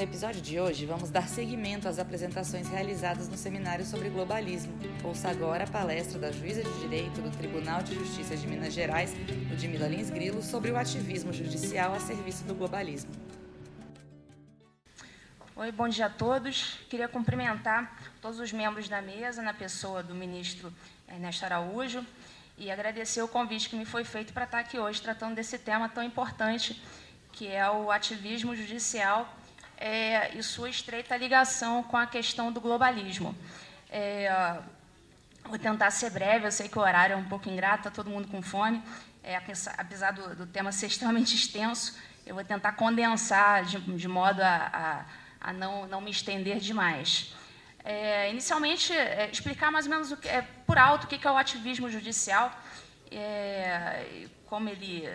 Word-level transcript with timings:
No 0.00 0.04
episódio 0.04 0.40
de 0.40 0.58
hoje, 0.58 0.86
vamos 0.86 1.10
dar 1.10 1.28
seguimento 1.28 1.86
às 1.86 1.98
apresentações 1.98 2.66
realizadas 2.70 3.28
no 3.28 3.36
seminário 3.36 3.84
sobre 3.84 4.08
globalismo. 4.08 4.72
Ouça 5.04 5.28
agora 5.28 5.64
a 5.64 5.66
palestra 5.66 6.18
da 6.18 6.32
juíza 6.32 6.62
de 6.62 6.80
direito 6.80 7.20
do 7.20 7.30
Tribunal 7.30 7.82
de 7.82 7.94
Justiça 7.96 8.34
de 8.34 8.46
Minas 8.46 8.72
Gerais, 8.72 9.14
Ludmila 9.50 9.86
Lins 9.86 10.08
Grilo, 10.08 10.40
sobre 10.42 10.70
o 10.70 10.78
ativismo 10.78 11.34
judicial 11.34 11.92
a 11.92 12.00
serviço 12.00 12.44
do 12.44 12.54
globalismo. 12.54 13.10
Oi, 15.54 15.70
bom 15.70 15.86
dia 15.86 16.06
a 16.06 16.10
todos. 16.10 16.78
Queria 16.88 17.06
cumprimentar 17.06 17.94
todos 18.22 18.40
os 18.40 18.50
membros 18.54 18.88
da 18.88 19.02
mesa, 19.02 19.42
na 19.42 19.52
pessoa 19.52 20.02
do 20.02 20.14
ministro 20.14 20.72
Ernesto 21.06 21.44
Araújo, 21.44 22.06
e 22.56 22.70
agradecer 22.70 23.20
o 23.20 23.28
convite 23.28 23.68
que 23.68 23.76
me 23.76 23.84
foi 23.84 24.04
feito 24.04 24.32
para 24.32 24.46
estar 24.46 24.60
aqui 24.60 24.78
hoje 24.78 25.02
tratando 25.02 25.34
desse 25.34 25.58
tema 25.58 25.90
tão 25.90 26.02
importante, 26.02 26.82
que 27.32 27.46
é 27.46 27.70
o 27.70 27.90
ativismo 27.90 28.56
judicial 28.56 29.36
é, 29.80 30.36
e 30.36 30.42
sua 30.42 30.68
estreita 30.68 31.16
ligação 31.16 31.82
com 31.82 31.96
a 31.96 32.06
questão 32.06 32.52
do 32.52 32.60
globalismo. 32.60 33.34
É, 33.90 34.60
vou 35.44 35.58
tentar 35.58 35.90
ser 35.90 36.10
breve, 36.10 36.46
eu 36.46 36.52
sei 36.52 36.68
que 36.68 36.78
o 36.78 36.82
horário 36.82 37.14
é 37.14 37.16
um 37.16 37.24
pouco 37.24 37.48
ingrato, 37.48 37.88
está 37.88 37.90
todo 37.90 38.10
mundo 38.10 38.28
com 38.28 38.42
fome, 38.42 38.82
é, 39.24 39.36
apesar 39.36 40.12
do, 40.12 40.36
do, 40.36 40.46
tema 40.46 40.70
ser 40.70 40.86
extremamente 40.88 41.34
extenso, 41.34 41.98
eu 42.26 42.34
vou 42.34 42.44
tentar 42.44 42.72
condensar 42.72 43.64
de, 43.64 43.80
de 43.80 44.06
modo 44.06 44.40
a, 44.42 45.06
a, 45.40 45.48
a, 45.48 45.52
não, 45.52 45.86
não 45.86 46.00
me 46.00 46.10
estender 46.10 46.58
demais. 46.58 47.34
É, 47.82 48.30
inicialmente, 48.30 48.92
é, 48.92 49.30
explicar 49.32 49.72
mais 49.72 49.86
ou 49.86 49.90
menos 49.90 50.12
que, 50.20 50.28
é, 50.28 50.42
por 50.66 50.76
alto 50.76 51.04
o 51.04 51.06
que 51.06 51.26
é 51.26 51.30
o 51.30 51.38
ativismo 51.38 51.88
judicial, 51.88 52.52
como 54.46 54.68
ele 54.68 55.08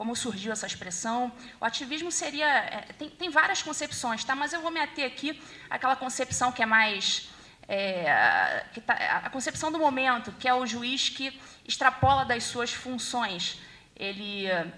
como 0.00 0.16
surgiu 0.16 0.50
essa 0.50 0.66
expressão. 0.66 1.30
O 1.60 1.64
ativismo 1.66 2.10
seria. 2.10 2.48
É, 2.48 2.86
tem, 2.98 3.10
tem, 3.10 3.28
várias 3.28 3.60
concepções, 3.60 4.24
tá? 4.24 4.34
mas 4.34 4.54
eu 4.54 4.62
vou 4.62 4.70
me 4.70 4.80
ater 4.80 5.04
aqui 5.04 5.38
àquela 5.68 5.94
concepção 5.94 6.50
que 6.50 6.62
é 6.62 6.66
mais. 6.66 7.28
É, 7.68 8.64
que 8.72 8.80
tá, 8.80 8.94
a 8.94 9.28
concepção 9.28 9.70
do 9.70 9.78
momento, 9.78 10.32
que 10.40 10.48
é 10.48 10.54
o 10.54 10.64
juiz 10.64 11.10
que 11.10 11.38
extrapola 11.68 12.24
das 12.24 12.44
suas 12.44 12.72
funções. 12.72 13.60
Ele 13.94 14.46
é, 14.46 14.72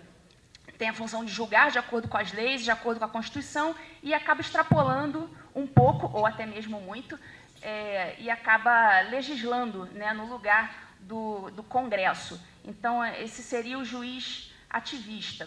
tem 0.77 0.89
a 0.89 0.93
função 0.93 1.25
de 1.25 1.31
julgar 1.31 1.71
de 1.71 1.79
acordo 1.79 2.09
com 2.09 2.17
as 2.17 2.33
leis, 2.33 2.65
de 2.65 2.73
acordo 2.73 2.99
com 2.99 3.05
a 3.05 3.09
Constituição, 3.09 3.77
e 4.03 4.13
acaba 4.13 4.41
extrapolando 4.41 5.31
um 5.55 5.69
pouco, 5.69 6.11
ou 6.13 6.27
até 6.27 6.45
mesmo 6.45 6.81
muito, 6.81 7.17
é, 7.63 8.17
e 8.19 8.29
acaba 8.29 9.03
legislando 9.03 9.85
né, 9.93 10.13
no 10.13 10.27
lugar 10.27 10.97
do, 10.99 11.49
do 11.53 11.63
Congresso. 11.63 12.45
Então, 12.65 13.05
esse 13.05 13.41
seria 13.41 13.79
o 13.79 13.85
juiz 13.85 14.52
ativista. 14.73 15.45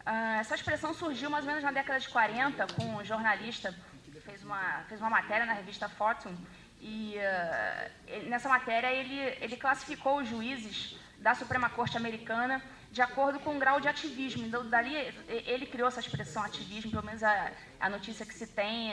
Uh, 0.00 0.40
essa 0.40 0.54
expressão 0.54 0.94
surgiu 0.94 1.28
mais 1.28 1.44
ou 1.44 1.48
menos 1.50 1.64
na 1.64 1.72
década 1.72 1.98
de 2.00 2.08
40 2.08 2.66
com 2.74 2.84
um 2.96 3.04
jornalista 3.04 3.74
que 4.04 4.20
fez 4.20 4.42
uma, 4.42 4.84
fez 4.88 5.00
uma 5.00 5.10
matéria 5.10 5.44
na 5.44 5.52
revista 5.52 5.88
Fortune 5.88 6.38
e 6.80 7.16
uh, 7.16 8.28
nessa 8.28 8.48
matéria 8.48 8.90
ele, 8.92 9.18
ele 9.40 9.56
classificou 9.56 10.20
os 10.20 10.28
juízes 10.28 10.96
da 11.18 11.34
Suprema 11.34 11.68
Corte 11.68 11.96
Americana 11.96 12.62
de 12.90 13.02
acordo 13.02 13.38
com 13.40 13.56
o 13.56 13.58
grau 13.58 13.80
de 13.80 13.88
ativismo. 13.88 14.46
Então, 14.46 14.68
dali 14.68 14.94
ele 15.28 15.66
criou 15.66 15.88
essa 15.88 16.00
expressão 16.00 16.42
ativismo, 16.42 16.90
pelo 16.90 17.04
menos 17.04 17.22
a, 17.22 17.52
a 17.78 17.88
notícia 17.88 18.26
que 18.26 18.34
se 18.34 18.46
tem 18.48 18.92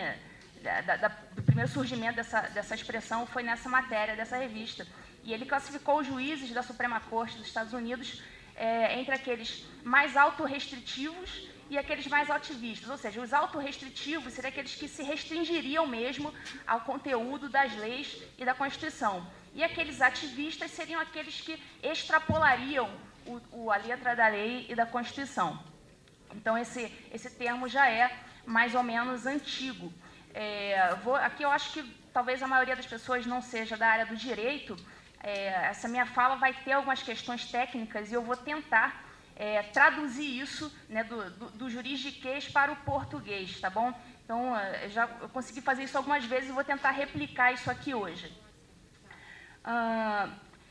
da, 0.61 0.81
da, 0.97 1.07
do 1.07 1.43
primeiro 1.43 1.71
surgimento 1.71 2.15
dessa, 2.15 2.41
dessa 2.41 2.75
expressão 2.75 3.25
foi 3.25 3.43
nessa 3.43 3.69
matéria 3.69 4.15
dessa 4.15 4.37
revista. 4.37 4.85
E 5.23 5.33
ele 5.33 5.45
classificou 5.45 5.99
os 5.99 6.07
juízes 6.07 6.51
da 6.51 6.63
Suprema 6.63 6.99
Corte 6.99 7.37
dos 7.37 7.47
Estados 7.47 7.73
Unidos 7.73 8.21
é, 8.57 8.99
entre 8.99 9.13
aqueles 9.13 9.63
mais 9.83 10.17
autorrestritivos 10.17 11.47
e 11.69 11.77
aqueles 11.77 12.07
mais 12.07 12.29
ativistas, 12.29 12.89
ou 12.89 12.97
seja, 12.97 13.21
os 13.21 13.33
autorrestritivos 13.33 14.33
seriam 14.33 14.49
aqueles 14.49 14.75
que 14.75 14.87
se 14.87 15.03
restringiriam 15.03 15.85
mesmo 15.85 16.33
ao 16.65 16.81
conteúdo 16.81 17.49
das 17.49 17.75
leis 17.75 18.21
e 18.37 18.45
da 18.45 18.53
Constituição. 18.53 19.25
E 19.53 19.63
aqueles 19.63 20.01
ativistas 20.01 20.71
seriam 20.71 20.99
aqueles 20.99 21.41
que 21.41 21.61
extrapolariam 21.83 22.89
o, 23.25 23.41
o, 23.51 23.71
a 23.71 23.77
letra 23.77 24.15
da 24.15 24.27
lei 24.27 24.65
e 24.69 24.75
da 24.75 24.85
Constituição. 24.85 25.59
Então, 26.33 26.57
esse, 26.57 26.91
esse 27.11 27.29
termo 27.31 27.67
já 27.67 27.89
é 27.89 28.17
mais 28.45 28.73
ou 28.73 28.83
menos 28.83 29.25
antigo. 29.25 29.93
É, 30.33 30.95
vou, 31.03 31.15
aqui 31.15 31.43
eu 31.43 31.49
acho 31.49 31.73
que 31.73 31.83
talvez 32.13 32.41
a 32.41 32.47
maioria 32.47 32.75
das 32.75 32.85
pessoas 32.85 33.25
não 33.25 33.41
seja 33.41 33.75
da 33.75 33.87
área 33.87 34.05
do 34.05 34.15
direito, 34.15 34.75
é, 35.27 35.67
essa 35.71 35.89
minha 35.89 36.05
fala 36.05 36.35
vai 36.37 36.53
ter 36.53 36.71
algumas 36.71 37.03
questões 37.03 37.51
técnicas 37.51 38.09
e 38.09 38.13
eu 38.15 38.21
vou 38.21 38.37
tentar 38.37 39.03
é, 39.35 39.61
traduzir 39.61 40.39
isso 40.39 40.73
né, 40.87 41.03
do, 41.03 41.29
do, 41.31 41.45
do 41.51 41.69
juridiquês 41.69 42.47
para 42.47 42.71
o 42.71 42.77
português, 42.77 43.59
tá 43.59 43.69
bom? 43.69 43.93
Então, 44.23 44.57
é, 44.57 44.87
já 44.87 45.03
eu 45.21 45.27
consegui 45.27 45.59
fazer 45.59 45.83
isso 45.83 45.97
algumas 45.97 46.23
vezes 46.23 46.49
e 46.49 46.53
vou 46.53 46.63
tentar 46.63 46.91
replicar 46.91 47.51
isso 47.51 47.69
aqui 47.69 47.93
hoje. 47.93 48.31
Ah, 49.65 50.29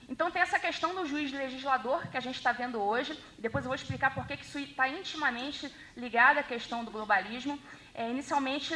então, 0.09 0.31
tem 0.31 0.41
essa 0.41 0.59
questão 0.59 0.95
do 0.95 1.05
juiz 1.05 1.31
legislador 1.33 2.07
que 2.09 2.17
a 2.17 2.21
gente 2.21 2.37
está 2.37 2.53
vendo 2.53 2.81
hoje. 2.81 3.13
Depois 3.39 3.63
eu 3.65 3.69
vou 3.69 3.75
explicar 3.75 4.15
por 4.15 4.27
que 4.27 4.35
isso 4.35 4.59
está 4.59 4.89
intimamente 4.89 5.71
ligado 5.97 6.39
à 6.39 6.43
questão 6.43 6.83
do 6.83 6.91
globalismo. 6.91 7.61
É, 7.93 8.09
inicialmente, 8.09 8.75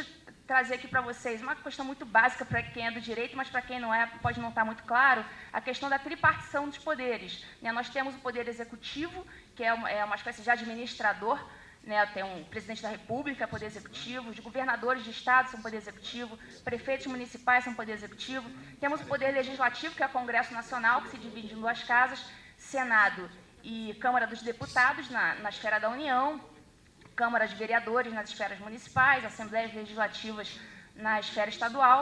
trazer 0.51 0.73
aqui 0.73 0.85
para 0.85 0.99
vocês 0.99 1.41
uma 1.41 1.55
questão 1.55 1.85
muito 1.85 2.05
básica 2.05 2.43
para 2.43 2.61
quem 2.61 2.85
é 2.85 2.91
do 2.91 2.99
direito, 2.99 3.37
mas 3.37 3.47
para 3.47 3.61
quem 3.61 3.79
não 3.79 3.93
é, 3.93 4.05
pode 4.21 4.37
não 4.37 4.49
estar 4.49 4.61
tá 4.61 4.65
muito 4.65 4.83
claro, 4.83 5.23
a 5.53 5.61
questão 5.61 5.89
da 5.89 5.97
tripartição 5.97 6.67
dos 6.67 6.77
poderes. 6.77 7.45
Né? 7.61 7.71
Nós 7.71 7.87
temos 7.87 8.13
o 8.15 8.17
poder 8.17 8.45
executivo, 8.49 9.25
que 9.55 9.63
é 9.63 9.73
uma, 9.73 9.89
é 9.89 10.03
uma 10.03 10.17
espécie 10.17 10.41
de 10.41 10.49
administrador, 10.49 11.41
né? 11.85 12.05
tem 12.07 12.21
um 12.21 12.43
presidente 12.43 12.81
da 12.81 12.89
República, 12.89 13.47
poder 13.47 13.67
executivo, 13.67 14.29
os 14.29 14.39
governadores 14.39 15.05
de 15.05 15.11
estado 15.11 15.49
são 15.51 15.61
poder 15.61 15.77
executivo, 15.77 16.37
prefeitos 16.65 17.07
municipais 17.07 17.63
são 17.63 17.73
poder 17.73 17.93
executivo, 17.93 18.49
temos 18.77 18.99
o 18.99 19.05
poder 19.05 19.31
legislativo, 19.31 19.95
que 19.95 20.03
é 20.03 20.05
o 20.05 20.09
Congresso 20.09 20.53
Nacional, 20.53 21.01
que 21.03 21.11
se 21.11 21.17
divide 21.17 21.53
em 21.53 21.61
duas 21.61 21.81
casas, 21.83 22.25
Senado 22.57 23.31
e 23.63 23.95
Câmara 24.01 24.27
dos 24.27 24.41
Deputados, 24.41 25.09
na, 25.09 25.35
na 25.35 25.47
esfera 25.47 25.79
da 25.79 25.89
União, 25.89 26.41
Câmara 27.21 27.47
de 27.47 27.53
Vereadores 27.53 28.11
nas 28.11 28.29
esferas 28.29 28.57
municipais, 28.57 29.23
Assembleias 29.23 29.71
Legislativas 29.75 30.59
na 30.95 31.19
esfera 31.19 31.51
estadual, 31.51 32.01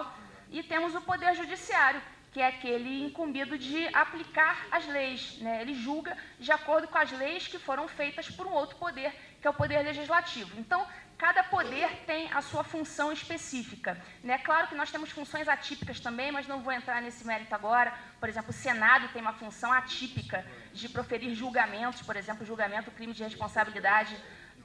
e 0.50 0.64
temos 0.64 0.96
o 0.96 1.02
Poder 1.02 1.36
Judiciário, 1.36 2.02
que 2.32 2.40
é 2.40 2.48
aquele 2.48 3.04
incumbido 3.04 3.58
de 3.58 3.86
aplicar 3.94 4.56
as 4.72 4.88
leis. 4.88 5.38
Né? 5.40 5.62
Ele 5.62 5.74
julga 5.74 6.16
de 6.40 6.54
acordo 6.54 6.88
com 6.88 6.98
as 6.98 7.12
leis 7.12 7.50
que 7.50 7.60
foram 7.60 7.86
feitas 7.86 8.30
por 8.30 8.48
um 8.48 8.54
outro 8.62 8.78
poder, 8.78 9.12
que 9.42 9.46
é 9.46 9.50
o 9.50 9.54
Poder 9.54 9.82
Legislativo. 9.84 10.58
Então, 10.58 10.88
cada 11.18 11.44
poder 11.44 11.90
tem 12.08 12.32
a 12.32 12.42
sua 12.42 12.64
função 12.64 13.12
específica. 13.12 14.02
Né? 14.24 14.38
Claro 14.38 14.68
que 14.70 14.76
nós 14.82 14.90
temos 14.90 15.10
funções 15.12 15.50
atípicas 15.50 16.00
também, 16.00 16.32
mas 16.32 16.48
não 16.48 16.62
vou 16.62 16.72
entrar 16.72 17.02
nesse 17.02 17.28
mérito 17.28 17.54
agora. 17.54 17.94
Por 18.22 18.30
exemplo, 18.30 18.52
o 18.52 18.54
Senado 18.54 19.10
tem 19.10 19.22
uma 19.22 19.34
função 19.34 19.74
atípica 19.74 20.46
de 20.74 20.88
proferir 20.88 21.36
julgamentos, 21.36 22.02
por 22.04 22.16
exemplo, 22.16 22.46
julgamento 22.46 22.90
crime 22.90 23.12
de 23.12 23.22
responsabilidade 23.22 24.16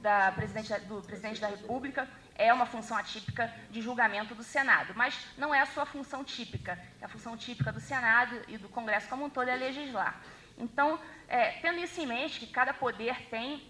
da 0.05 0.31
presidente, 0.31 0.71
do 0.81 1.01
presidente 1.01 1.41
da 1.41 1.47
República 1.47 2.07
é 2.35 2.53
uma 2.53 2.67
função 2.67 2.95
atípica 2.95 3.51
de 3.71 3.81
julgamento 3.81 4.35
do 4.35 4.43
Senado, 4.43 4.93
mas 4.95 5.13
não 5.35 5.49
é 5.57 5.61
a 5.61 5.65
sua 5.65 5.85
função 5.93 6.23
típica. 6.23 6.77
A 7.01 7.07
função 7.07 7.35
típica 7.35 7.71
do 7.71 7.79
Senado 7.79 8.39
e 8.47 8.55
do 8.63 8.69
Congresso 8.69 9.09
como 9.09 9.25
um 9.25 9.31
todo 9.31 9.49
é 9.49 9.55
legislar. 9.55 10.13
Então, 10.65 10.99
é, 11.27 11.53
tendo 11.63 11.79
isso 11.79 11.99
em 11.99 12.05
mente, 12.05 12.39
que 12.39 12.47
cada 12.59 12.71
poder 12.71 13.15
tem, 13.31 13.67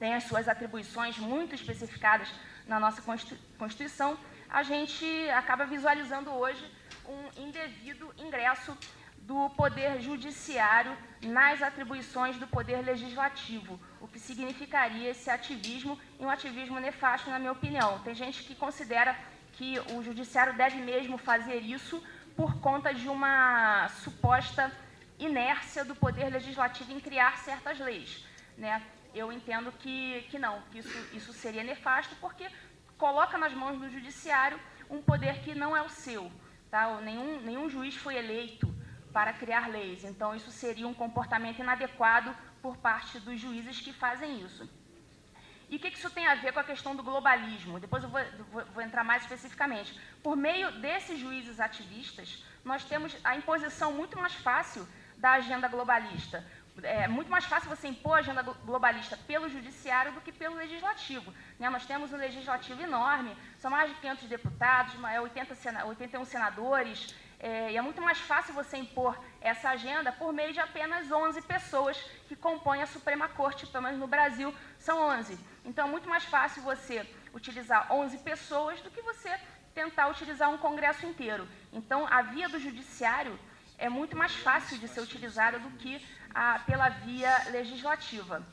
tem 0.00 0.12
as 0.14 0.24
suas 0.24 0.48
atribuições 0.48 1.16
muito 1.18 1.54
especificadas 1.54 2.28
na 2.66 2.80
nossa 2.80 3.00
Constituição, 3.56 4.18
a 4.48 4.64
gente 4.64 5.06
acaba 5.30 5.64
visualizando 5.66 6.30
hoje 6.32 6.64
um 7.08 7.42
indevido 7.46 8.12
ingresso 8.18 8.76
do 9.18 9.48
poder 9.50 10.00
judiciário 10.00 10.96
nas 11.22 11.62
atribuições 11.62 12.36
do 12.38 12.46
poder 12.48 12.80
legislativo, 12.84 13.78
que 14.12 14.18
significaria 14.18 15.10
esse 15.10 15.30
ativismo 15.30 15.98
e 16.18 16.24
um 16.24 16.30
ativismo 16.30 16.78
nefasto, 16.78 17.30
na 17.30 17.38
minha 17.38 17.52
opinião. 17.52 17.98
Tem 18.00 18.14
gente 18.14 18.42
que 18.44 18.54
considera 18.54 19.16
que 19.52 19.78
o 19.94 20.02
judiciário 20.02 20.54
deve 20.54 20.78
mesmo 20.78 21.18
fazer 21.18 21.60
isso 21.60 22.02
por 22.36 22.60
conta 22.60 22.92
de 22.94 23.08
uma 23.08 23.88
suposta 24.02 24.72
inércia 25.18 25.84
do 25.84 25.94
poder 25.94 26.30
legislativo 26.30 26.92
em 26.92 27.00
criar 27.00 27.38
certas 27.38 27.78
leis. 27.78 28.24
Né? 28.56 28.82
Eu 29.14 29.30
entendo 29.32 29.70
que, 29.72 30.22
que 30.30 30.38
não, 30.38 30.62
que 30.70 30.78
isso, 30.78 31.08
isso 31.12 31.32
seria 31.32 31.62
nefasto, 31.62 32.16
porque 32.20 32.48
coloca 32.96 33.36
nas 33.36 33.52
mãos 33.52 33.78
do 33.78 33.90
judiciário 33.90 34.58
um 34.88 35.02
poder 35.02 35.40
que 35.40 35.54
não 35.54 35.76
é 35.76 35.82
o 35.82 35.88
seu. 35.88 36.30
Tá? 36.70 37.00
Nenhum, 37.00 37.40
nenhum 37.40 37.68
juiz 37.68 37.96
foi 37.96 38.16
eleito 38.16 38.72
para 39.12 39.32
criar 39.32 39.68
leis. 39.68 40.04
Então, 40.04 40.34
isso 40.34 40.50
seria 40.50 40.86
um 40.86 40.94
comportamento 40.94 41.58
inadequado 41.58 42.34
por 42.62 42.76
parte 42.76 43.18
dos 43.20 43.40
juízes 43.40 43.80
que 43.80 43.92
fazem 43.92 44.40
isso. 44.44 44.68
E 45.70 45.76
o 45.76 45.78
que 45.78 45.88
isso 45.88 46.10
tem 46.10 46.26
a 46.26 46.34
ver 46.34 46.52
com 46.52 46.58
a 46.58 46.64
questão 46.64 46.96
do 46.96 47.02
globalismo? 47.02 47.78
Depois 47.78 48.02
eu 48.02 48.10
vou, 48.10 48.20
vou, 48.50 48.64
vou, 48.74 48.82
entrar 48.82 49.04
mais 49.04 49.22
especificamente. 49.22 49.98
Por 50.20 50.36
meio 50.36 50.72
desses 50.80 51.16
juízes 51.18 51.60
ativistas, 51.60 52.44
nós 52.64 52.82
temos 52.84 53.16
a 53.22 53.36
imposição 53.36 53.92
muito 53.92 54.18
mais 54.18 54.34
fácil 54.34 54.86
da 55.16 55.32
agenda 55.32 55.68
globalista. 55.68 56.44
é 56.82 57.06
muito 57.06 57.30
mais 57.30 57.44
fácil 57.44 57.68
você 57.68 57.86
impor 57.86 58.16
a 58.16 58.18
agenda 58.18 58.42
globalista 58.42 59.16
pelo 59.28 59.48
judiciário 59.48 60.12
do 60.12 60.20
que 60.20 60.32
pelo 60.32 60.56
legislativo. 60.56 61.32
Né? 61.58 61.70
Nós 61.70 61.86
temos 61.86 62.12
um 62.12 62.16
legislativo 62.16 62.82
enorme, 62.82 63.36
são 63.58 63.70
mais 63.70 63.90
de 63.90 63.96
500 64.00 64.24
deputados, 64.28 64.94
80 65.22 65.54
sena 65.54 65.84
81 65.84 66.24
senadores, 66.24 67.14
é, 67.42 67.72
e 67.72 67.76
é 67.76 67.82
muito 67.82 68.02
mais 68.02 68.18
fácil 68.18 68.52
você 68.52 68.76
impor 68.76 69.18
essa 69.40 69.70
agenda 69.70 70.12
por 70.12 70.30
meio 70.30 70.52
de 70.52 70.60
apenas 70.60 71.10
11 71.10 71.40
pessoas 71.42 71.96
que 72.28 72.36
compõem 72.36 72.82
a 72.82 72.86
Suprema 72.86 73.28
Corte, 73.28 73.66
pelo 73.66 73.84
menos 73.84 73.98
no 73.98 74.06
Brasil 74.06 74.54
são 74.78 74.98
11. 75.08 75.38
Então 75.64 75.88
é 75.88 75.90
muito 75.90 76.08
mais 76.08 76.24
fácil 76.24 76.62
você 76.62 77.08
utilizar 77.32 77.90
11 77.90 78.18
pessoas 78.18 78.80
do 78.82 78.90
que 78.90 79.00
você 79.00 79.30
tentar 79.74 80.08
utilizar 80.08 80.50
um 80.50 80.58
Congresso 80.58 81.06
inteiro. 81.06 81.48
Então 81.72 82.06
a 82.06 82.20
via 82.20 82.48
do 82.48 82.58
Judiciário 82.58 83.38
é 83.78 83.88
muito 83.88 84.14
mais 84.14 84.34
fácil 84.34 84.76
de 84.78 84.86
ser 84.86 85.00
utilizada 85.00 85.58
do 85.58 85.70
que 85.78 86.06
a, 86.34 86.58
pela 86.58 86.90
via 86.90 87.44
legislativa. 87.50 88.46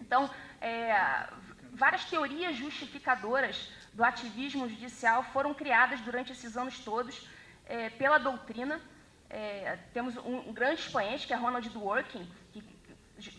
Então, 0.00 0.30
é, 0.60 1.28
várias 1.72 2.04
teorias 2.04 2.54
justificadoras 2.54 3.72
do 3.92 4.04
ativismo 4.04 4.68
judicial 4.68 5.24
foram 5.24 5.52
criadas 5.52 6.00
durante 6.02 6.30
esses 6.30 6.56
anos 6.56 6.78
todos 6.78 7.26
é, 7.66 7.90
pela 7.90 8.18
doutrina. 8.18 8.80
É, 9.28 9.78
temos 9.92 10.16
um, 10.18 10.48
um, 10.48 10.52
grande 10.52 10.80
expoente, 10.80 11.26
que 11.26 11.32
é 11.32 11.36
Ronald 11.36 11.68
Dworkin, 11.68 12.26
que 12.52 12.62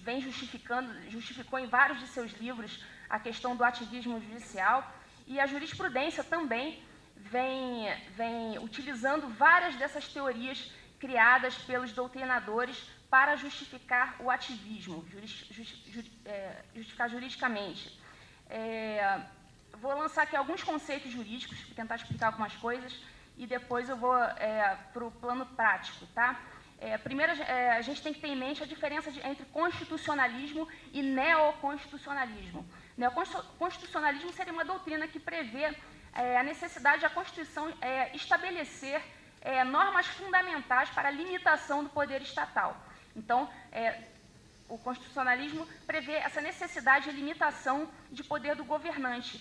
vem 0.01 0.19
justificando, 0.21 0.91
justificou 1.09 1.59
em 1.59 1.68
vários 1.68 2.00
de 2.00 2.07
seus 2.07 2.31
livros 2.33 2.83
a 3.09 3.19
questão 3.19 3.56
do 3.56 3.63
ativismo 3.63 4.19
judicial. 4.19 4.94
E 5.25 5.39
a 5.39 5.45
jurisprudência 5.45 6.24
também 6.24 6.83
vem, 7.15 7.88
vem 8.15 8.59
utilizando 8.59 9.27
várias 9.29 9.75
dessas 9.75 10.07
teorias 10.07 10.71
criadas 11.00 11.56
pelos 11.59 11.91
doutrinadores 11.91 12.77
para 13.09 13.35
justificar 13.35 14.15
o 14.19 14.29
ativismo, 14.29 15.06
é, 16.25 16.63
justificar 16.75 17.09
juridicamente. 17.09 17.97
É, 18.50 19.21
vou 19.79 19.97
lançar 19.97 20.24
aqui 20.24 20.35
alguns 20.35 20.63
conceitos 20.63 21.12
jurídicos, 21.12 21.57
tentar 21.75 21.95
explicar 21.95 22.27
algumas 22.27 22.56
coisas, 22.56 23.00
e 23.38 23.45
depois 23.45 23.88
eu 23.89 23.95
vou 23.95 24.18
é, 24.18 24.78
para 24.94 25.06
o 25.06 25.12
plano 25.12 25.45
prático. 25.45 26.06
Tá? 26.07 26.39
É, 26.80 26.98
primeiro, 26.98 27.31
é, 27.34 27.72
a 27.72 27.81
gente 27.81 28.01
tem 28.01 28.13
que 28.13 28.19
ter 28.19 28.28
em 28.28 28.36
mente 28.36 28.63
a 28.63 28.66
diferença 28.66 29.12
de, 29.12 29.25
entre 29.25 29.45
constitucionalismo 29.45 30.68
e 30.92 31.01
neoconstitucionalismo. 31.01 32.68
Neoconstitucionalismo 32.98 34.34
seria 34.34 34.54
uma 34.54 34.66
doutrina 34.66 35.07
que 35.07 35.19
prevê 35.19 35.75
é, 36.13 36.38
a 36.38 36.44
necessidade 36.44 37.04
da 37.04 37.10
Constituição 37.10 37.72
estabelecer 38.13 39.01
normas 39.68 40.07
fundamentais 40.07 40.89
para 40.89 41.07
a 41.07 41.12
limitação 41.12 41.84
do 41.84 41.89
poder 41.89 42.22
estatal. 42.22 42.75
Então, 43.16 43.50
é, 43.72 44.04
o 44.69 44.78
constitucionalismo 44.78 45.66
prevê 45.86 46.13
essa 46.13 46.42
necessidade 46.42 47.10
de 47.10 47.16
limitação 47.16 47.89
de 48.12 48.24
poder 48.24 48.56
do 48.56 48.66
governante, 48.66 49.36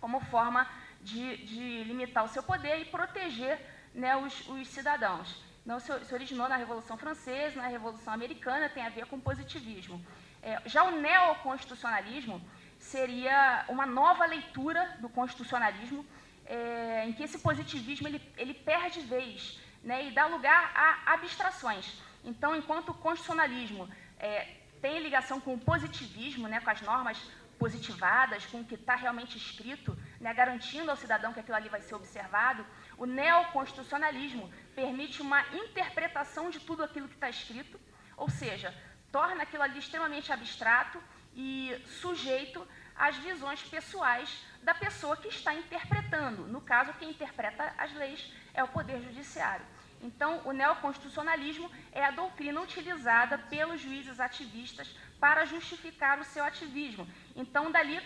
como 0.00 0.20
forma 0.20 0.66
de, 1.02 1.36
de 1.38 1.84
limitar 1.84 2.24
o 2.24 2.28
seu 2.28 2.42
poder 2.42 2.80
e 2.80 2.84
proteger 2.84 3.58
né, 3.94 4.16
os, 4.16 4.48
os, 4.48 4.68
cidadãos. 4.68 5.42
Não 5.64 5.78
se, 5.78 5.92
se, 6.04 6.14
originou 6.14 6.48
na 6.48 6.56
Revolução 6.56 6.96
Francesa, 6.96 7.60
na 7.60 7.68
Revolução 7.68 8.12
Americana, 8.12 8.68
tem 8.68 8.84
a 8.84 8.88
ver 8.88 9.06
com 9.06 9.20
positivismo. 9.20 10.04
É, 10.42 10.60
já 10.66 10.84
o 10.84 11.00
neoconstitucionalismo 11.00 12.40
seria 12.78 13.64
uma 13.68 13.86
nova 13.86 14.24
leitura 14.26 14.96
do 15.00 15.08
constitucionalismo, 15.08 16.04
é, 16.46 17.04
em 17.06 17.12
que 17.12 17.22
esse 17.22 17.38
positivismo 17.38 18.08
ele, 18.08 18.20
ele 18.36 18.54
perde 18.54 19.00
vez 19.00 19.60
né, 19.84 20.06
e 20.06 20.10
dá 20.10 20.26
lugar 20.26 20.72
a 20.74 21.14
abstrações. 21.14 22.00
Então, 22.24 22.54
enquanto 22.56 22.90
o 22.90 22.94
constitucionalismo 22.94 23.88
é, 24.18 24.48
tem 24.80 25.00
ligação 25.00 25.40
com 25.40 25.54
o 25.54 25.58
positivismo, 25.58 26.48
né, 26.48 26.60
com 26.60 26.70
as 26.70 26.80
normas 26.82 27.18
positivadas, 27.62 28.44
com 28.46 28.60
o 28.60 28.64
que 28.64 28.74
está 28.74 28.96
realmente 28.96 29.34
escrito, 29.38 29.96
né, 30.20 30.34
garantindo 30.34 30.90
ao 30.90 30.96
cidadão 30.96 31.32
que 31.32 31.38
aquilo 31.38 31.56
ali 31.56 31.68
vai 31.68 31.80
ser 31.80 31.94
observado, 31.94 32.66
o 32.98 33.06
neoconstitucionalismo 33.06 34.52
permite 34.74 35.22
uma 35.22 35.40
interpretação 35.62 36.50
de 36.50 36.58
tudo 36.58 36.82
aquilo 36.82 37.06
que 37.06 37.14
está 37.14 37.30
escrito, 37.30 37.80
ou 38.16 38.28
seja, 38.28 38.74
torna 39.12 39.44
aquilo 39.44 39.62
ali 39.62 39.78
extremamente 39.78 40.32
abstrato 40.32 41.00
e 41.34 41.80
sujeito 42.00 42.66
às 42.96 43.16
visões 43.18 43.62
pessoais 43.62 44.28
da 44.64 44.74
pessoa 44.74 45.16
que 45.16 45.28
está 45.28 45.54
interpretando. 45.54 46.48
No 46.48 46.60
caso, 46.60 46.92
quem 46.94 47.10
interpreta 47.10 47.72
as 47.78 47.92
leis 47.94 48.20
é 48.52 48.64
o 48.64 48.68
Poder 48.76 49.00
Judiciário. 49.02 49.64
Então, 50.02 50.40
o 50.44 50.52
neoconstitucionalismo 50.52 51.70
é 51.92 52.04
a 52.04 52.10
doutrina 52.10 52.60
utilizada 52.60 53.38
pelos 53.38 53.80
juízes 53.80 54.18
ativistas 54.18 54.94
para 55.20 55.44
justificar 55.44 56.18
o 56.18 56.24
seu 56.24 56.44
ativismo. 56.44 57.08
Então, 57.36 57.70
dali 57.70 58.00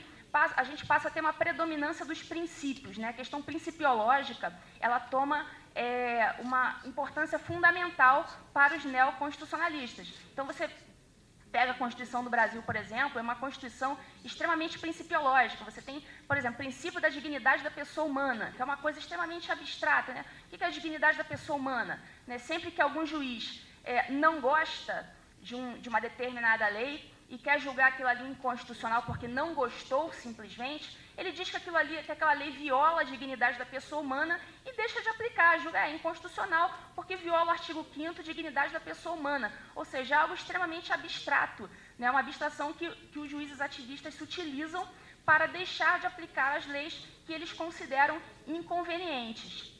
a 0.54 0.64
gente 0.64 0.84
passa 0.84 1.08
a 1.08 1.10
ter 1.10 1.20
uma 1.20 1.32
predominância 1.32 2.04
dos 2.04 2.22
princípios. 2.22 2.98
Né? 2.98 3.08
A 3.08 3.12
questão 3.12 3.40
principiológica 3.40 4.52
ela 4.78 5.00
toma 5.00 5.46
é, 5.75 6.34
uma 6.40 6.81
importância 6.84 7.38
fundamental 7.38 8.26
para 8.52 8.76
os 8.76 8.84
neoconstitucionalistas. 8.84 10.12
Então, 10.32 10.44
você 10.44 10.69
pega 11.56 11.73
a 11.73 11.82
Constituição 11.82 12.23
do 12.23 12.29
Brasil, 12.37 12.61
por 12.69 12.76
exemplo, 12.76 13.19
é 13.19 13.23
uma 13.23 13.37
Constituição 13.43 13.91
extremamente 14.23 14.79
principiológica. 14.79 15.64
Você 15.64 15.81
tem, 15.88 15.97
por 16.29 16.37
exemplo, 16.37 16.56
o 16.56 16.62
princípio 16.64 17.00
da 17.05 17.08
dignidade 17.08 17.62
da 17.69 17.70
pessoa 17.70 18.06
humana, 18.11 18.53
que 18.55 18.61
é 18.61 18.64
uma 18.70 18.76
coisa 18.76 18.99
extremamente 18.99 19.50
abstrata. 19.50 20.12
Né? 20.12 20.23
O 20.44 20.49
que 20.50 20.62
é 20.62 20.67
a 20.67 20.76
dignidade 20.79 21.17
da 21.17 21.25
pessoa 21.25 21.56
humana? 21.58 21.94
Né? 22.26 22.37
Sempre 22.50 22.70
que 22.70 22.82
algum 22.87 23.06
juiz 23.06 23.44
é, 23.85 24.12
não 24.25 24.35
gosta 24.38 24.94
de, 25.41 25.55
um, 25.55 25.79
de 25.82 25.88
uma 25.88 26.00
determinada 26.08 26.69
lei 26.69 27.11
e 27.28 27.37
quer 27.38 27.61
julgar 27.61 27.88
aquilo 27.88 28.08
ali 28.08 28.28
inconstitucional 28.31 29.02
porque 29.02 29.26
não 29.26 29.55
gostou 29.55 30.12
simplesmente, 30.12 30.96
ele 31.17 31.32
diz 31.32 31.50
que, 31.50 31.56
aquilo 31.56 31.76
ali, 31.76 32.02
que 32.02 32.12
aquela 32.12 32.34
lei 32.34 32.50
viola 32.50 33.00
a 33.00 33.05
dignidade 33.05 33.58
da 33.58 33.67
pessoa 33.67 34.00
humana 34.00 34.38
e 34.64 34.73
deixa 34.76 35.00
de 35.00 35.08
aplicar, 35.08 35.58
julga 35.61 35.87
é 35.87 35.94
inconstitucional 35.94 36.73
porque 36.94 37.17
viola 37.17 37.46
o 37.46 37.50
artigo 37.50 37.84
5 37.94 38.23
dignidade 38.23 38.73
da 38.73 38.81
pessoa 38.81 39.17
humana, 39.17 39.52
ou 39.75 39.84
seja, 39.84 40.19
algo 40.19 40.34
extremamente 40.34 40.93
abstrato, 40.93 41.69
né, 41.99 42.11
uma 42.11 42.20
abstração 42.20 42.73
que, 42.73 42.88
que 42.90 43.19
os 43.19 43.31
juízes 43.31 43.61
ativistas 43.61 44.14
se 44.14 44.23
utilizam 44.23 44.87
para 45.25 45.46
deixar 45.46 45.99
de 45.99 46.06
aplicar 46.06 46.56
as 46.56 46.67
leis 46.67 46.94
que 47.26 47.32
eles 47.32 47.52
consideram 47.52 48.20
inconvenientes. 48.46 49.73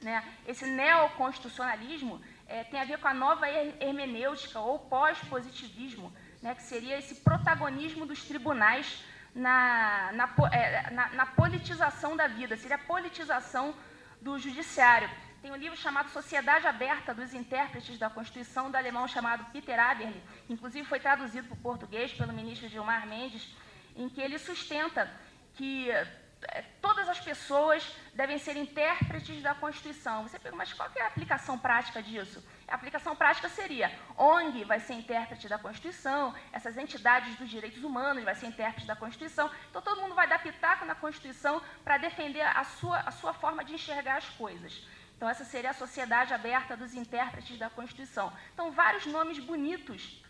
Né? 0.00 0.24
Esse 0.46 0.66
neoconstitucionalismo 0.66 2.22
é, 2.48 2.64
tem 2.64 2.80
a 2.80 2.84
ver 2.84 2.98
com 2.98 3.08
a 3.08 3.12
nova 3.12 3.46
hermenêutica 3.48 4.58
ou 4.58 4.78
pós-positivismo, 4.78 6.10
né, 6.42 6.54
que 6.54 6.62
seria 6.62 6.98
esse 6.98 7.16
protagonismo 7.16 8.06
dos 8.06 8.24
tribunais 8.24 9.04
na, 9.34 10.10
na, 10.12 10.34
é, 10.52 10.90
na, 10.90 11.08
na 11.10 11.26
politização 11.26 12.16
da 12.16 12.26
vida, 12.26 12.56
seria 12.56 12.76
a 12.76 12.86
politização 12.94 13.74
do 14.20 14.38
judiciário. 14.38 15.08
Tem 15.40 15.50
um 15.50 15.56
livro 15.56 15.76
chamado 15.76 16.10
Sociedade 16.10 16.66
Aberta 16.66 17.14
dos 17.14 17.32
Intérpretes 17.32 17.98
da 17.98 18.10
Constituição, 18.10 18.70
do 18.70 18.76
alemão 18.76 19.08
chamado 19.08 19.44
Peter 19.52 19.78
Aberle, 19.78 20.22
que 20.46 20.52
inclusive 20.52 20.86
foi 20.86 21.00
traduzido 21.00 21.48
para 21.48 21.54
o 21.54 21.60
português 21.60 22.12
pelo 22.12 22.32
ministro 22.32 22.68
Gilmar 22.68 23.06
Mendes, 23.06 23.48
em 23.96 24.08
que 24.08 24.20
ele 24.20 24.38
sustenta 24.38 25.10
que 25.54 25.90
é, 25.90 26.62
todas 26.82 27.08
as 27.08 27.20
pessoas 27.20 27.96
devem 28.14 28.38
ser 28.38 28.56
intérpretes 28.56 29.42
da 29.42 29.54
Constituição. 29.54 30.24
Você 30.24 30.38
pergunta, 30.38 30.64
mas 30.64 30.72
qual 30.74 30.90
é 30.94 31.02
a 31.02 31.06
aplicação 31.06 31.58
prática 31.58 32.02
disso? 32.02 32.44
A 32.70 32.76
aplicação 32.76 33.16
prática 33.16 33.48
seria 33.48 33.90
ONG 34.16 34.62
vai 34.62 34.78
ser 34.78 34.94
intérprete 34.94 35.48
da 35.48 35.58
Constituição, 35.58 36.32
essas 36.52 36.76
entidades 36.76 37.34
dos 37.34 37.50
direitos 37.50 37.82
humanos 37.82 38.22
vai 38.22 38.36
ser 38.36 38.46
intérprete 38.46 38.86
da 38.86 38.94
Constituição. 38.94 39.50
Então 39.68 39.82
todo 39.82 40.00
mundo 40.00 40.14
vai 40.14 40.28
dar 40.28 40.40
pitaco 40.40 40.84
na 40.84 40.94
Constituição 40.94 41.60
para 41.82 41.98
defender 41.98 42.42
a 42.42 42.62
sua, 42.62 43.00
a 43.00 43.10
sua 43.10 43.34
forma 43.34 43.64
de 43.64 43.74
enxergar 43.74 44.18
as 44.18 44.28
coisas. 44.30 44.86
Então 45.16 45.28
essa 45.28 45.44
seria 45.44 45.70
a 45.70 45.74
sociedade 45.74 46.32
aberta 46.32 46.76
dos 46.76 46.94
intérpretes 46.94 47.58
da 47.58 47.68
Constituição. 47.68 48.32
Então 48.54 48.70
vários 48.70 49.04
nomes 49.04 49.40
bonitos 49.40 50.22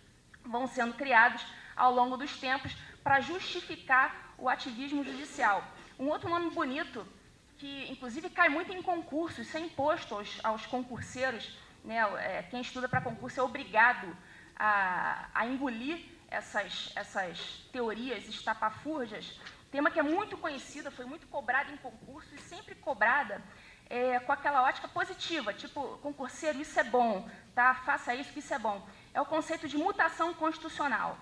vão 0.43 0.67
sendo 0.67 0.95
criados 0.95 1.45
ao 1.77 1.93
longo 1.93 2.17
dos 2.17 2.39
tempos 2.39 2.75
para 3.05 3.21
justificar 3.21 4.35
o 4.39 4.49
ativismo 4.49 5.05
judicial. 5.05 5.63
Um 5.99 6.09
outro 6.09 6.31
nome 6.31 6.49
bonito, 6.51 7.07
que 7.59 7.87
inclusive 7.93 8.31
cai 8.31 8.49
muito 8.49 8.73
em 8.73 8.81
concursos, 8.81 9.55
é 9.55 9.61
imposto 9.61 10.15
aos, 10.15 10.43
aos 10.43 10.65
concurseiros, 10.65 11.55
né? 11.85 11.99
É, 12.19 12.43
quem 12.51 12.61
estuda 12.61 12.89
para 12.89 13.01
concurso 13.01 13.41
é 13.41 13.43
obrigado 13.43 14.17
a, 14.57 15.29
a 15.35 15.47
engolir 15.47 16.05
essas, 16.29 16.93
essas 16.95 17.67
teorias 17.73 18.29
estapafúrdias. 18.29 19.41
Tema 19.71 19.91
que 19.91 19.99
é 19.99 20.03
muito 20.03 20.37
conhecida, 20.37 20.91
foi 20.91 21.05
muito 21.05 21.27
cobrada 21.27 21.71
em 21.71 21.77
concurso 21.77 22.35
e 22.35 22.39
sempre 22.39 22.75
cobrada 22.75 23.43
é, 23.89 24.21
com 24.21 24.33
aquela 24.33 24.63
ótica 24.63 24.87
positiva, 24.87 25.53
tipo, 25.53 25.99
concurseiro, 25.99 26.61
isso 26.61 26.79
é 26.79 26.85
bom, 26.85 27.29
tá? 27.55 27.75
faça 27.75 28.15
isso 28.15 28.33
que 28.33 28.39
isso 28.39 28.55
é 28.55 28.59
bom. 28.59 28.87
É 29.13 29.21
o 29.21 29.27
conceito 29.27 29.67
de 29.67 29.77
mutação 29.77 30.33
constitucional. 30.35 31.19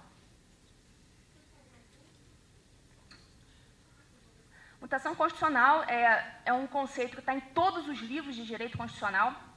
Mutação 4.81 5.15
constitucional 5.15 5.83
é, 5.85 6.41
é 6.45 6.53
um 6.53 6.67
conceito 6.67 7.15
que 7.15 7.21
está 7.21 7.35
em 7.35 7.41
todos 7.41 7.89
os 7.89 7.99
livros 7.99 8.37
de 8.37 8.45
direito 8.45 8.79
constitucional 8.79 9.48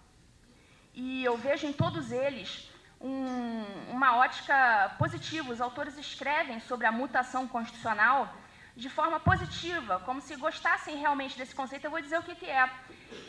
e 0.94 1.24
eu 1.24 1.38
vejo 1.38 1.66
em 1.68 1.74
todos 1.74 2.12
eles 2.12 2.70
um, 3.00 3.64
uma 3.90 4.18
ótica 4.18 4.94
positiva. 4.98 5.52
Os 5.52 5.62
autores 5.62 5.98
escrevem 5.98 6.60
sobre 6.60 6.86
a 6.86 6.92
mutação 6.92 7.48
constitucional 7.48 8.34
de 8.76 8.90
forma 8.90 9.20
positiva, 9.20 10.00
como 10.06 10.22
se 10.22 10.36
gostassem 10.36 10.98
realmente 10.98 11.38
desse 11.38 11.54
conceito. 11.54 11.86
Eu 11.86 11.92
vou 11.92 12.02
dizer 12.02 12.20
o 12.20 12.24
que, 12.24 12.36
que 12.36 12.46
é. 12.46 12.70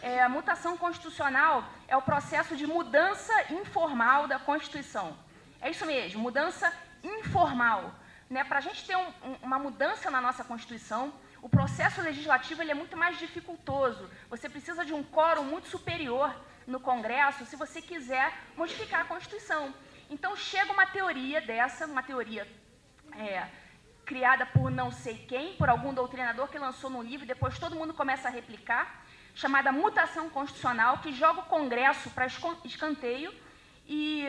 é. 0.01 0.23
A 0.23 0.29
mutação 0.29 0.77
constitucional 0.77 1.65
é 1.89 1.97
o 1.97 2.03
processo 2.03 2.57
de 2.57 2.67
mudança 2.67 3.33
informal 3.53 4.29
da 4.29 4.39
Constituição. 4.39 5.17
É 5.61 5.71
isso 5.71 5.85
mesmo, 5.87 6.21
mudança 6.21 6.73
informal. 7.03 7.95
Né? 8.31 8.45
Para 8.45 8.59
a 8.59 8.63
gente 8.63 8.85
ter 8.85 8.97
um, 8.97 9.09
um, 9.25 9.37
uma 9.43 9.59
mudança 9.59 10.11
na 10.11 10.21
nossa 10.21 10.45
Constituição, 10.45 11.13
o 11.41 11.49
processo 11.49 12.01
legislativo 12.01 12.63
ele 12.63 12.71
é 12.71 12.75
muito 12.75 12.97
mais 12.97 13.19
dificultoso. 13.19 14.09
Você 14.31 14.49
precisa 14.49 14.85
de 14.85 14.95
um 14.95 15.03
quórum 15.03 15.45
muito 15.45 15.69
superior 15.69 16.35
no 16.67 16.81
Congresso 16.81 17.45
se 17.47 17.57
você 17.57 17.81
quiser 17.81 18.33
modificar 18.57 19.03
a 19.03 19.05
Constituição. 19.05 19.75
Então 20.09 20.37
chega 20.37 20.73
uma 20.73 20.87
teoria 20.87 21.41
dessa, 21.41 21.87
uma 21.87 22.03
teoria 22.03 22.47
é, 23.17 23.47
criada 24.05 24.45
por 24.47 24.71
não 24.71 24.91
sei 24.91 25.17
quem, 25.27 25.55
por 25.55 25.69
algum 25.69 25.95
doutrinador 25.95 26.49
que 26.49 26.59
lançou 26.59 26.91
no 26.91 27.03
livro, 27.03 27.27
depois 27.27 27.59
todo 27.59 27.77
mundo 27.77 27.95
começa 27.95 28.29
a 28.29 28.31
replicar, 28.31 29.05
chamada 29.35 29.73
mutação 29.73 30.29
constitucional, 30.29 30.99
que 30.99 31.13
joga 31.13 31.41
o 31.41 31.45
Congresso 31.45 32.11
para 32.11 32.27
escanteio 32.65 33.33
e 33.87 34.27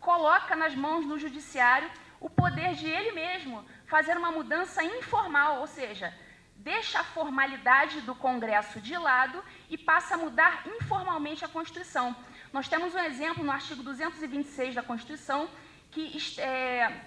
coloca 0.00 0.54
nas 0.54 0.74
mãos 0.74 1.06
do 1.06 1.18
judiciário 1.18 1.90
o 2.20 2.30
poder 2.30 2.74
de 2.74 2.88
ele 2.88 3.12
mesmo 3.12 3.64
fazer 3.86 4.16
uma 4.16 4.30
mudança 4.30 4.82
informal, 4.82 5.60
ou 5.60 5.66
seja, 5.66 6.14
deixa 6.56 7.00
a 7.00 7.04
formalidade 7.04 8.00
do 8.02 8.14
Congresso 8.14 8.80
de 8.80 8.96
lado 8.96 9.42
e 9.68 9.76
passa 9.76 10.14
a 10.14 10.18
mudar 10.18 10.66
informalmente 10.66 11.44
a 11.44 11.48
Constituição. 11.48 12.16
Nós 12.52 12.68
temos 12.68 12.94
um 12.94 12.98
exemplo 12.98 13.44
no 13.44 13.52
artigo 13.52 13.82
226 13.82 14.74
da 14.74 14.82
Constituição 14.82 15.48
que, 15.90 16.18
é, 16.40 17.00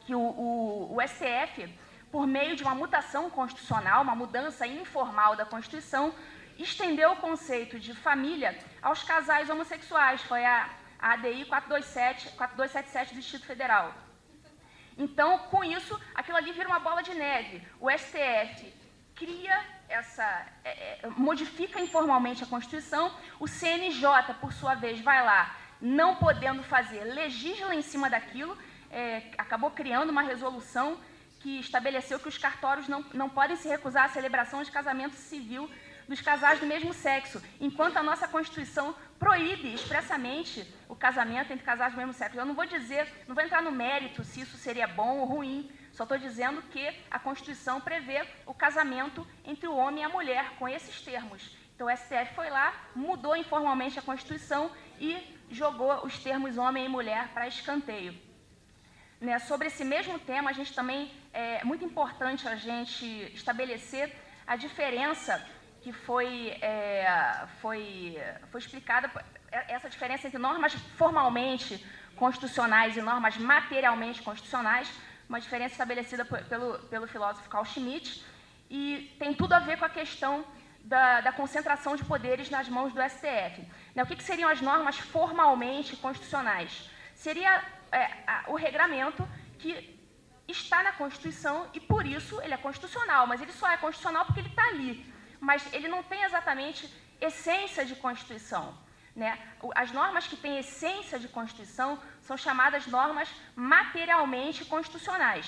que 0.00 0.14
o, 0.14 0.20
o, 0.20 0.96
o 0.96 1.02
STF, 1.02 1.72
por 2.10 2.26
meio 2.26 2.56
de 2.56 2.62
uma 2.62 2.74
mutação 2.74 3.28
constitucional, 3.28 4.02
uma 4.02 4.14
mudança 4.14 4.66
informal 4.66 5.36
da 5.36 5.44
Constituição, 5.44 6.14
estendeu 6.58 7.12
o 7.12 7.16
conceito 7.16 7.78
de 7.78 7.92
família 7.94 8.56
aos 8.80 9.02
casais 9.02 9.50
homossexuais. 9.50 10.22
Foi 10.22 10.44
a, 10.44 10.70
a 10.98 11.12
ADI 11.12 11.44
427, 11.46 12.30
4277 12.36 13.14
do 13.14 13.20
Distrito 13.20 13.46
Federal. 13.46 13.92
Então, 14.96 15.38
com 15.50 15.64
isso, 15.64 16.00
aquilo 16.14 16.36
ali 16.36 16.52
vira 16.52 16.68
uma 16.68 16.78
bola 16.78 17.02
de 17.02 17.14
neve. 17.14 17.60
O 17.80 17.90
STF 17.90 18.72
cria 19.14 19.64
essa, 19.88 20.46
é, 20.64 20.70
é, 21.02 21.08
modifica 21.16 21.80
informalmente 21.80 22.42
a 22.42 22.46
Constituição, 22.46 23.12
o 23.38 23.46
CNJ, 23.46 24.34
por 24.40 24.52
sua 24.52 24.74
vez, 24.74 25.00
vai 25.00 25.24
lá, 25.24 25.56
não 25.80 26.16
podendo 26.16 26.62
fazer, 26.62 27.04
legisla 27.04 27.74
em 27.74 27.82
cima 27.82 28.10
daquilo, 28.10 28.56
é, 28.90 29.22
acabou 29.38 29.70
criando 29.70 30.10
uma 30.10 30.22
resolução 30.22 30.98
que 31.40 31.60
estabeleceu 31.60 32.18
que 32.18 32.28
os 32.28 32.38
cartórios 32.38 32.88
não, 32.88 33.04
não 33.12 33.28
podem 33.28 33.56
se 33.56 33.68
recusar 33.68 34.04
à 34.04 34.08
celebração 34.08 34.62
de 34.62 34.70
casamento 34.70 35.14
civil 35.14 35.70
dos 36.08 36.20
casais 36.20 36.60
do 36.60 36.66
mesmo 36.66 36.92
sexo, 36.92 37.42
enquanto 37.60 37.96
a 37.96 38.02
nossa 38.02 38.28
Constituição 38.28 38.94
proíbe 39.18 39.72
expressamente 39.72 40.66
o 40.88 40.94
casamento 40.94 41.52
entre 41.52 41.64
casais 41.64 41.92
do 41.92 41.98
mesmo 41.98 42.12
sexo. 42.12 42.38
Eu 42.38 42.44
não 42.44 42.54
vou 42.54 42.66
dizer, 42.66 43.06
não 43.26 43.34
vou 43.34 43.44
entrar 43.44 43.62
no 43.62 43.72
mérito 43.72 44.24
se 44.24 44.40
isso 44.40 44.56
seria 44.56 44.86
bom 44.86 45.18
ou 45.18 45.24
ruim, 45.24 45.70
só 45.94 46.02
estou 46.02 46.18
dizendo 46.18 46.60
que 46.62 46.84
a 47.08 47.18
Constituição 47.20 47.80
prevê 47.80 48.26
o 48.44 48.52
casamento 48.52 49.26
entre 49.44 49.68
o 49.68 49.76
homem 49.76 50.02
e 50.02 50.04
a 50.04 50.08
mulher, 50.08 50.50
com 50.58 50.68
esses 50.68 51.00
termos. 51.00 51.56
Então, 51.74 51.86
o 51.86 51.96
STF 51.96 52.34
foi 52.34 52.50
lá, 52.50 52.74
mudou 52.96 53.36
informalmente 53.36 53.98
a 53.98 54.02
Constituição 54.02 54.70
e 54.98 55.10
jogou 55.50 56.04
os 56.04 56.18
termos 56.18 56.58
homem 56.58 56.86
e 56.86 56.88
mulher 56.88 57.28
para 57.28 57.46
escanteio. 57.46 58.12
Né, 59.20 59.38
sobre 59.38 59.68
esse 59.68 59.84
mesmo 59.84 60.18
tema, 60.18 60.50
a 60.50 60.52
gente 60.52 60.74
também 60.74 61.12
é 61.32 61.64
muito 61.64 61.84
importante 61.84 62.46
a 62.48 62.56
gente 62.56 63.06
estabelecer 63.32 64.12
a 64.46 64.56
diferença 64.56 65.44
que 65.80 65.92
foi, 65.92 66.48
é, 66.60 67.46
foi, 67.60 68.18
foi 68.50 68.60
explicada, 68.60 69.10
essa 69.50 69.88
diferença 69.88 70.26
entre 70.26 70.38
normas 70.38 70.72
formalmente 70.96 71.84
constitucionais 72.16 72.96
e 72.96 73.02
normas 73.02 73.36
materialmente 73.36 74.22
constitucionais, 74.22 74.90
uma 75.28 75.40
diferença 75.40 75.74
estabelecida 75.74 76.24
pelo, 76.24 76.78
pelo 76.80 77.06
filósofo 77.06 77.48
Carl 77.48 77.64
Schmitt, 77.64 78.24
e 78.70 79.14
tem 79.18 79.34
tudo 79.34 79.52
a 79.52 79.58
ver 79.58 79.78
com 79.78 79.84
a 79.84 79.88
questão 79.88 80.44
da, 80.84 81.20
da 81.20 81.32
concentração 81.32 81.96
de 81.96 82.04
poderes 82.04 82.50
nas 82.50 82.68
mãos 82.68 82.92
do 82.92 83.00
STF. 83.00 83.66
Né, 83.94 84.02
o 84.02 84.06
que, 84.06 84.16
que, 84.16 84.22
seriam 84.22 84.48
as 84.48 84.60
normas 84.60 84.98
formalmente 84.98 85.96
constitucionais? 85.96 86.90
Seria 87.14 87.62
é, 87.90 88.04
a, 88.26 88.44
o 88.48 88.54
regramento 88.54 89.26
que 89.58 89.98
está 90.46 90.82
na 90.82 90.92
Constituição 90.92 91.68
e, 91.72 91.80
por 91.80 92.06
isso, 92.06 92.40
ele 92.42 92.54
é 92.54 92.56
constitucional, 92.58 93.26
mas 93.26 93.40
ele 93.40 93.52
só 93.52 93.68
é 93.70 93.76
constitucional 93.76 94.24
porque 94.26 94.40
ele 94.40 94.48
está 94.48 94.66
ali. 94.68 95.12
Mas 95.40 95.66
ele 95.72 95.88
não 95.88 96.02
tem 96.02 96.22
exatamente 96.22 96.92
essência 97.20 97.84
de 97.84 97.94
Constituição. 97.96 98.76
Né? 99.16 99.38
As 99.74 99.90
normas 99.92 100.26
que 100.26 100.36
têm 100.36 100.58
essência 100.58 101.18
de 101.18 101.28
Constituição 101.28 101.98
são 102.24 102.36
chamadas 102.36 102.86
normas 102.86 103.28
materialmente 103.54 104.64
constitucionais. 104.64 105.46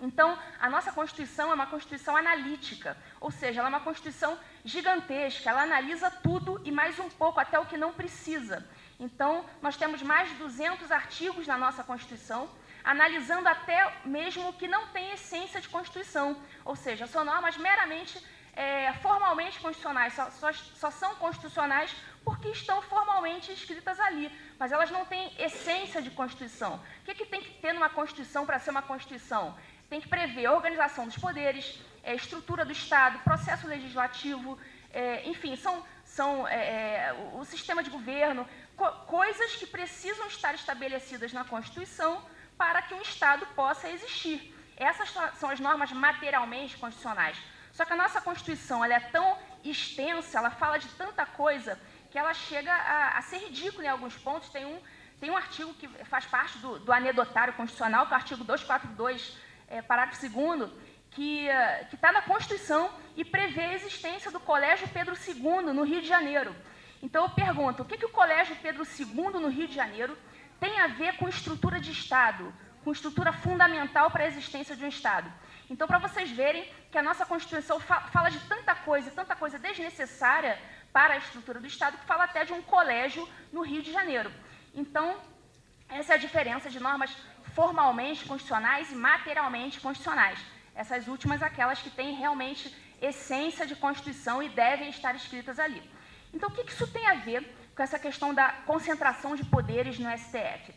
Então, 0.00 0.38
a 0.60 0.70
nossa 0.70 0.92
Constituição 0.92 1.50
é 1.50 1.54
uma 1.54 1.66
Constituição 1.66 2.16
analítica, 2.16 2.96
ou 3.20 3.30
seja, 3.32 3.60
ela 3.60 3.68
é 3.68 3.74
uma 3.74 3.80
Constituição 3.80 4.38
gigantesca, 4.64 5.50
ela 5.50 5.62
analisa 5.62 6.08
tudo 6.10 6.60
e 6.64 6.70
mais 6.70 6.98
um 7.00 7.08
pouco, 7.10 7.40
até 7.40 7.58
o 7.58 7.66
que 7.66 7.76
não 7.76 7.92
precisa. 7.92 8.64
Então, 8.98 9.44
nós 9.60 9.76
temos 9.76 10.00
mais 10.02 10.28
de 10.28 10.36
200 10.36 10.92
artigos 10.92 11.46
na 11.48 11.58
nossa 11.58 11.82
Constituição, 11.82 12.48
analisando 12.84 13.48
até 13.48 13.92
mesmo 14.04 14.48
o 14.48 14.52
que 14.52 14.68
não 14.68 14.86
tem 14.88 15.10
essência 15.10 15.60
de 15.60 15.68
Constituição, 15.68 16.40
ou 16.64 16.76
seja, 16.76 17.06
são 17.08 17.24
normas 17.24 17.56
meramente 17.56 18.24
é, 18.54 18.92
formalmente 18.94 19.58
constitucionais, 19.60 20.14
só, 20.14 20.30
só, 20.30 20.52
só 20.52 20.90
são 20.90 21.14
constitucionais 21.16 21.94
porque 22.28 22.50
estão 22.50 22.82
formalmente 22.82 23.50
escritas 23.50 23.98
ali, 23.98 24.30
mas 24.58 24.70
elas 24.70 24.90
não 24.90 25.02
têm 25.06 25.32
essência 25.38 26.02
de 26.02 26.10
Constituição. 26.10 26.72
O 27.00 27.04
que, 27.06 27.14
que 27.14 27.24
tem 27.24 27.40
que 27.40 27.52
ter 27.62 27.72
numa 27.72 27.88
Constituição 27.88 28.44
para 28.44 28.58
ser 28.58 28.70
uma 28.70 28.82
Constituição? 28.82 29.56
Tem 29.88 29.98
que 29.98 30.08
prever 30.08 30.44
a 30.44 30.52
organização 30.52 31.06
dos 31.06 31.16
poderes, 31.16 31.80
a 32.04 32.10
é, 32.10 32.14
estrutura 32.14 32.66
do 32.66 32.72
Estado, 32.80 33.24
processo 33.30 33.66
legislativo, 33.66 34.58
é, 34.92 35.26
enfim, 35.26 35.56
são, 35.56 35.82
são 36.04 36.46
é, 36.46 36.58
é, 36.58 37.32
o 37.40 37.44
sistema 37.46 37.82
de 37.82 37.88
governo, 37.88 38.46
co 38.76 38.86
coisas 39.18 39.56
que 39.56 39.66
precisam 39.66 40.26
estar 40.26 40.54
estabelecidas 40.54 41.32
na 41.32 41.44
Constituição 41.44 42.22
para 42.58 42.82
que 42.82 42.92
um 42.92 43.00
Estado 43.00 43.46
possa 43.56 43.88
existir. 43.88 44.54
Essas 44.76 45.08
são 45.40 45.48
as 45.48 45.60
normas 45.60 45.90
materialmente 45.92 46.76
constitucionais. 46.76 47.38
Só 47.72 47.84
que 47.84 47.92
a 47.92 47.96
nossa 48.04 48.20
Constituição 48.20 48.84
ela 48.84 48.94
é 48.94 49.00
tão 49.00 49.38
extensa, 49.64 50.38
ela 50.38 50.50
fala 50.50 50.78
de 50.78 50.88
tanta 51.02 51.24
coisa, 51.24 51.78
que 52.10 52.18
ela 52.18 52.34
chega 52.34 52.72
a, 52.72 53.18
a 53.18 53.22
ser 53.22 53.38
ridícula 53.38 53.84
em 53.84 53.88
alguns 53.88 54.16
pontos. 54.16 54.48
Tem 54.48 54.64
um, 54.64 54.80
tem 55.20 55.30
um 55.30 55.36
artigo 55.36 55.74
que 55.74 55.88
faz 56.04 56.24
parte 56.26 56.58
do, 56.58 56.78
do 56.78 56.92
anedotário 56.92 57.54
constitucional, 57.54 58.06
que 58.06 58.12
é 58.12 58.16
o 58.16 58.20
artigo 58.20 58.44
242, 58.44 59.36
é, 59.68 59.82
parágrafo 59.82 60.28
2 60.28 60.70
que 61.10 61.48
está 61.92 62.12
na 62.12 62.22
Constituição 62.22 62.90
e 63.16 63.24
prevê 63.24 63.62
a 63.62 63.74
existência 63.74 64.30
do 64.30 64.38
Colégio 64.38 64.88
Pedro 64.88 65.16
II 65.16 65.72
no 65.72 65.82
Rio 65.82 66.00
de 66.00 66.06
Janeiro. 66.06 66.54
Então 67.02 67.24
eu 67.24 67.30
pergunto, 67.30 67.82
o 67.82 67.84
que, 67.84 67.96
que 67.96 68.06
o 68.06 68.10
Colégio 68.10 68.56
Pedro 68.56 68.84
II 68.84 69.40
no 69.40 69.48
Rio 69.48 69.66
de 69.66 69.74
Janeiro 69.74 70.16
tem 70.60 70.78
a 70.80 70.88
ver 70.88 71.16
com 71.16 71.28
estrutura 71.28 71.80
de 71.80 71.90
Estado, 71.92 72.52
com 72.84 72.92
estrutura 72.92 73.32
fundamental 73.32 74.10
para 74.10 74.24
a 74.24 74.26
existência 74.26 74.76
de 74.76 74.84
um 74.84 74.88
Estado? 74.88 75.32
Então, 75.70 75.86
para 75.86 75.98
vocês 75.98 76.30
verem 76.30 76.66
que 76.90 76.96
a 76.96 77.02
nossa 77.02 77.26
Constituição 77.26 77.78
fa 77.78 78.00
fala 78.12 78.30
de 78.30 78.40
tanta 78.48 78.74
coisa, 78.74 79.10
tanta 79.10 79.36
coisa 79.36 79.58
desnecessária, 79.58 80.58
para 80.92 81.14
a 81.14 81.18
estrutura 81.18 81.60
do 81.60 81.66
Estado, 81.66 81.98
que 81.98 82.06
fala 82.06 82.24
até 82.24 82.44
de 82.44 82.52
um 82.52 82.62
colégio 82.62 83.28
no 83.52 83.62
Rio 83.62 83.82
de 83.82 83.92
Janeiro. 83.92 84.32
Então, 84.74 85.16
essa 85.88 86.12
é 86.12 86.16
a 86.16 86.18
diferença 86.18 86.68
de 86.70 86.80
normas 86.80 87.10
formalmente 87.54 88.24
constitucionais 88.24 88.90
e 88.92 88.94
materialmente 88.94 89.80
constitucionais. 89.80 90.38
Essas 90.74 91.08
últimas, 91.08 91.42
aquelas 91.42 91.80
que 91.80 91.90
têm 91.90 92.14
realmente 92.14 92.74
essência 93.00 93.66
de 93.66 93.76
Constituição 93.76 94.42
e 94.42 94.48
devem 94.48 94.90
estar 94.90 95.14
escritas 95.14 95.58
ali. 95.58 95.82
Então, 96.32 96.48
o 96.48 96.52
que 96.52 96.70
isso 96.70 96.86
tem 96.88 97.06
a 97.06 97.14
ver 97.14 97.40
com 97.74 97.82
essa 97.82 97.98
questão 97.98 98.34
da 98.34 98.52
concentração 98.66 99.34
de 99.34 99.44
poderes 99.44 99.98
no 99.98 100.10
STF? 100.10 100.74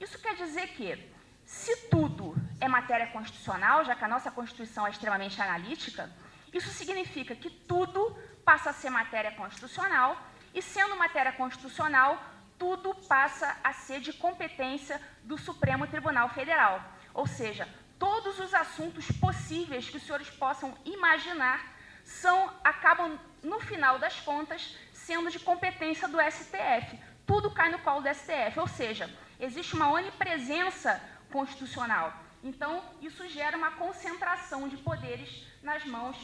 Isso 0.00 0.18
quer 0.18 0.34
dizer 0.34 0.68
que, 0.68 1.12
se 1.44 1.88
tudo 1.88 2.34
é 2.60 2.68
matéria 2.68 3.06
constitucional, 3.08 3.84
já 3.84 3.94
que 3.94 4.04
a 4.04 4.08
nossa 4.08 4.30
Constituição 4.30 4.86
é 4.86 4.90
extremamente 4.90 5.40
analítica, 5.40 6.10
isso 6.52 6.70
significa 6.70 7.34
que 7.34 7.48
tudo 7.48 8.16
passa 8.44 8.70
a 8.70 8.72
ser 8.72 8.90
matéria 8.90 9.32
constitucional, 9.32 10.16
e 10.52 10.60
sendo 10.60 10.96
matéria 10.96 11.32
constitucional, 11.32 12.20
tudo 12.58 12.94
passa 12.94 13.56
a 13.64 13.72
ser 13.72 14.00
de 14.00 14.12
competência 14.12 15.00
do 15.22 15.38
Supremo 15.38 15.86
Tribunal 15.86 16.28
Federal. 16.28 16.82
Ou 17.14 17.26
seja, 17.26 17.68
todos 17.98 18.38
os 18.38 18.52
assuntos 18.52 19.10
possíveis 19.12 19.88
que 19.88 19.96
os 19.96 20.02
senhores 20.02 20.30
possam 20.30 20.76
imaginar 20.84 21.58
são 22.04 22.52
acabam 22.64 23.18
no 23.42 23.60
final 23.60 23.98
das 23.98 24.20
contas 24.20 24.76
sendo 24.92 25.30
de 25.30 25.38
competência 25.38 26.08
do 26.08 26.18
STF. 26.20 26.98
Tudo 27.26 27.50
cai 27.50 27.70
no 27.70 27.78
colo 27.78 28.02
do 28.02 28.14
STF, 28.14 28.58
ou 28.58 28.66
seja, 28.66 29.08
existe 29.38 29.74
uma 29.74 29.90
onipresença 29.90 31.00
constitucional. 31.30 32.12
Então, 32.42 32.82
isso 33.00 33.28
gera 33.28 33.56
uma 33.56 33.72
concentração 33.72 34.68
de 34.68 34.76
poderes 34.78 35.46
nas 35.62 35.84
mãos 35.84 36.16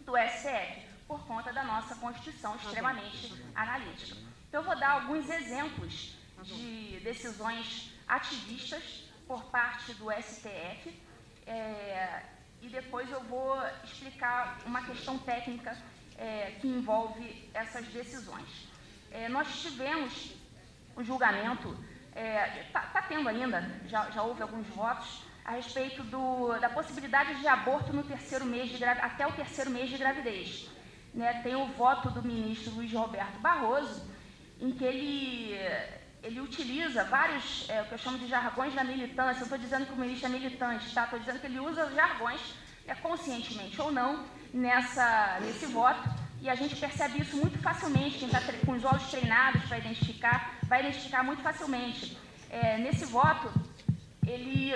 do 0.00 0.12
STF, 0.16 0.91
por 1.12 1.26
conta 1.26 1.52
da 1.52 1.62
nossa 1.62 1.94
Constituição 1.96 2.56
extremamente 2.56 3.34
analítica. 3.54 4.16
Então, 4.48 4.62
eu 4.62 4.66
vou 4.66 4.74
dar 4.78 4.92
alguns 4.92 5.28
exemplos 5.28 6.16
de 6.42 7.00
decisões 7.04 7.92
ativistas 8.08 9.10
por 9.28 9.44
parte 9.50 9.92
do 9.94 10.10
STF 10.10 10.98
é, 11.46 12.22
e 12.62 12.68
depois 12.68 13.10
eu 13.10 13.22
vou 13.24 13.58
explicar 13.84 14.58
uma 14.64 14.82
questão 14.86 15.18
técnica 15.18 15.76
é, 16.16 16.52
que 16.58 16.66
envolve 16.66 17.50
essas 17.52 17.86
decisões. 17.88 18.48
É, 19.10 19.28
nós 19.28 19.60
tivemos 19.60 20.34
o 20.96 21.04
julgamento, 21.04 21.76
está 22.08 22.20
é, 22.20 22.70
tá, 22.72 22.80
tá 22.86 23.02
tendo 23.02 23.28
ainda, 23.28 23.60
já, 23.86 24.10
já 24.10 24.22
houve 24.22 24.40
alguns 24.40 24.66
votos, 24.68 25.24
a 25.44 25.52
respeito 25.52 26.02
do, 26.04 26.58
da 26.58 26.70
possibilidade 26.70 27.38
de 27.38 27.46
aborto 27.46 27.92
no 27.92 28.02
terceiro 28.02 28.46
mês 28.46 28.70
de 28.70 28.82
até 28.82 29.26
o 29.26 29.32
terceiro 29.32 29.70
mês 29.70 29.90
de 29.90 29.98
gravidez. 29.98 30.71
Né, 31.14 31.40
tem 31.42 31.54
o 31.54 31.66
voto 31.66 32.08
do 32.10 32.22
ministro 32.22 32.72
Luiz 32.74 32.90
Roberto 32.92 33.38
Barroso, 33.38 34.02
em 34.58 34.70
que 34.70 34.82
ele, 34.82 35.54
ele 36.22 36.40
utiliza 36.40 37.04
vários, 37.04 37.68
é, 37.68 37.82
o 37.82 37.84
que 37.84 37.92
eu 37.92 37.98
chamo 37.98 38.18
de 38.18 38.26
jargões 38.26 38.74
da 38.74 38.82
militância. 38.82 39.40
Eu 39.40 39.44
estou 39.44 39.58
dizendo 39.58 39.84
que 39.84 39.92
o 39.92 39.96
ministro 39.96 40.28
é 40.28 40.30
militante, 40.30 40.94
tá? 40.94 41.04
Estou 41.04 41.18
dizendo 41.18 41.38
que 41.38 41.46
ele 41.46 41.60
usa 41.60 41.90
jargões, 41.94 42.40
é, 42.86 42.94
conscientemente 42.94 43.80
ou 43.80 43.92
não, 43.92 44.24
nessa, 44.54 45.38
nesse 45.42 45.66
voto. 45.66 46.08
E 46.40 46.48
a 46.48 46.54
gente 46.54 46.74
percebe 46.76 47.20
isso 47.20 47.36
muito 47.36 47.58
facilmente. 47.58 48.18
Quem 48.18 48.28
está 48.28 48.40
com 48.64 48.72
os 48.72 48.84
olhos 48.84 49.10
treinados 49.10 49.62
para 49.64 49.78
identificar, 49.78 50.58
vai 50.64 50.80
identificar 50.80 51.22
muito 51.22 51.42
facilmente. 51.42 52.18
É, 52.50 52.78
nesse 52.78 53.04
voto, 53.04 53.52
ele 54.26 54.74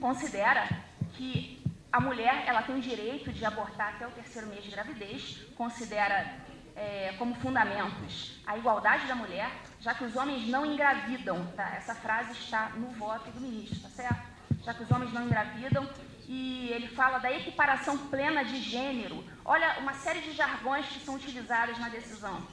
considera 0.00 0.68
que 1.12 1.61
a 1.92 2.00
mulher 2.00 2.44
ela 2.46 2.62
tem 2.62 2.74
o 2.74 2.80
direito 2.80 3.30
de 3.30 3.44
abortar 3.44 3.94
até 3.94 4.06
o 4.06 4.10
terceiro 4.10 4.48
mês 4.48 4.64
de 4.64 4.70
gravidez, 4.70 5.36
considera 5.54 6.38
é, 6.74 7.14
como 7.18 7.34
fundamentos 7.34 8.40
a 8.46 8.56
igualdade 8.56 9.06
da 9.06 9.14
mulher, 9.14 9.50
já 9.78 9.92
que 9.94 10.04
os 10.04 10.16
homens 10.16 10.48
não 10.48 10.64
engravidam. 10.64 11.44
Tá? 11.54 11.74
Essa 11.76 11.94
frase 11.94 12.32
está 12.32 12.70
no 12.70 12.88
voto 12.92 13.30
do 13.30 13.40
ministro, 13.40 13.78
tá 13.80 13.90
certo? 13.90 14.22
Já 14.64 14.72
que 14.72 14.82
os 14.82 14.90
homens 14.90 15.12
não 15.12 15.26
engravidam. 15.26 15.86
E 16.26 16.70
ele 16.70 16.88
fala 16.88 17.18
da 17.18 17.30
equiparação 17.30 17.98
plena 18.08 18.42
de 18.42 18.58
gênero. 18.58 19.22
Olha, 19.44 19.78
uma 19.80 19.92
série 19.92 20.20
de 20.20 20.32
jargões 20.32 20.86
que 20.86 21.00
são 21.00 21.16
utilizados 21.16 21.78
na 21.78 21.90
decisão. 21.90 22.46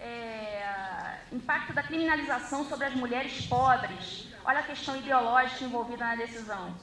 É, 0.00 1.20
impacto 1.30 1.72
da 1.72 1.82
criminalização 1.82 2.64
sobre 2.64 2.86
as 2.86 2.94
mulheres 2.94 3.46
pobres. 3.46 4.26
Olha 4.44 4.60
a 4.60 4.64
questão 4.64 4.96
ideológica 4.96 5.62
envolvida 5.62 6.04
na 6.04 6.16
decisão 6.16 6.74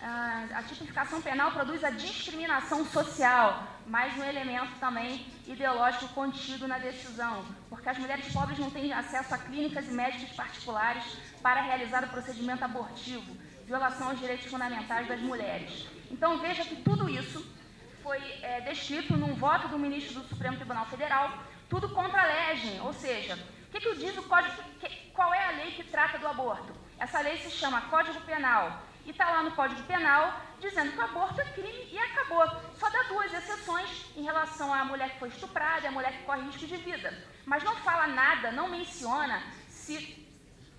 a 0.00 0.62
tipificação 0.62 1.20
penal 1.22 1.52
produz 1.52 1.82
a 1.82 1.90
discriminação 1.90 2.84
social, 2.84 3.66
mais 3.86 4.16
um 4.16 4.24
elemento 4.24 4.78
também 4.78 5.26
ideológico 5.46 6.08
contido 6.08 6.68
na 6.68 6.78
decisão, 6.78 7.44
porque 7.70 7.88
as 7.88 7.98
mulheres 7.98 8.30
pobres 8.32 8.58
não 8.58 8.70
têm 8.70 8.92
acesso 8.92 9.34
a 9.34 9.38
clínicas 9.38 9.88
e 9.88 9.92
médicos 9.92 10.34
particulares 10.36 11.04
para 11.42 11.62
realizar 11.62 12.04
o 12.04 12.08
procedimento 12.08 12.64
abortivo, 12.64 13.36
violação 13.64 14.10
aos 14.10 14.18
direitos 14.18 14.46
fundamentais 14.46 15.08
das 15.08 15.20
mulheres. 15.20 15.86
Então 16.10 16.38
veja 16.38 16.64
que 16.64 16.76
tudo 16.76 17.08
isso 17.08 17.44
foi 18.02 18.18
é, 18.42 18.60
descrito 18.60 19.16
num 19.16 19.34
voto 19.34 19.68
do 19.68 19.78
ministro 19.78 20.20
do 20.20 20.28
Supremo 20.28 20.56
Tribunal 20.56 20.86
Federal, 20.86 21.38
tudo 21.68 21.88
contra 21.88 22.22
a 22.22 22.26
legem, 22.26 22.80
ou 22.80 22.92
seja, 22.92 23.34
o 23.34 23.70
que, 23.70 23.80
que 23.80 23.96
diz 23.96 24.16
o 24.16 24.22
código, 24.22 24.62
que, 24.78 24.88
qual 25.12 25.32
é 25.34 25.46
a 25.46 25.50
lei 25.50 25.72
que 25.72 25.84
trata 25.84 26.18
do 26.18 26.28
aborto? 26.28 26.72
Essa 26.98 27.20
lei 27.20 27.36
se 27.38 27.50
chama 27.50 27.82
Código 27.82 28.20
Penal 28.20 28.82
e 29.06 29.10
está 29.10 29.30
lá 29.30 29.42
no 29.42 29.52
Código 29.52 29.82
Penal 29.84 30.40
dizendo 30.60 30.92
que 30.92 30.98
o 30.98 31.02
aborto 31.02 31.40
é 31.40 31.44
crime 31.44 31.88
e 31.92 31.98
acabou. 31.98 32.44
Só 32.78 32.90
dá 32.90 33.02
duas 33.04 33.32
exceções 33.32 34.06
em 34.16 34.22
relação 34.22 34.74
à 34.74 34.84
mulher 34.84 35.10
que 35.10 35.18
foi 35.20 35.28
estuprada 35.28 35.82
e 35.82 35.86
à 35.86 35.90
mulher 35.92 36.12
que 36.12 36.24
corre 36.24 36.42
risco 36.42 36.66
de 36.66 36.76
vida. 36.76 37.16
Mas 37.44 37.62
não 37.62 37.76
fala 37.76 38.08
nada, 38.08 38.50
não 38.50 38.68
menciona 38.68 39.40
se, 39.68 40.26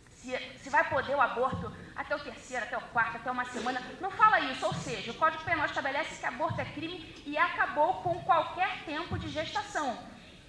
se, 0.09 0.37
se 0.57 0.69
vai 0.69 0.87
poder 0.89 1.15
o 1.15 1.21
aborto 1.21 1.71
até 1.95 2.15
o 2.15 2.19
terceiro, 2.19 2.65
até 2.65 2.77
o 2.77 2.81
quarto, 2.81 3.15
até 3.15 3.31
uma 3.31 3.45
semana. 3.45 3.81
Não 4.01 4.11
fala 4.11 4.41
isso. 4.41 4.65
Ou 4.65 4.73
seja, 4.73 5.11
o 5.11 5.15
Código 5.15 5.43
Penal 5.43 5.65
estabelece 5.65 6.19
que 6.19 6.25
aborto 6.25 6.59
é 6.59 6.65
crime 6.65 7.23
e 7.25 7.37
acabou 7.37 8.01
com 8.01 8.21
qualquer 8.23 8.83
tempo 8.83 9.17
de 9.17 9.29
gestação. 9.29 9.97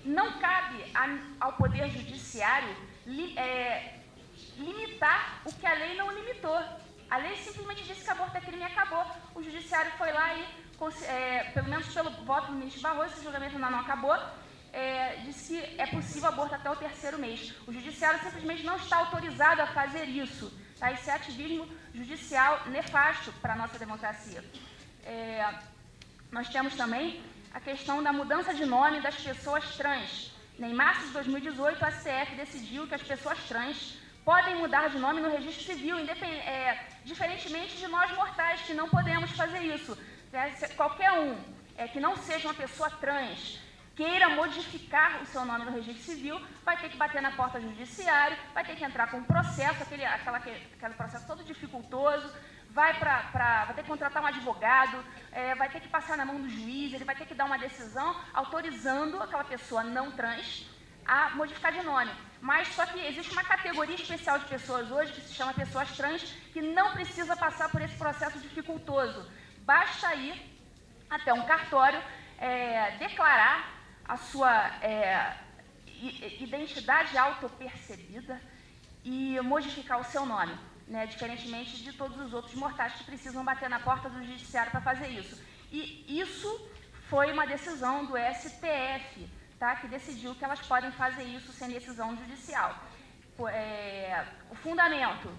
Não 0.05 0.39
cabe 0.39 0.85
a, 0.95 1.47
ao 1.47 1.53
Poder 1.53 1.89
Judiciário 1.91 2.75
li, 3.07 3.39
é, 3.39 4.01
limitar 4.57 5.43
o 5.45 5.53
que 5.53 5.67
a 5.67 5.75
lei 5.75 5.97
não 5.97 6.11
limitou. 6.13 6.59
A 7.11 7.17
lei 7.17 7.37
simplesmente 7.37 7.85
disse 7.85 8.05
que 8.05 8.11
aborto 8.11 8.37
é 8.37 8.41
crime 8.41 8.63
e 8.63 8.65
acabou. 8.65 9.05
O 9.35 9.43
judiciário 9.43 9.91
foi 9.93 10.13
lá 10.13 10.35
e, 10.35 10.47
é, 11.05 11.45
pelo 11.55 11.69
menos 11.69 11.87
pelo 11.93 12.11
voto 12.25 12.49
do 12.49 12.53
ministro 12.53 12.83
Barroso, 12.83 13.15
esse 13.15 13.25
julgamento 13.25 13.55
ainda 13.55 13.71
não 13.71 13.81
acabou, 13.81 14.17
é, 14.73 15.17
disse 15.25 15.55
que 15.55 15.81
é 15.81 15.87
possível 15.87 16.29
aborto 16.29 16.55
até 16.55 16.71
o 16.71 16.77
terceiro 16.77 17.19
mês. 17.19 17.55
O 17.67 17.73
judiciário 17.73 18.21
simplesmente 18.21 18.63
não 18.63 18.77
está 18.77 18.99
autorizado 18.99 19.63
a 19.63 19.67
fazer 19.69 20.05
isso. 20.05 20.53
Tá? 20.79 20.93
Esse 20.93 21.09
é 21.09 21.15
ativismo 21.15 21.67
judicial 21.95 22.69
nefasto 22.69 23.33
para 23.41 23.55
a 23.55 23.57
nossa 23.57 23.79
democracia. 23.79 24.45
É, 25.05 25.55
nós 26.31 26.49
temos 26.51 26.75
também 26.75 27.23
a 27.55 27.61
questão 27.61 28.03
da 28.03 28.13
mudança 28.13 28.53
de 28.53 28.67
nome 28.67 29.01
das 29.01 29.17
pessoas 29.17 29.65
trans. 29.77 30.31
Em 30.59 30.75
março 30.75 31.07
de 31.07 31.13
2018, 31.13 31.85
a 31.85 31.91
CF 31.91 32.35
decidiu 32.37 32.87
que 32.87 32.95
as 32.95 33.03
pessoas 33.03 33.39
trans 33.49 33.97
podem 34.29 34.57
mudar 34.57 34.91
de 34.91 34.99
nome 34.99 35.23
no 35.23 35.31
registro 35.31 35.65
civil, 35.65 35.97
é, 36.01 36.79
diferentemente 37.03 37.79
de 37.79 37.87
nós 37.89 38.15
mortais, 38.15 38.61
que 38.61 38.75
não 38.75 38.87
podemos 38.87 39.31
fazer 39.31 39.61
isso. 39.61 39.97
É, 40.31 40.69
qualquer 40.81 41.13
um 41.13 41.35
é, 41.79 41.89
que 41.89 41.99
não 41.99 42.15
seja 42.15 42.47
uma 42.47 42.53
pessoa 42.53 42.91
trans 42.91 43.59
queira 43.97 44.29
modificar 44.29 45.23
o 45.23 45.27
seu 45.27 45.47
nome 45.47 45.65
no 45.65 45.71
registro 45.71 46.05
civil, 46.13 46.39
vai 46.63 46.77
ter 46.77 46.91
que 46.91 46.99
bater 46.99 47.23
na 47.23 47.31
porta 47.31 47.59
do 47.59 47.71
judiciário, 47.71 48.37
vai 48.53 48.63
ter 48.67 48.77
que 48.77 48.85
entrar 48.85 49.11
com 49.11 49.17
um 49.17 49.25
processo, 49.25 49.83
aquele, 49.83 50.05
aquela, 50.05 50.37
aquele 50.37 50.95
processo 50.95 51.27
todo 51.27 51.43
dificultoso, 51.43 52.31
vai, 52.69 52.93
pra, 52.99 53.17
pra, 53.33 53.65
vai 53.65 53.75
ter 53.77 53.83
que 53.83 53.89
contratar 53.89 54.23
um 54.23 54.27
advogado, 54.27 55.03
é, 55.33 55.55
vai 55.55 55.71
ter 55.71 55.81
que 55.81 55.89
passar 55.89 56.19
na 56.19 56.27
mão 56.27 56.39
do 56.39 56.51
juiz, 56.51 56.93
ele 56.93 57.05
vai 57.11 57.17
ter 57.17 57.27
que 57.27 57.35
dar 57.35 57.47
uma 57.47 57.59
decisão 57.59 58.15
autorizando 58.35 59.23
aquela 59.23 59.45
pessoa 59.45 59.83
não 59.83 60.11
trans 60.11 60.67
a 61.07 61.31
modificar 61.31 61.73
de 61.73 61.83
nome. 61.83 62.28
Mas 62.41 62.69
só 62.69 62.87
que 62.87 63.01
existe 63.01 63.33
uma 63.33 63.43
categoria 63.43 63.95
especial 63.95 64.39
de 64.39 64.47
pessoas 64.47 64.91
hoje 64.91 65.13
que 65.13 65.21
se 65.21 65.35
chama 65.35 65.53
pessoas 65.53 65.91
trans 65.97 66.23
que 66.53 66.63
não 66.63 66.93
precisa 66.93 67.37
passar 67.37 67.69
por 67.71 67.83
esse 67.83 67.97
processo 67.97 68.39
dificultoso. 68.39 69.29
Basta 69.65 70.15
ir 70.15 70.41
até 71.11 71.33
um 71.33 71.45
cartório, 71.47 72.01
é, 72.39 72.93
declarar 72.99 73.75
a 74.05 74.17
sua 74.17 74.69
é, 74.83 75.37
identidade 76.41 77.19
autopercebida 77.19 78.41
e 79.05 79.41
modificar 79.41 80.01
o 80.01 80.05
seu 80.05 80.25
nome, 80.25 80.57
né, 80.87 81.07
diferentemente 81.07 81.83
de 81.83 81.93
todos 81.93 82.19
os 82.19 82.33
outros 82.33 82.55
mortais 82.55 82.95
que 82.95 83.05
precisam 83.05 83.45
bater 83.45 83.69
na 83.69 83.81
porta 83.81 84.09
do 84.09 84.25
judiciário 84.25 84.71
para 84.71 84.81
fazer 84.81 85.09
isso. 85.09 85.41
E 85.71 86.21
isso 86.21 86.49
foi 87.09 87.33
uma 87.33 87.47
decisão 87.47 88.05
do 88.05 88.15
STF, 88.17 89.29
tá, 89.59 89.77
que 89.77 89.89
decidiu 89.89 90.35
que 90.35 90.45
elas 90.45 90.61
podem 90.61 90.91
fazer 90.93 91.25
isso 91.25 91.53
sem 91.53 91.69
decisão 91.71 92.17
judicial. 92.17 92.75
É, 93.51 94.25
o 94.51 94.55
fundamento, 94.55 95.31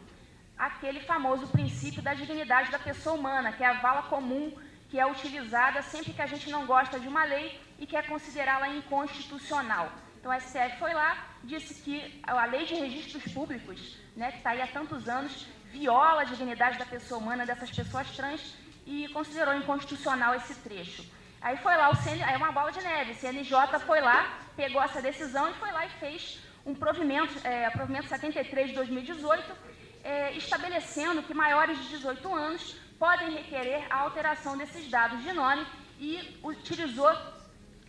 aquele 0.58 1.01
famoso 1.01 1.47
princípio 1.47 2.01
da 2.01 2.13
dignidade 2.13 2.71
da 2.71 2.79
pessoa 2.79 3.15
humana, 3.15 3.51
que 3.51 3.63
é 3.63 3.67
a 3.67 3.82
vala 3.82 4.03
comum 4.03 4.53
que 4.89 4.99
é 4.99 5.05
utilizada 5.05 5.82
sempre 5.84 6.13
que 6.13 6.21
a 6.21 6.25
gente 6.25 6.49
não 6.49 6.65
gosta 6.65 6.99
de 6.99 7.08
uma 7.08 7.23
lei 7.23 7.62
e 7.77 7.86
quer 7.86 8.08
considerá-la 8.08 8.69
inconstitucional. 8.69 9.91
Então, 10.19 10.36
o 10.36 10.41
STF 10.41 10.79
foi 10.79 10.93
lá, 10.93 11.27
disse 11.43 11.75
que 11.75 12.19
a 12.23 12.45
lei 12.45 12.65
de 12.65 12.73
registros 12.73 13.32
públicos, 13.32 13.97
né, 14.15 14.32
que 14.32 14.39
está 14.39 14.49
aí 14.49 14.62
há 14.62 14.67
tantos 14.67 15.08
anos, 15.08 15.47
viola 15.71 16.21
a 16.21 16.25
dignidade 16.25 16.79
da 16.79 16.86
pessoa 16.86 17.21
humana, 17.21 17.45
dessas 17.45 17.69
pessoas 17.69 18.10
trans, 18.15 18.55
e 18.86 19.08
considerou 19.10 19.53
inconstitucional 19.53 20.34
esse 20.34 20.55
trecho. 20.55 21.05
Aí 21.41 21.56
foi 21.58 21.75
lá 21.75 21.89
o 21.89 21.95
CN, 21.95 22.21
aí 22.23 22.34
é 22.34 22.38
uma 22.38 22.52
bola 22.52 22.71
de 22.71 22.82
neve. 22.82 23.12
O 23.12 23.15
CNJ 23.15 23.80
foi 23.86 24.02
lá, 24.02 24.39
pegou 24.56 24.82
essa 24.82 25.02
decisão 25.02 25.49
e 25.49 25.54
foi 25.54 25.71
lá 25.71 25.86
e 25.86 25.89
fez 26.02 26.41
um 26.65 26.75
provimento, 26.75 27.34
é, 27.47 27.69
provimento 27.69 28.08
73 28.08 28.69
de 28.69 28.75
2018, 28.75 29.56
é, 30.04 30.34
estabelecendo 30.34 31.23
que 31.23 31.34
maiores 31.34 31.78
de 31.78 31.89
18 31.89 32.34
anos 32.34 32.75
podem 32.97 33.32
requerer 33.32 33.86
a 33.89 33.99
alteração 33.99 34.58
desses 34.58 34.89
dados 34.89 35.23
de 35.23 35.32
nome 35.32 35.65
e 35.97 36.38
utilizou 36.43 37.10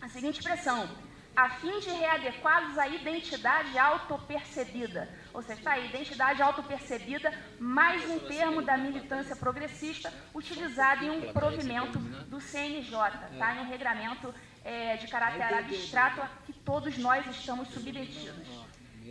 a 0.01 0.09
seguinte 0.09 0.39
expressão: 0.39 0.89
a 1.35 1.49
fim 1.49 1.79
de 1.81 1.91
readequá-los 1.91 2.77
à 2.77 2.89
identidade 2.89 3.79
autopercebida. 3.79 5.09
Ou 5.33 5.43
seja, 5.43 5.59
está 5.59 5.73
aí, 5.73 5.89
identidade 5.89 6.43
autopercebida, 6.43 7.33
mais 7.59 8.09
um 8.09 8.19
termo 8.19 8.63
da 8.63 8.77
militância 8.77 9.37
progressista 9.37 10.13
utilizado 10.35 11.05
em 11.05 11.11
um 11.11 11.33
provimento 11.33 11.99
do 11.99 12.41
CNJ, 12.41 12.93
tá? 13.39 13.55
em 13.55 13.61
um 13.61 13.69
regramento 13.69 14.35
é, 14.65 14.97
de 14.97 15.07
caráter 15.09 15.43
abstrato 15.43 16.21
a 16.21 16.29
que 16.45 16.53
todos 16.53 16.99
nós 16.99 17.27
estamos 17.27 17.69
submetidos. 17.69 18.67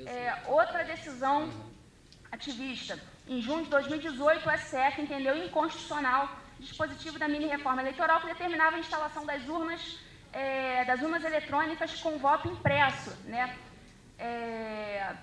É, 0.05 0.43
outra 0.47 0.83
decisão 0.83 1.49
ativista. 2.31 2.99
Em 3.27 3.41
junho 3.41 3.63
de 3.63 3.69
2018, 3.69 4.47
o 4.47 4.57
STF 4.57 5.01
entendeu 5.01 5.37
inconstitucional 5.37 6.37
o 6.59 6.61
dispositivo 6.61 7.17
da 7.17 7.27
mini-reforma 7.27 7.81
eleitoral 7.81 8.19
que 8.21 8.27
determinava 8.27 8.75
a 8.75 8.79
instalação 8.79 9.25
das 9.25 9.47
urnas, 9.47 9.99
é, 10.33 10.85
das 10.85 11.01
urnas 11.01 11.23
eletrônicas 11.23 11.99
com 12.01 12.17
voto 12.17 12.47
impresso. 12.47 13.11
Né? 13.25 13.55
É, 14.17 15.15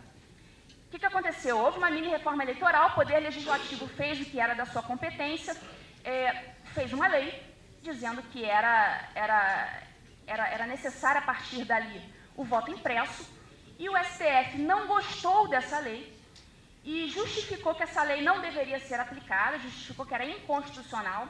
o 0.86 0.90
que, 0.90 0.98
que 0.98 1.06
aconteceu? 1.06 1.58
Houve 1.58 1.78
uma 1.78 1.90
mini-reforma 1.90 2.42
eleitoral, 2.42 2.90
o 2.90 2.94
Poder 2.94 3.18
Legislativo 3.20 3.86
fez 3.88 4.20
o 4.20 4.24
que 4.24 4.40
era 4.40 4.54
da 4.54 4.66
sua 4.66 4.82
competência, 4.82 5.56
é, 6.04 6.50
fez 6.74 6.92
uma 6.92 7.06
lei 7.06 7.42
dizendo 7.82 8.22
que 8.22 8.44
era, 8.44 9.08
era, 9.14 9.82
era, 10.26 10.48
era 10.48 10.66
necessário, 10.66 11.20
a 11.20 11.24
partir 11.24 11.64
dali, 11.64 12.02
o 12.36 12.44
voto 12.44 12.70
impresso, 12.70 13.28
e 13.78 13.88
o 13.88 13.96
STF 13.96 14.58
não 14.58 14.86
gostou 14.86 15.48
dessa 15.48 15.78
lei 15.78 16.16
e 16.84 17.08
justificou 17.08 17.74
que 17.74 17.82
essa 17.82 18.02
lei 18.02 18.22
não 18.22 18.40
deveria 18.40 18.78
ser 18.80 18.98
aplicada, 18.98 19.58
justificou 19.58 20.06
que 20.06 20.14
era 20.14 20.24
inconstitucional, 20.24 21.28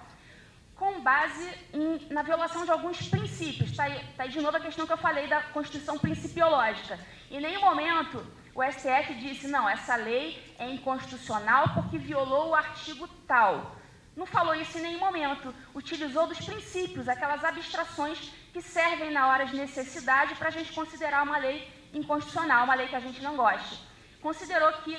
com 0.77 1.01
base 1.01 1.51
em, 1.73 2.07
na 2.11 2.23
violação 2.23 2.65
de 2.65 2.71
alguns 2.71 3.09
princípios. 3.09 3.71
Está 3.71 3.85
aí, 3.85 4.05
tá 4.17 4.25
aí 4.25 4.31
de 4.31 4.41
novo 4.41 4.57
a 4.57 4.61
questão 4.61 4.87
que 4.87 4.93
eu 4.93 4.99
falei 4.99 5.27
da 5.27 5.41
Constituição 5.43 5.99
principiológica. 5.99 6.99
Em 7.31 7.41
nenhum 7.41 7.63
momento 7.63 8.25
o 8.55 8.63
STF 8.63 9.15
disse, 9.15 9.49
não, 9.49 9.69
essa 9.69 9.97
lei 9.97 10.43
é 10.59 10.71
inconstitucional 10.71 11.69
porque 11.75 11.99
violou 11.99 12.51
o 12.51 12.55
artigo 12.55 13.07
tal. 13.27 13.77
Não 14.17 14.25
falou 14.25 14.55
isso 14.55 14.79
em 14.79 14.83
nenhum 14.83 15.01
momento. 15.01 15.55
Utilizou 15.75 16.27
dos 16.27 16.41
princípios, 16.41 17.09
aquelas 17.09 17.45
abstrações 17.45 18.33
que 18.53 18.63
servem 18.63 19.11
na 19.11 19.29
hora 19.29 19.45
de 19.45 19.57
necessidade 19.57 20.35
para 20.37 20.49
a 20.49 20.51
gente 20.51 20.73
considerar 20.73 21.23
uma 21.23 21.37
lei 21.37 21.71
inconstitucional, 21.93 22.65
uma 22.65 22.75
lei 22.75 22.89
que 22.89 22.97
a 22.97 23.01
gente 23.01 23.23
não 23.23 23.37
gosta. 23.37 23.77
Considerou 24.23 24.73
que 24.85 24.95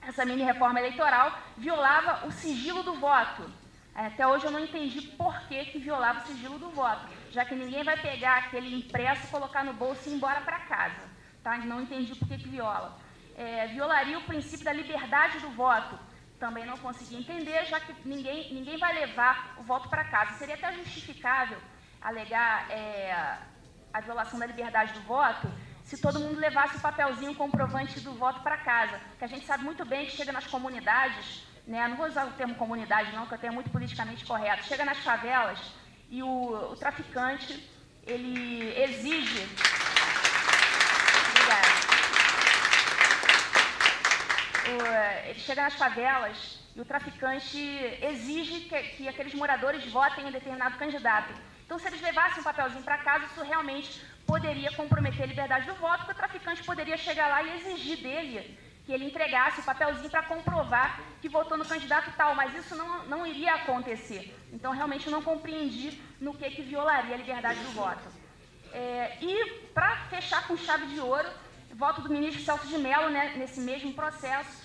essa 0.00 0.24
mini 0.24 0.44
reforma 0.44 0.78
eleitoral 0.78 1.36
violava 1.56 2.26
o 2.28 2.30
sigilo 2.30 2.84
do 2.84 2.94
voto. 2.94 3.50
Até 3.96 4.26
hoje 4.26 4.44
eu 4.44 4.50
não 4.50 4.60
entendi 4.60 5.00
por 5.00 5.34
que, 5.48 5.64
que 5.64 5.78
violava 5.78 6.20
o 6.20 6.26
sigilo 6.26 6.58
do 6.58 6.68
voto, 6.68 7.08
já 7.30 7.46
que 7.46 7.54
ninguém 7.54 7.82
vai 7.82 7.96
pegar 7.96 8.36
aquele 8.36 8.76
impresso, 8.76 9.26
colocar 9.28 9.64
no 9.64 9.72
bolso 9.72 10.06
e 10.06 10.12
ir 10.12 10.16
embora 10.16 10.42
para 10.42 10.60
casa. 10.60 11.00
Tá? 11.42 11.56
Não 11.56 11.80
entendi 11.80 12.14
por 12.14 12.28
que, 12.28 12.36
que 12.36 12.48
viola. 12.48 12.98
É, 13.34 13.68
violaria 13.68 14.18
o 14.18 14.24
princípio 14.24 14.66
da 14.66 14.72
liberdade 14.74 15.38
do 15.38 15.48
voto. 15.48 15.98
Também 16.38 16.66
não 16.66 16.76
consegui 16.76 17.16
entender, 17.16 17.64
já 17.64 17.80
que 17.80 17.94
ninguém, 18.06 18.52
ninguém 18.52 18.76
vai 18.76 18.92
levar 18.92 19.54
o 19.56 19.62
voto 19.62 19.88
para 19.88 20.04
casa. 20.04 20.34
Seria 20.34 20.56
até 20.56 20.74
justificável 20.74 21.58
alegar 22.02 22.70
é, 22.70 23.38
a 23.94 24.00
violação 24.02 24.38
da 24.38 24.44
liberdade 24.44 24.92
do 24.92 25.00
voto 25.00 25.50
se 25.82 25.96
todo 25.98 26.20
mundo 26.20 26.38
levasse 26.38 26.76
o 26.76 26.80
papelzinho 26.80 27.34
comprovante 27.34 28.00
do 28.00 28.12
voto 28.12 28.40
para 28.40 28.58
casa. 28.58 29.00
Que 29.18 29.24
a 29.24 29.28
gente 29.28 29.46
sabe 29.46 29.64
muito 29.64 29.86
bem 29.86 30.04
que 30.04 30.12
chega 30.12 30.32
nas 30.32 30.46
comunidades, 30.46 31.45
né, 31.66 31.88
não 31.88 31.96
vou 31.96 32.06
usar 32.06 32.26
o 32.26 32.32
termo 32.32 32.54
comunidade 32.54 33.12
não, 33.12 33.26
que 33.26 33.34
eu 33.34 33.38
tenho 33.38 33.52
muito 33.52 33.70
politicamente 33.70 34.24
correto, 34.24 34.64
chega 34.64 34.84
nas 34.84 34.98
favelas 34.98 35.58
e 36.08 36.22
o, 36.22 36.72
o 36.72 36.76
traficante, 36.76 37.68
ele 38.06 38.72
exige 38.80 39.48
ele 45.28 45.38
chega 45.40 45.62
nas 45.62 45.74
favelas 45.74 46.58
e 46.74 46.80
o 46.80 46.84
traficante 46.84 47.58
exige 48.02 48.60
que, 48.60 48.82
que 48.96 49.08
aqueles 49.08 49.34
moradores 49.34 49.84
votem 49.90 50.28
em 50.28 50.32
determinado 50.32 50.76
candidato. 50.76 51.32
Então, 51.64 51.78
se 51.78 51.86
eles 51.88 52.00
levassem 52.00 52.40
um 52.40 52.44
papelzinho 52.44 52.82
para 52.82 52.98
casa, 52.98 53.24
isso 53.26 53.42
realmente 53.42 54.00
poderia 54.26 54.70
comprometer 54.72 55.22
a 55.22 55.26
liberdade 55.26 55.66
do 55.66 55.74
voto, 55.74 55.98
porque 55.98 56.12
o 56.12 56.14
traficante 56.14 56.62
poderia 56.62 56.96
chegar 56.96 57.28
lá 57.28 57.42
e 57.42 57.56
exigir 57.56 57.98
dele 57.98 58.58
que 58.86 58.92
ele 58.92 59.04
entregasse 59.04 59.60
o 59.60 59.64
papelzinho 59.64 60.08
para 60.08 60.22
comprovar 60.22 61.00
que 61.20 61.28
votou 61.28 61.58
no 61.58 61.64
candidato 61.64 62.12
tal, 62.16 62.36
mas 62.36 62.54
isso 62.54 62.76
não, 62.76 63.04
não 63.06 63.26
iria 63.26 63.56
acontecer. 63.56 64.32
Então, 64.52 64.72
realmente, 64.72 65.06
eu 65.06 65.12
não 65.12 65.22
compreendi 65.22 66.00
no 66.20 66.32
que, 66.32 66.48
que 66.50 66.62
violaria 66.62 67.16
a 67.16 67.18
liberdade 67.18 67.58
do 67.64 67.72
voto. 67.72 68.08
É, 68.72 69.18
e, 69.20 69.60
para 69.74 69.96
fechar 70.08 70.46
com 70.46 70.56
chave 70.56 70.86
de 70.86 71.00
ouro, 71.00 71.28
voto 71.74 72.00
do 72.00 72.08
ministro 72.08 72.42
Celso 72.42 72.68
de 72.68 72.78
Mello, 72.78 73.10
né, 73.10 73.34
nesse 73.36 73.60
mesmo 73.60 73.92
processo, 73.92 74.64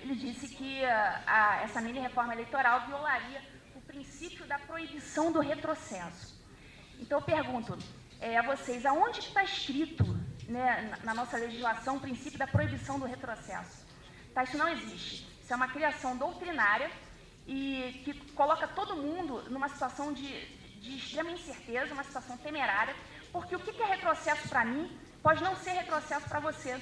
ele 0.00 0.14
disse 0.16 0.48
que 0.48 0.84
a, 0.84 1.22
a, 1.26 1.62
essa 1.62 1.80
mini 1.80 2.00
reforma 2.00 2.32
eleitoral 2.32 2.86
violaria 2.86 3.40
o 3.74 3.80
princípio 3.82 4.46
da 4.46 4.58
proibição 4.58 5.30
do 5.30 5.40
retrocesso. 5.40 6.34
Então 6.98 7.18
eu 7.18 7.24
pergunto 7.24 7.78
é, 8.20 8.38
a 8.38 8.42
vocês, 8.42 8.84
aonde 8.84 9.20
está 9.20 9.44
escrito 9.44 10.04
né, 10.48 10.96
na, 11.02 11.14
nossa 11.14 11.36
legislação 11.36 11.96
o 11.96 12.00
princípio 12.00 12.38
da 12.38 12.46
proibição 12.46 12.98
do 12.98 13.06
retrocesso? 13.06 13.84
Tá, 14.34 14.44
isso 14.44 14.56
não 14.56 14.68
existe. 14.68 15.26
Isso 15.42 15.52
é 15.52 15.56
uma 15.56 15.68
criação 15.68 16.16
doutrinária 16.16 16.90
e 17.46 18.02
que 18.04 18.14
coloca 18.32 18.66
todo 18.66 18.96
mundo 18.96 19.42
numa 19.50 19.68
situação 19.68 20.12
de, 20.12 20.46
de 20.80 20.96
extrema 20.96 21.30
incerteza, 21.30 21.92
uma 21.92 22.04
situação 22.04 22.36
temerária, 22.38 22.94
porque 23.32 23.54
o 23.54 23.60
que 23.60 23.82
é 23.82 23.86
retrocesso 23.86 24.48
para 24.48 24.64
mim 24.64 24.90
pode 25.22 25.42
não 25.42 25.54
ser 25.56 25.72
retrocesso 25.72 26.28
para 26.28 26.40
você. 26.40 26.80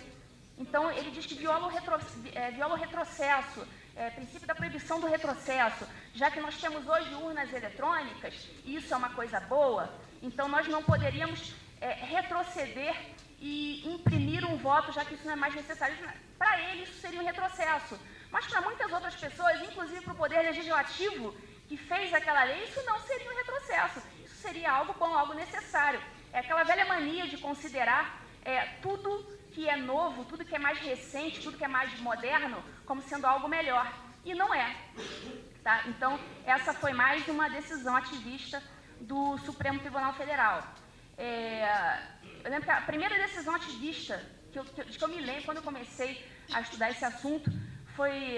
Então, 0.59 0.91
ele 0.91 1.11
diz 1.11 1.27
que 1.27 1.35
viola 1.35 1.67
o, 1.67 1.71
retro, 1.71 1.99
é, 2.35 2.51
viola 2.51 2.75
o 2.75 2.79
retrocesso, 2.79 3.67
é, 3.97 4.11
princípio 4.11 4.47
da 4.47 4.55
proibição 4.55 5.01
do 5.01 5.07
retrocesso, 5.07 5.87
já 6.15 6.31
que 6.31 6.41
nós 6.41 6.61
temos 6.61 6.87
hoje 6.87 7.15
urnas 7.15 7.53
eletrônicas, 7.53 8.49
e 8.65 8.77
isso 8.77 8.93
é 8.93 8.97
uma 8.97 9.11
coisa 9.11 9.41
boa, 9.41 9.93
então 10.23 10.49
nós 10.49 10.69
não 10.69 10.83
poderíamos 10.83 11.55
é, 11.81 11.93
retroceder 11.95 12.95
e 13.43 13.83
imprimir 13.93 14.45
um 14.49 14.57
voto, 14.57 14.93
já 14.93 15.05
que 15.05 15.15
isso 15.15 15.27
não 15.27 15.33
é 15.33 15.37
mais 15.37 15.55
necessário. 15.55 15.97
Para 16.39 16.61
ele, 16.61 16.85
isso 16.85 17.01
seria 17.01 17.21
um 17.21 17.25
retrocesso. 17.25 17.99
Mas 18.31 18.47
para 18.47 18.61
muitas 18.61 18.91
outras 18.93 19.17
pessoas, 19.17 19.61
inclusive 19.61 20.01
para 20.01 20.13
o 20.13 20.17
Poder 20.17 20.43
Legislativo, 20.43 21.35
que 21.69 21.77
fez 21.77 22.15
aquela 22.15 22.45
lei, 22.45 22.63
isso 22.63 22.81
não 22.85 23.01
seria 23.01 23.31
um 23.33 23.37
retrocesso. 23.37 24.01
Isso 24.25 24.37
seria 24.37 24.71
algo 24.71 24.95
bom, 24.97 25.13
algo 25.13 25.35
necessário. 25.35 26.01
É 26.33 26.39
aquela 26.39 26.63
velha 26.63 26.85
mania 26.87 27.27
de 27.27 27.37
considerar 27.37 28.23
é, 28.45 28.61
tudo 28.81 29.11
que 29.51 29.69
é 29.69 29.77
novo, 29.77 30.25
tudo 30.25 30.45
que 30.45 30.55
é 30.55 30.59
mais 30.59 30.79
recente, 30.79 31.41
tudo 31.41 31.59
que 31.59 31.65
é 31.65 31.69
mais 31.69 31.99
moderno, 31.99 32.63
como 32.87 33.03
sendo 33.03 33.27
algo 33.27 33.49
melhor. 33.49 33.93
E 34.25 34.35
não 34.35 34.55
é. 34.55 34.77
Tá? 35.65 35.83
Então, 35.89 36.19
essa 36.47 36.73
foi 36.73 36.93
mais 36.93 37.27
uma 37.27 37.51
decisão 37.51 37.97
ativista 37.97 38.63
do 39.01 39.37
Supremo 39.39 39.81
Tribunal 39.81 40.13
Federal. 40.15 40.63
É, 41.19 42.01
eu 42.45 42.51
lembro 42.51 42.65
que 42.65 42.71
a 42.71 42.81
primeira 42.81 43.17
decisão 43.19 43.55
ativista 43.55 44.23
que 44.53 44.59
eu, 44.59 44.65
que, 44.65 44.85
que 44.85 45.05
eu 45.05 45.09
me 45.09 45.21
lembro 45.21 45.45
quando 45.45 45.59
eu 45.59 45.63
comecei 45.63 46.25
a 46.53 46.61
estudar 46.61 46.91
esse 46.91 47.05
assunto 47.05 47.51
foi 47.97 48.37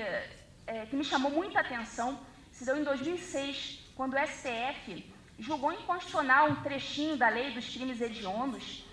é, 0.67 0.87
que 0.87 0.97
me 0.97 1.05
chamou 1.05 1.31
muita 1.31 1.61
atenção, 1.61 2.21
se 2.53 2.64
deu 2.64 2.77
em 2.77 2.85
2006, 2.85 3.93
quando 3.97 4.14
o 4.14 4.27
STF 4.27 5.12
julgou 5.38 5.73
inconstitucional 5.73 6.51
um 6.51 6.62
trechinho 6.62 7.17
da 7.17 7.29
lei 7.29 7.53
dos 7.53 7.69
crimes 7.69 8.01
hediondos 8.01 8.85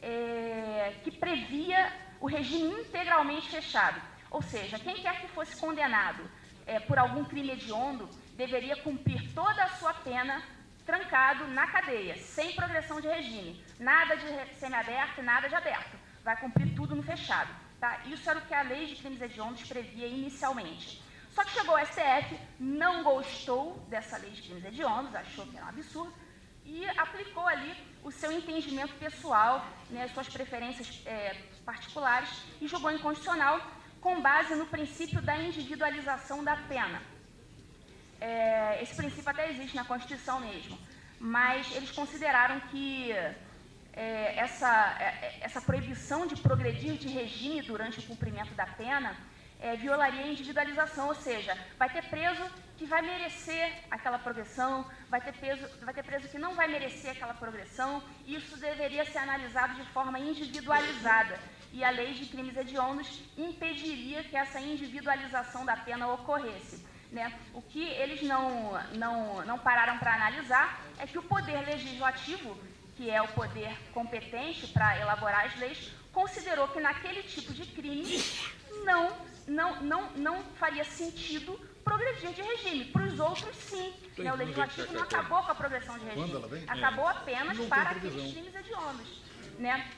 é, 0.00 0.94
que 1.02 1.10
previa 1.10 1.92
o 2.20 2.26
regime 2.26 2.80
integralmente 2.80 3.50
fechado. 3.50 4.00
Ou 4.30 4.42
seja, 4.42 4.78
quem 4.78 4.96
quer 4.96 5.20
que 5.20 5.28
fosse 5.28 5.56
condenado 5.56 6.22
é, 6.66 6.78
por 6.78 6.98
algum 6.98 7.24
crime 7.24 7.52
hediondo 7.52 8.08
deveria 8.36 8.76
cumprir 8.76 9.32
toda 9.34 9.64
a 9.64 9.70
sua 9.70 9.94
pena 9.94 10.42
trancado 10.84 11.46
na 11.48 11.66
cadeia, 11.66 12.16
sem 12.16 12.54
progressão 12.54 13.00
de 13.00 13.08
regime. 13.08 13.62
Nada 13.78 14.16
de 14.16 14.54
semiaberto, 14.58 15.22
nada 15.22 15.48
de 15.48 15.54
aberto. 15.54 15.96
Vai 16.24 16.36
cumprir 16.36 16.74
tudo 16.74 16.96
no 16.96 17.02
fechado. 17.02 17.50
Tá? 17.80 18.00
Isso 18.06 18.28
era 18.28 18.40
o 18.40 18.42
que 18.42 18.54
a 18.54 18.62
lei 18.62 18.86
de 18.86 18.96
crimes 18.96 19.20
hediondos 19.20 19.62
previa 19.68 20.06
inicialmente. 20.06 21.02
Só 21.30 21.44
que 21.44 21.50
chegou 21.52 21.76
o 21.76 21.86
STF, 21.86 22.36
não 22.58 23.04
gostou 23.04 23.78
dessa 23.88 24.16
lei 24.18 24.30
de 24.30 24.42
crimes 24.42 24.64
hediondos, 24.64 25.14
achou 25.14 25.46
que 25.46 25.56
era 25.56 25.66
um 25.66 25.68
absurdo, 25.68 26.12
e 26.64 26.84
aplicou 26.98 27.46
ali 27.46 27.72
o 28.02 28.10
seu 28.10 28.32
entendimento 28.32 28.94
pessoal, 28.94 29.64
né, 29.90 30.04
as 30.04 30.10
suas 30.10 30.28
preferências 30.28 31.00
é, 31.06 31.36
particulares, 31.64 32.28
e 32.60 32.66
julgou 32.66 32.90
inconstitucional 32.90 33.60
com 34.00 34.20
base 34.20 34.54
no 34.54 34.66
princípio 34.66 35.22
da 35.22 35.36
individualização 35.36 36.42
da 36.42 36.56
pena. 36.56 37.00
É, 38.20 38.82
esse 38.82 38.96
princípio 38.96 39.30
até 39.30 39.48
existe 39.50 39.76
na 39.76 39.84
Constituição 39.84 40.40
mesmo, 40.40 40.78
mas 41.20 41.74
eles 41.76 41.92
consideraram 41.92 42.58
que 42.60 43.12
é, 43.98 44.38
essa, 44.38 44.96
é, 45.00 45.38
essa 45.40 45.60
proibição 45.60 46.24
de 46.24 46.36
progredir 46.36 46.94
de 46.94 47.08
regime 47.08 47.60
durante 47.62 47.98
o 47.98 48.02
cumprimento 48.04 48.54
da 48.54 48.64
pena 48.64 49.16
é, 49.60 49.74
violaria 49.74 50.22
a 50.22 50.28
individualização, 50.28 51.08
ou 51.08 51.16
seja, 51.16 51.58
vai 51.76 51.90
ter 51.90 52.04
preso 52.04 52.44
que 52.76 52.86
vai 52.86 53.02
merecer 53.02 53.72
aquela 53.90 54.16
progressão, 54.16 54.88
vai 55.10 55.20
ter, 55.20 55.32
preso, 55.32 55.66
vai 55.84 55.92
ter 55.92 56.04
preso 56.04 56.28
que 56.28 56.38
não 56.38 56.54
vai 56.54 56.68
merecer 56.68 57.10
aquela 57.10 57.34
progressão, 57.34 58.00
e 58.24 58.36
isso 58.36 58.56
deveria 58.56 59.04
ser 59.04 59.18
analisado 59.18 59.74
de 59.74 59.84
forma 59.90 60.16
individualizada. 60.16 61.36
E 61.72 61.82
a 61.82 61.90
lei 61.90 62.14
de 62.14 62.26
crimes 62.26 62.56
hediondos 62.56 63.20
impediria 63.36 64.22
que 64.22 64.36
essa 64.36 64.60
individualização 64.60 65.66
da 65.66 65.76
pena 65.76 66.06
ocorresse. 66.06 66.86
Né? 67.10 67.36
O 67.52 67.60
que 67.60 67.84
eles 67.84 68.22
não, 68.22 68.80
não, 68.94 69.44
não 69.44 69.58
pararam 69.58 69.98
para 69.98 70.14
analisar 70.14 70.84
é 70.98 71.06
que 71.06 71.18
o 71.18 71.22
poder 71.22 71.66
legislativo, 71.66 72.56
que 72.98 73.08
é 73.08 73.22
o 73.22 73.28
poder 73.28 73.72
competente 73.92 74.66
para 74.66 74.98
elaborar 74.98 75.46
as 75.46 75.56
leis, 75.60 75.92
considerou 76.12 76.66
que 76.66 76.80
naquele 76.80 77.22
tipo 77.22 77.54
de 77.54 77.64
crime 77.64 78.20
não 78.84 79.16
não, 79.46 79.80
não, 79.82 80.10
não 80.10 80.42
faria 80.58 80.84
sentido 80.84 81.58
progredir 81.82 82.32
de 82.32 82.42
regime. 82.42 82.84
Para 82.86 83.04
os 83.04 83.18
outros, 83.18 83.56
sim. 83.56 83.94
Né? 84.18 84.30
O 84.32 84.36
legislativo 84.36 84.92
não 84.92 85.02
acabou 85.02 85.42
com 85.42 85.52
a 85.52 85.54
progressão 85.54 85.98
de 85.98 86.04
regime. 86.04 86.64
Acabou 86.66 87.06
apenas 87.06 87.58
para 87.66 87.90
aqueles 87.90 88.32
crimes 88.32 88.54
hediondos. 88.54 89.22
Né? 89.58 89.90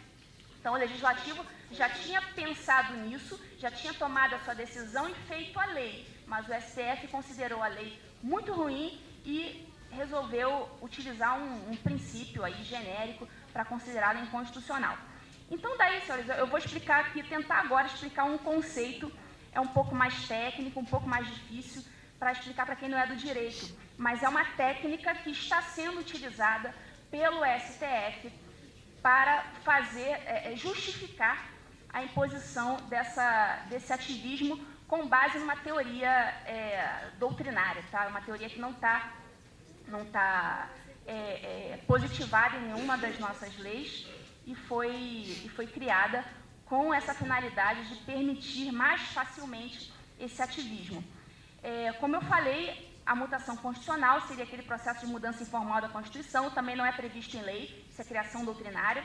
Então, 0.60 0.74
o 0.74 0.76
legislativo 0.76 1.44
já 1.72 1.88
tinha 1.88 2.20
pensado 2.22 2.94
nisso, 2.98 3.40
já 3.58 3.70
tinha 3.70 3.94
tomado 3.94 4.34
a 4.34 4.38
sua 4.40 4.54
decisão 4.54 5.08
e 5.08 5.14
feito 5.26 5.58
a 5.58 5.64
lei. 5.66 6.06
Mas 6.26 6.46
o 6.46 6.52
STF 6.52 7.08
considerou 7.08 7.62
a 7.62 7.66
lei 7.66 7.98
muito 8.22 8.52
ruim 8.52 9.00
e 9.24 9.66
resolveu 9.92 10.68
utilizar 10.80 11.38
um, 11.38 11.70
um 11.70 11.76
princípio 11.76 12.44
aí 12.44 12.62
genérico 12.64 13.28
para 13.52 13.64
considerá-la 13.64 14.20
inconstitucional. 14.20 14.96
Então, 15.50 15.76
daí, 15.76 16.00
senhores, 16.02 16.28
eu 16.28 16.46
vou 16.46 16.58
explicar 16.58 17.00
aqui, 17.00 17.22
tentar 17.22 17.60
agora 17.60 17.86
explicar 17.86 18.24
um 18.24 18.38
conceito, 18.38 19.12
é 19.52 19.60
um 19.60 19.66
pouco 19.66 19.94
mais 19.94 20.28
técnico, 20.28 20.78
um 20.78 20.84
pouco 20.84 21.08
mais 21.08 21.26
difícil 21.26 21.82
para 22.18 22.32
explicar 22.32 22.66
para 22.66 22.76
quem 22.76 22.88
não 22.88 22.98
é 22.98 23.06
do 23.06 23.16
direito, 23.16 23.74
mas 23.96 24.22
é 24.22 24.28
uma 24.28 24.44
técnica 24.44 25.14
que 25.14 25.30
está 25.30 25.60
sendo 25.62 26.00
utilizada 26.00 26.72
pelo 27.10 27.40
STF 27.44 28.30
para 29.02 29.42
fazer, 29.64 30.10
é, 30.26 30.52
é, 30.52 30.56
justificar 30.56 31.48
a 31.92 32.04
imposição 32.04 32.76
dessa, 32.88 33.64
desse 33.68 33.92
ativismo 33.92 34.64
com 34.86 35.08
base 35.08 35.38
numa 35.38 35.56
teoria 35.56 36.10
é, 36.46 37.08
doutrinária, 37.18 37.82
tá? 37.90 38.06
uma 38.06 38.20
teoria 38.20 38.48
que 38.48 38.60
não 38.60 38.70
está 38.70 39.12
não 39.90 40.04
tá, 40.06 40.68
é, 41.06 41.72
é, 41.72 41.80
positivada 41.86 42.56
em 42.56 42.68
nenhuma 42.68 42.96
das 42.96 43.18
nossas 43.18 43.56
leis 43.58 44.06
e 44.46 44.54
foi, 44.54 44.94
e 45.44 45.50
foi 45.54 45.66
criada 45.66 46.24
com 46.64 46.94
essa 46.94 47.12
finalidade 47.12 47.88
de 47.88 47.96
permitir 48.04 48.70
mais 48.70 49.02
facilmente 49.12 49.92
esse 50.18 50.40
ativismo. 50.40 51.02
É, 51.62 51.92
como 51.94 52.14
eu 52.16 52.20
falei, 52.22 52.90
a 53.04 53.14
mutação 53.14 53.56
constitucional 53.56 54.20
seria 54.22 54.44
aquele 54.44 54.62
processo 54.62 55.00
de 55.00 55.06
mudança 55.06 55.42
informal 55.42 55.80
da 55.80 55.88
Constituição, 55.88 56.50
também 56.50 56.76
não 56.76 56.86
é 56.86 56.92
previsto 56.92 57.36
em 57.36 57.42
lei, 57.42 57.84
isso 57.90 58.00
é 58.00 58.04
criação 58.04 58.44
doutrinária. 58.44 59.04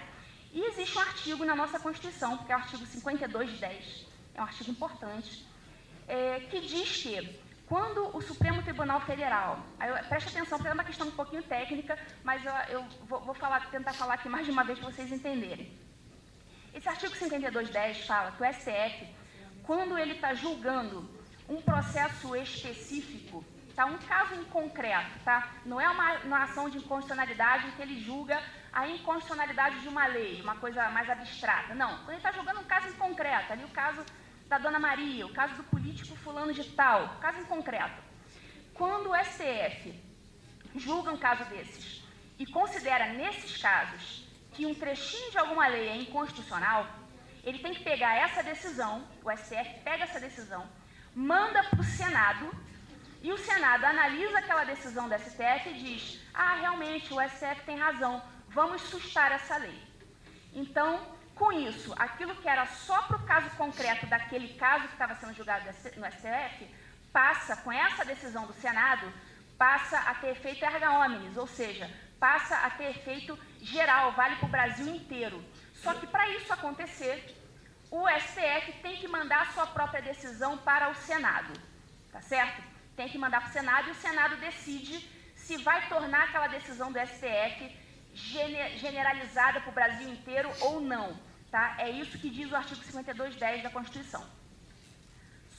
E 0.54 0.62
existe 0.62 0.98
um 0.98 1.02
artigo 1.02 1.44
na 1.44 1.56
nossa 1.56 1.80
Constituição, 1.80 2.38
que 2.38 2.52
é 2.52 2.56
o 2.56 2.60
artigo 2.60 2.86
5210, 2.86 4.08
é 4.36 4.42
um 4.42 4.46
artigo 4.46 4.72
importante, 4.72 5.46
é, 6.08 6.40
que 6.42 6.62
diz 6.62 7.02
que 7.02 7.40
quando 7.68 8.16
o 8.16 8.22
Supremo 8.22 8.62
Tribunal 8.62 9.02
Federal, 9.02 9.60
aí, 9.80 9.92
preste 10.04 10.30
atenção, 10.30 10.60
porque 10.60 10.70
é 10.70 10.74
uma 10.74 10.84
questão 10.84 11.08
um 11.08 11.12
pouquinho 11.12 11.42
técnica, 11.42 11.98
mas 12.24 12.46
eu, 12.46 12.54
eu 12.70 12.86
vou, 13.08 13.22
vou 13.22 13.34
falar, 13.34 13.70
tentar 13.72 13.94
falar 13.94 14.16
aqui 14.16 14.30
mais 14.30 14.46
de 14.46 14.52
uma 14.52 14.64
vez 14.64 14.78
para 14.78 14.92
vocês 14.92 15.12
entenderem. 15.12 15.72
Esse 16.74 16.88
artigo 16.88 17.16
5210 17.16 18.06
fala 18.06 18.32
que 18.32 18.44
o 18.44 18.54
STF, 18.54 19.08
quando 19.64 19.98
ele 19.98 20.14
está 20.14 20.34
julgando 20.34 21.10
um 21.50 21.60
processo 21.62 22.36
específico, 22.36 23.44
tá, 23.76 23.86
um 23.86 23.98
caso 23.98 24.36
em 24.36 24.44
concreto, 24.46 25.20
tá? 25.24 25.50
não 25.66 25.82
é 25.82 25.90
uma, 25.90 26.14
uma 26.20 26.44
ação 26.44 26.70
de 26.70 26.78
inconstitucionalidade 26.78 27.68
em 27.68 27.72
que 27.72 27.82
ele 27.82 28.00
julga 28.00 28.42
a 28.72 28.88
inconstitucionalidade 28.88 29.80
de 29.80 29.88
uma 29.88 30.06
lei, 30.06 30.42
uma 30.42 30.56
coisa 30.56 30.90
mais 30.90 31.10
abstrata. 31.10 31.74
Não, 31.74 31.98
quando 32.00 32.10
ele 32.10 32.18
está 32.18 32.32
julgando 32.32 32.60
um 32.60 32.66
caso 32.66 32.90
em 32.90 32.94
concreto, 32.94 33.54
ali 33.54 33.64
o 33.64 33.70
caso 33.70 34.04
da 34.48 34.58
Dona 34.58 34.80
Maria, 34.80 35.26
o 35.26 35.34
caso 35.34 35.56
do 35.56 35.64
político 35.64 36.16
fulano 36.18 36.54
de 36.54 36.64
tal, 36.64 37.18
caso 37.20 37.40
em 37.40 37.46
concreto. 37.46 38.02
Quando 38.74 39.10
o 39.10 39.16
STF 39.16 40.00
julga 40.76 41.12
um 41.12 41.18
caso 41.18 41.46
desses 41.46 42.04
e 42.38 42.46
considera 42.46 43.14
nesses 43.14 43.58
casos 43.62 44.28
que 44.54 44.66
um 44.66 44.76
trechinho 44.76 45.32
de 45.32 45.38
alguma 45.38 45.68
lei 45.68 45.88
é 45.90 45.96
inconstitucional, 45.98 46.88
ele 47.44 47.60
tem 47.60 47.74
que 47.74 47.84
pegar 47.84 48.16
essa 48.16 48.42
decisão, 48.44 49.08
o 49.24 49.32
STF 49.32 49.80
pega 49.84 50.04
essa 50.04 50.20
decisão, 50.20 50.68
manda 51.14 51.64
para 51.64 51.80
o 51.80 51.84
Senado 51.84 52.52
e 53.22 53.32
o 53.32 53.38
Senado 53.38 53.86
analisa 53.86 54.40
aquela 54.40 54.64
decisão 54.64 55.08
do 55.08 55.18
STF 55.18 55.70
e 55.70 55.74
diz: 55.74 56.22
ah, 56.34 56.56
realmente 56.56 57.14
o 57.14 57.22
STF 57.30 57.64
tem 57.66 57.78
razão, 57.78 58.22
vamos 58.50 58.82
sustar 58.84 59.32
essa 59.32 59.58
lei. 59.58 59.80
Então, 60.54 61.16
com 61.36 61.52
isso, 61.52 61.94
aquilo 61.98 62.36
que 62.36 62.48
era 62.48 62.66
só 62.66 63.02
para 63.04 63.18
o 63.18 63.26
caso 63.26 63.50
concreto 63.58 64.08
daquele 64.08 64.54
caso 64.56 64.88
que 64.88 64.94
estava 64.94 65.16
sendo 65.16 65.34
julgado 65.34 65.66
no 65.66 66.06
STF, 66.12 66.74
passa, 67.12 67.58
com 67.58 67.72
essa 67.72 68.06
decisão 68.06 68.48
do 68.48 68.54
Senado, 68.54 69.12
passa 69.58 69.98
a 70.00 70.16
ter 70.16 70.30
efeito 70.30 70.64
erga 70.64 70.92
omnes, 70.92 71.38
ou 71.38 71.46
seja, 71.46 71.90
passa 72.20 72.58
a 72.58 72.70
ter 72.70 72.90
efeito 72.92 73.38
geral, 73.62 74.14
vale 74.14 74.38
para 74.38 74.48
o 74.48 74.52
Brasil 74.52 74.88
inteiro. 74.88 75.44
Só 75.74 75.94
que 75.94 76.08
para 76.08 76.30
isso 76.30 76.52
acontecer, 76.54 77.36
o 77.92 78.08
STF 78.10 78.74
tem 78.82 78.98
que 78.98 79.08
mandar 79.08 79.42
a 79.42 79.52
sua 79.52 79.68
própria 79.68 80.02
decisão 80.02 80.58
para 80.58 80.90
o 80.90 80.96
Senado, 80.96 81.54
tá 82.12 82.22
certo? 82.22 82.64
Tem 82.96 83.10
que 83.10 83.18
mandar 83.18 83.42
para 83.42 83.50
o 83.50 83.54
Senado 83.54 83.90
e 83.90 83.92
o 83.92 83.96
Senado 83.96 84.38
decide 84.38 84.98
se 85.36 85.58
vai 85.58 85.88
tornar 85.90 86.24
aquela 86.24 86.48
decisão 86.48 86.92
do 86.92 87.00
STF 87.00 87.85
generalizada 88.16 89.60
para 89.60 89.70
o 89.70 89.74
Brasil 89.74 90.08
inteiro 90.10 90.50
ou 90.62 90.80
não. 90.80 91.20
Tá? 91.52 91.76
É 91.78 91.90
isso 91.90 92.18
que 92.18 92.30
diz 92.30 92.52
o 92.52 92.56
artigo 92.56 92.82
52.10 92.82 93.62
da 93.62 93.70
Constituição. 93.70 94.26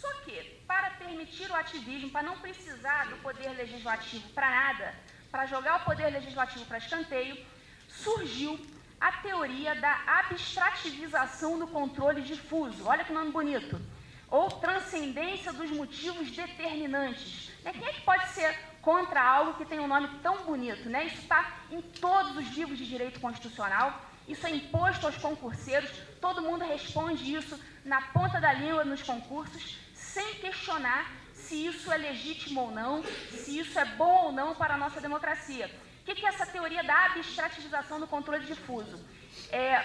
Só 0.01 0.13
que, 0.25 0.63
para 0.67 0.91
permitir 0.91 1.51
o 1.51 1.55
ativismo, 1.55 2.11
para 2.11 2.23
não 2.23 2.39
precisar 2.39 3.07
do 3.07 3.17
poder 3.19 3.51
legislativo 3.51 4.29
para 4.31 4.51
nada, 4.51 4.95
para 5.31 5.47
jogar 5.47 5.77
o 5.77 5.85
poder 5.85 6.11
legislativo 6.11 6.65
para 6.67 6.79
escanteio, 6.79 7.45
surgiu 7.89 8.59
a 9.01 9.13
teoria 9.13 9.75
da 9.75 9.95
abstrativização 10.07 11.59
do 11.59 11.67
controle 11.67 12.23
difuso. 12.23 12.87
Olha 12.87 13.05
que 13.05 13.13
nome 13.13 13.31
bonito. 13.31 13.81
Ou 14.29 14.51
transcendência 14.51 15.53
dos 15.53 15.71
motivos 15.71 16.31
determinantes. 16.31 17.51
Né? 17.63 17.73
Quem 17.73 17.87
é 17.87 17.93
que 17.93 18.01
pode 18.03 18.29
ser 18.31 18.59
contra 18.87 19.21
algo 19.21 19.55
que 19.55 19.65
tem 19.65 19.81
um 19.81 19.89
nome 19.89 20.09
tão 20.23 20.45
bonito? 20.45 20.89
Né? 20.89 21.07
Isso 21.07 21.21
está 21.23 21.41
em 21.73 21.83
todos 21.83 22.37
os 22.37 22.47
livros 22.57 22.79
de 22.79 22.87
direito 22.87 23.19
constitucional. 23.19 24.01
Isso 24.29 24.47
é 24.47 24.51
imposto 24.51 25.07
aos 25.07 25.17
concurseiros. 25.17 25.91
Todo 26.21 26.41
mundo 26.41 26.65
responde 26.65 27.35
isso 27.35 27.61
na 27.85 28.01
ponta 28.17 28.41
da 28.41 28.53
língua 28.53 28.85
nos 28.85 29.03
concursos, 29.03 29.77
sem 29.93 30.35
questionar 30.37 31.11
se 31.35 31.67
isso 31.67 31.93
é 31.93 31.97
legítimo 31.97 32.61
ou 32.61 32.71
não, 32.71 33.03
se 33.43 33.59
isso 33.59 33.77
é 33.77 33.85
bom 33.85 34.27
ou 34.27 34.33
não 34.33 34.55
para 34.55 34.75
a 34.75 34.79
nossa 34.79 35.01
democracia. 35.01 35.69
O 36.03 36.05
que 36.05 36.25
é 36.25 36.29
essa 36.29 36.47
teoria 36.47 36.85
da 36.85 37.07
abstrativização 37.07 37.99
do 37.99 38.07
controle 38.07 38.47
difuso? 38.47 39.05
É, 39.51 39.85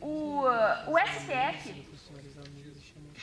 o, 0.00 0.42
o 0.88 0.98
STF 0.98 1.86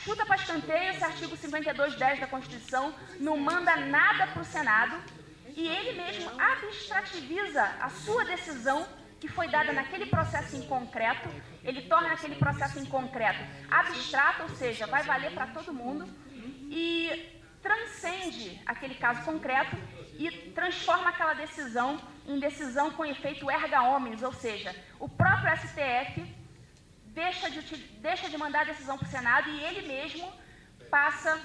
chuta 0.04 0.26
para 0.26 0.36
escanteio 0.36 0.90
esse 0.90 1.02
artigo 1.02 1.34
52.10 1.34 2.20
da 2.20 2.26
Constituição, 2.26 2.94
não 3.18 3.38
manda 3.38 3.74
nada 3.76 4.26
para 4.26 4.42
o 4.42 4.44
Senado, 4.44 4.96
e 5.56 5.66
ele 5.66 5.92
mesmo 5.92 6.30
abstrativiza 6.38 7.62
a 7.80 7.88
sua 7.88 8.24
decisão 8.24 8.86
que 9.18 9.28
foi 9.28 9.48
dada 9.48 9.72
naquele 9.72 10.04
processo 10.06 10.56
em 10.56 10.62
concreto, 10.66 11.30
ele 11.62 11.82
torna 11.82 12.12
aquele 12.12 12.34
processo 12.34 12.78
em 12.78 12.84
concreto 12.84 13.42
abstrato, 13.70 14.42
ou 14.42 14.48
seja, 14.50 14.86
vai 14.86 15.02
valer 15.02 15.32
para 15.32 15.46
todo 15.46 15.72
mundo, 15.72 16.06
e 16.70 17.40
transcende 17.62 18.60
aquele 18.66 18.96
caso 18.96 19.22
concreto 19.22 19.74
e 20.18 20.30
transforma 20.54 21.08
aquela 21.08 21.32
decisão 21.32 21.98
em 22.26 22.38
decisão 22.38 22.90
com 22.90 23.06
efeito 23.06 23.50
erga 23.50 23.82
omnes, 23.82 24.22
ou 24.22 24.34
seja, 24.34 24.76
o 25.00 25.08
próprio 25.08 25.56
STF 25.56 26.43
deixa 27.14 27.48
de, 27.48 27.60
deixa 28.08 28.28
de 28.28 28.36
mandar 28.36 28.62
a 28.62 28.72
decisão 28.72 28.98
para 28.98 29.06
o 29.06 29.10
Senado 29.10 29.48
e 29.50 29.60
ele 29.60 29.86
mesmo 29.86 30.30
passa 30.90 31.40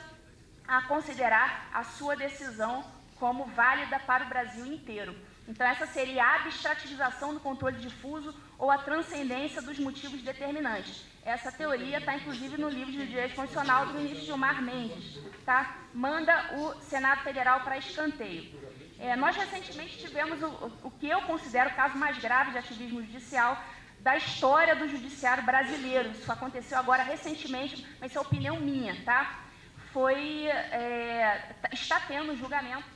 a 0.67 0.81
considerar 0.83 1.69
a 1.73 1.83
sua 1.83 2.15
decisão 2.15 2.83
como 3.15 3.45
válida 3.45 3.99
para 3.99 4.25
o 4.25 4.29
Brasil 4.29 4.65
inteiro. 4.65 5.15
Então, 5.47 5.65
essa 5.65 5.87
seria 5.87 6.23
a 6.23 6.35
abstrativização 6.35 7.33
do 7.33 7.39
controle 7.39 7.77
difuso 7.77 8.35
ou 8.57 8.69
a 8.69 8.77
transcendência 8.77 9.61
dos 9.61 9.79
motivos 9.79 10.21
determinantes. 10.21 11.03
Essa 11.25 11.51
teoria 11.51 11.97
está, 11.97 12.15
inclusive, 12.15 12.55
no 12.61 12.69
livro 12.69 12.91
de 12.91 13.07
Direito 13.07 13.35
Constitucional 13.35 13.87
do 13.87 13.93
ministro 13.93 14.25
Gilmar 14.25 14.61
Mendes. 14.61 15.19
Tá? 15.43 15.75
Manda 15.91 16.53
o 16.53 16.79
Senado 16.81 17.23
Federal 17.23 17.61
para 17.61 17.79
escanteio. 17.79 18.59
É, 18.99 19.15
nós, 19.15 19.35
recentemente, 19.35 19.97
tivemos 19.97 20.41
o, 20.41 20.71
o 20.83 20.91
que 20.91 21.09
eu 21.09 21.21
considero 21.23 21.71
o 21.71 21.75
caso 21.75 21.97
mais 21.97 22.19
grave 22.19 22.51
de 22.51 22.59
ativismo 22.59 23.01
judicial, 23.01 23.57
da 24.01 24.15
história 24.17 24.75
do 24.75 24.87
judiciário 24.87 25.43
brasileiro. 25.43 26.11
Isso 26.11 26.31
aconteceu 26.31 26.77
agora 26.77 27.03
recentemente, 27.03 27.85
mas 27.99 28.11
isso 28.11 28.17
é 28.17 28.21
opinião 28.21 28.59
minha, 28.59 28.95
tá? 29.03 29.43
Foi, 29.91 30.47
é, 30.47 31.55
está 31.71 31.99
tendo 32.01 32.35
julgamento 32.35 32.87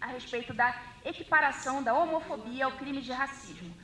a 0.00 0.06
respeito 0.06 0.52
da 0.52 0.74
equiparação 1.04 1.82
da 1.82 1.94
homofobia 1.94 2.66
ao 2.66 2.72
crime 2.72 3.00
de 3.00 3.12
racismo. 3.12 3.74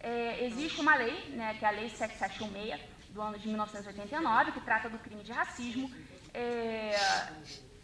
É, 0.00 0.44
existe 0.44 0.80
uma 0.80 0.94
lei, 0.94 1.30
né, 1.30 1.54
que 1.58 1.64
é 1.64 1.68
a 1.68 1.70
Lei 1.70 1.88
7716, 1.88 2.80
do 3.10 3.22
ano 3.22 3.38
de 3.38 3.48
1989, 3.48 4.52
que 4.52 4.60
trata 4.60 4.90
do 4.90 4.98
crime 4.98 5.22
de 5.22 5.32
racismo, 5.32 5.90
é, 6.34 6.96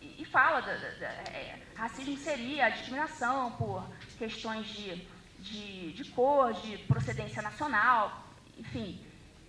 e, 0.01 0.25
fala, 0.25 0.61
da, 0.61 0.75
da, 0.75 0.91
da, 0.91 1.07
é, 1.33 1.59
racismo 1.75 2.17
seria 2.19 2.67
a 2.67 2.71
discriminação 2.71 3.53
por 3.53 3.89
questões 4.19 4.67
de 4.67 5.07
de, 5.41 5.93
de 5.93 6.05
cor, 6.11 6.53
de 6.53 6.79
procedência 6.79 7.43
nacional, 7.43 8.25
enfim, 8.59 9.01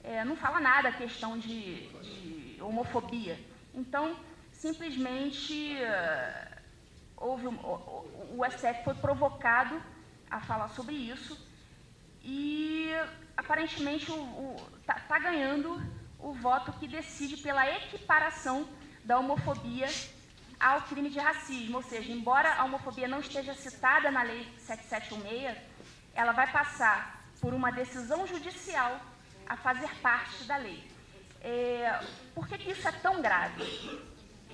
é, 0.03 0.23
não 0.23 0.35
fala 0.35 0.59
nada 0.59 0.89
a 0.89 0.93
questão 0.93 1.37
de, 1.37 1.87
de, 1.87 2.61
homofobia. 2.61 3.39
Então, 3.73 4.15
simplesmente 4.51 5.77
houve 7.17 7.47
o, 7.47 7.51
o, 7.51 8.35
o 8.39 8.51
STF 8.51 8.83
foi 8.83 8.95
provocado 8.95 9.81
a 10.29 10.39
falar 10.39 10.69
sobre 10.69 10.95
isso 10.95 11.37
e 12.23 12.89
aparentemente 13.35 14.11
está 14.79 14.95
tá 14.95 15.19
ganhando 15.19 15.81
o 16.19 16.33
voto 16.33 16.71
que 16.73 16.87
decide 16.87 17.37
pela 17.37 17.67
equiparação 17.69 18.67
da 19.03 19.17
homofobia 19.17 19.87
ao 20.59 20.81
crime 20.83 21.09
de 21.09 21.19
racismo, 21.19 21.77
ou 21.77 21.83
seja, 21.83 22.11
embora 22.11 22.53
a 22.53 22.63
homofobia 22.63 23.07
não 23.07 23.19
esteja 23.19 23.53
citada 23.55 24.11
na 24.11 24.21
Lei 24.21 24.47
7716, 24.59 25.57
ela 26.13 26.31
vai 26.31 26.51
passar 26.51 27.21
por 27.39 27.53
uma 27.53 27.71
decisão 27.71 28.27
judicial 28.27 28.99
a 29.47 29.55
fazer 29.57 29.89
parte 30.01 30.43
da 30.45 30.57
lei. 30.57 30.89
É, 31.41 31.99
por 32.35 32.47
que, 32.47 32.57
que 32.57 32.71
isso 32.71 32.87
é 32.87 32.91
tão 32.91 33.21
grave? 33.21 34.01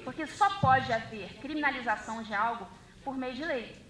Porque 0.03 0.25
só 0.25 0.49
pode 0.59 0.91
haver 0.91 1.37
criminalização 1.39 2.23
de 2.23 2.33
algo 2.33 2.67
por 3.03 3.17
meio 3.17 3.33
de 3.33 3.43
lei. 3.43 3.85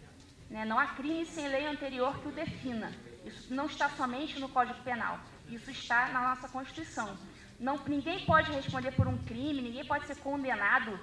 Né? 0.49 0.65
Não 0.65 0.79
há 0.79 0.87
crime 0.87 1.25
sem 1.25 1.47
lei 1.47 1.67
anterior 1.67 2.17
que 2.19 2.27
o 2.27 2.31
defina. 2.31 2.91
Isso 3.25 3.53
não 3.53 3.65
está 3.65 3.89
somente 3.89 4.39
no 4.39 4.49
Código 4.49 4.81
Penal, 4.83 5.19
isso 5.49 5.69
está 5.69 6.07
na 6.07 6.21
nossa 6.29 6.47
Constituição. 6.47 7.17
Não, 7.59 7.77
ninguém 7.87 8.25
pode 8.25 8.51
responder 8.51 8.91
por 8.91 9.07
um 9.07 9.17
crime, 9.17 9.61
ninguém 9.61 9.85
pode 9.85 10.07
ser 10.07 10.15
condenado 10.17 10.97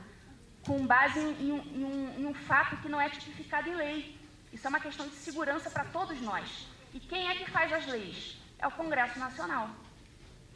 com 0.67 0.87
base 0.87 1.19
em, 1.19 1.33
em, 1.33 1.51
em, 1.51 1.85
um, 1.85 2.21
em 2.21 2.27
um 2.27 2.35
fato 2.35 2.77
que 2.79 2.89
não 2.89 3.01
é 3.01 3.09
tipificado 3.09 3.69
em 3.69 3.75
lei. 3.75 4.19
Isso 4.55 4.69
é 4.69 4.71
uma 4.71 4.79
questão 4.79 5.09
de 5.09 5.17
segurança 5.17 5.69
para 5.69 5.85
todos 5.87 6.21
nós. 6.21 6.69
E 6.93 7.01
quem 7.01 7.29
é 7.29 7.35
que 7.35 7.51
faz 7.51 7.73
as 7.73 7.87
leis? 7.87 8.37
É 8.57 8.67
o 8.69 8.71
Congresso 8.71 9.19
Nacional. 9.19 9.69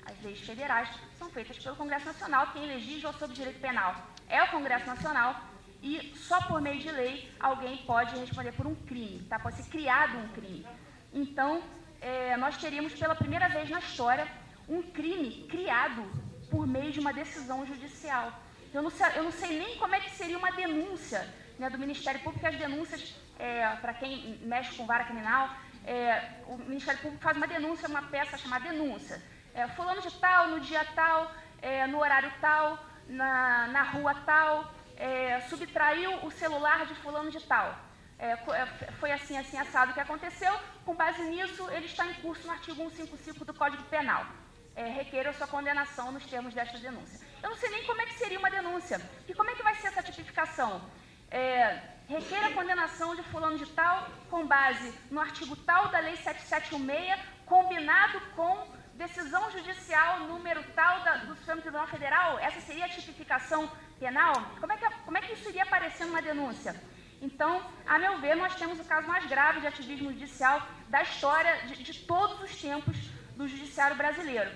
As 0.06 0.22
leis 0.22 0.40
federais 0.40 0.88
são 1.18 1.28
feitas 1.30 1.58
pelo 1.58 1.74
Congresso 1.74 2.06
Nacional. 2.06 2.52
Quem 2.52 2.64
legisla 2.64 3.12
sobre 3.14 3.34
direito 3.34 3.60
penal 3.60 3.92
é 4.28 4.40
o 4.40 4.50
Congresso 4.52 4.86
Nacional. 4.86 5.34
E 5.82 6.14
só 6.16 6.40
por 6.42 6.60
meio 6.60 6.78
de 6.78 6.90
lei 6.92 7.28
alguém 7.40 7.78
pode 7.78 8.16
responder 8.16 8.52
por 8.52 8.68
um 8.68 8.74
crime, 8.74 9.26
tá? 9.28 9.36
pode 9.36 9.56
ser 9.56 9.68
criado 9.68 10.16
um 10.16 10.28
crime. 10.28 10.64
Então, 11.12 11.60
é, 12.00 12.36
nós 12.36 12.56
teríamos 12.56 12.94
pela 12.94 13.16
primeira 13.16 13.48
vez 13.48 13.68
na 13.68 13.80
história 13.80 14.28
um 14.68 14.80
crime 14.80 15.46
criado 15.48 16.04
por 16.48 16.68
meio 16.68 16.92
de 16.92 17.00
uma 17.00 17.12
decisão 17.12 17.66
judicial. 17.66 18.32
Eu 18.72 18.82
não 18.82 18.90
sei, 18.90 19.06
eu 19.16 19.24
não 19.24 19.32
sei 19.32 19.58
nem 19.58 19.76
como 19.76 19.94
é 19.96 20.00
que 20.00 20.10
seria 20.10 20.38
uma 20.38 20.52
denúncia 20.52 21.28
né, 21.58 21.68
do 21.68 21.78
Ministério 21.78 22.20
Público, 22.20 22.46
as 22.46 22.56
denúncias, 22.56 23.14
é, 23.38 23.68
para 23.76 23.94
quem 23.94 24.38
mexe 24.42 24.74
com 24.76 24.86
vara 24.86 25.04
criminal, 25.04 25.50
é, 25.86 26.32
o 26.46 26.56
Ministério 26.58 27.00
Público 27.00 27.22
faz 27.22 27.36
uma 27.36 27.46
denúncia, 27.46 27.88
uma 27.88 28.02
peça 28.02 28.36
chamada 28.36 28.68
denúncia. 28.68 29.22
É, 29.54 29.66
fulano 29.68 30.00
de 30.00 30.10
tal, 30.18 30.48
no 30.48 30.60
dia 30.60 30.84
tal, 30.94 31.32
é, 31.62 31.86
no 31.86 31.98
horário 31.98 32.32
tal, 32.40 32.78
na, 33.08 33.66
na 33.68 33.82
rua 33.82 34.14
tal, 34.26 34.72
é, 34.96 35.40
subtraiu 35.48 36.24
o 36.26 36.30
celular 36.30 36.86
de 36.86 36.94
fulano 36.96 37.30
de 37.30 37.40
tal. 37.40 37.74
É, 38.18 38.36
foi 38.98 39.12
assim, 39.12 39.38
assim, 39.38 39.56
assado 39.58 39.92
que 39.92 40.00
aconteceu. 40.00 40.52
Com 40.84 40.94
base 40.94 41.22
nisso, 41.22 41.68
ele 41.70 41.86
está 41.86 42.06
em 42.06 42.14
curso 42.14 42.46
no 42.46 42.52
artigo 42.52 42.76
155 42.76 43.44
do 43.44 43.54
Código 43.54 43.82
Penal 43.84 44.26
é, 44.78 44.84
requeira 44.86 45.32
sua 45.32 45.48
condenação 45.48 46.12
nos 46.12 46.24
termos 46.24 46.54
desta 46.54 46.78
denúncia. 46.78 47.18
Eu 47.42 47.50
não 47.50 47.56
sei 47.56 47.68
nem 47.70 47.84
como 47.84 48.00
é 48.00 48.06
que 48.06 48.14
seria 48.14 48.38
uma 48.38 48.48
denúncia. 48.48 49.00
E 49.26 49.34
como 49.34 49.50
é 49.50 49.54
que 49.56 49.62
vai 49.62 49.74
ser 49.74 49.88
essa 49.88 50.02
tipificação? 50.04 50.80
É, 51.30 51.78
requer 52.08 52.44
a 52.44 52.52
condenação 52.52 53.14
de 53.14 53.22
fulano 53.24 53.58
de 53.58 53.66
tal 53.66 54.08
com 54.30 54.46
base 54.46 54.92
no 55.10 55.20
artigo 55.20 55.54
tal 55.56 55.88
da 55.88 55.98
Lei 55.98 56.16
7716, 56.16 57.20
combinado 57.44 58.20
com 58.34 58.66
decisão 58.94 59.50
judicial 59.50 60.20
número 60.20 60.62
tal 60.74 61.00
da, 61.02 61.16
do 61.18 61.36
Supremo 61.36 61.60
Tribunal 61.60 61.86
Federal? 61.86 62.38
Essa 62.38 62.60
seria 62.60 62.86
a 62.86 62.88
tipificação 62.88 63.70
penal? 64.00 64.32
Como 64.58 64.72
é 64.72 64.76
que, 64.76 64.90
como 65.04 65.18
é 65.18 65.20
que 65.20 65.32
isso 65.34 65.48
iria 65.48 65.62
aparecer 65.64 66.06
numa 66.06 66.22
denúncia? 66.22 66.74
Então, 67.20 67.62
a 67.86 67.98
meu 67.98 68.20
ver, 68.20 68.36
nós 68.36 68.54
temos 68.54 68.78
o 68.78 68.84
caso 68.84 69.06
mais 69.06 69.26
grave 69.26 69.60
de 69.60 69.66
ativismo 69.66 70.12
judicial 70.12 70.62
da 70.88 71.02
história 71.02 71.66
de, 71.66 71.82
de 71.82 71.94
todos 72.04 72.40
os 72.40 72.60
tempos 72.60 72.96
do 73.36 73.46
judiciário 73.46 73.96
brasileiro. 73.96 74.50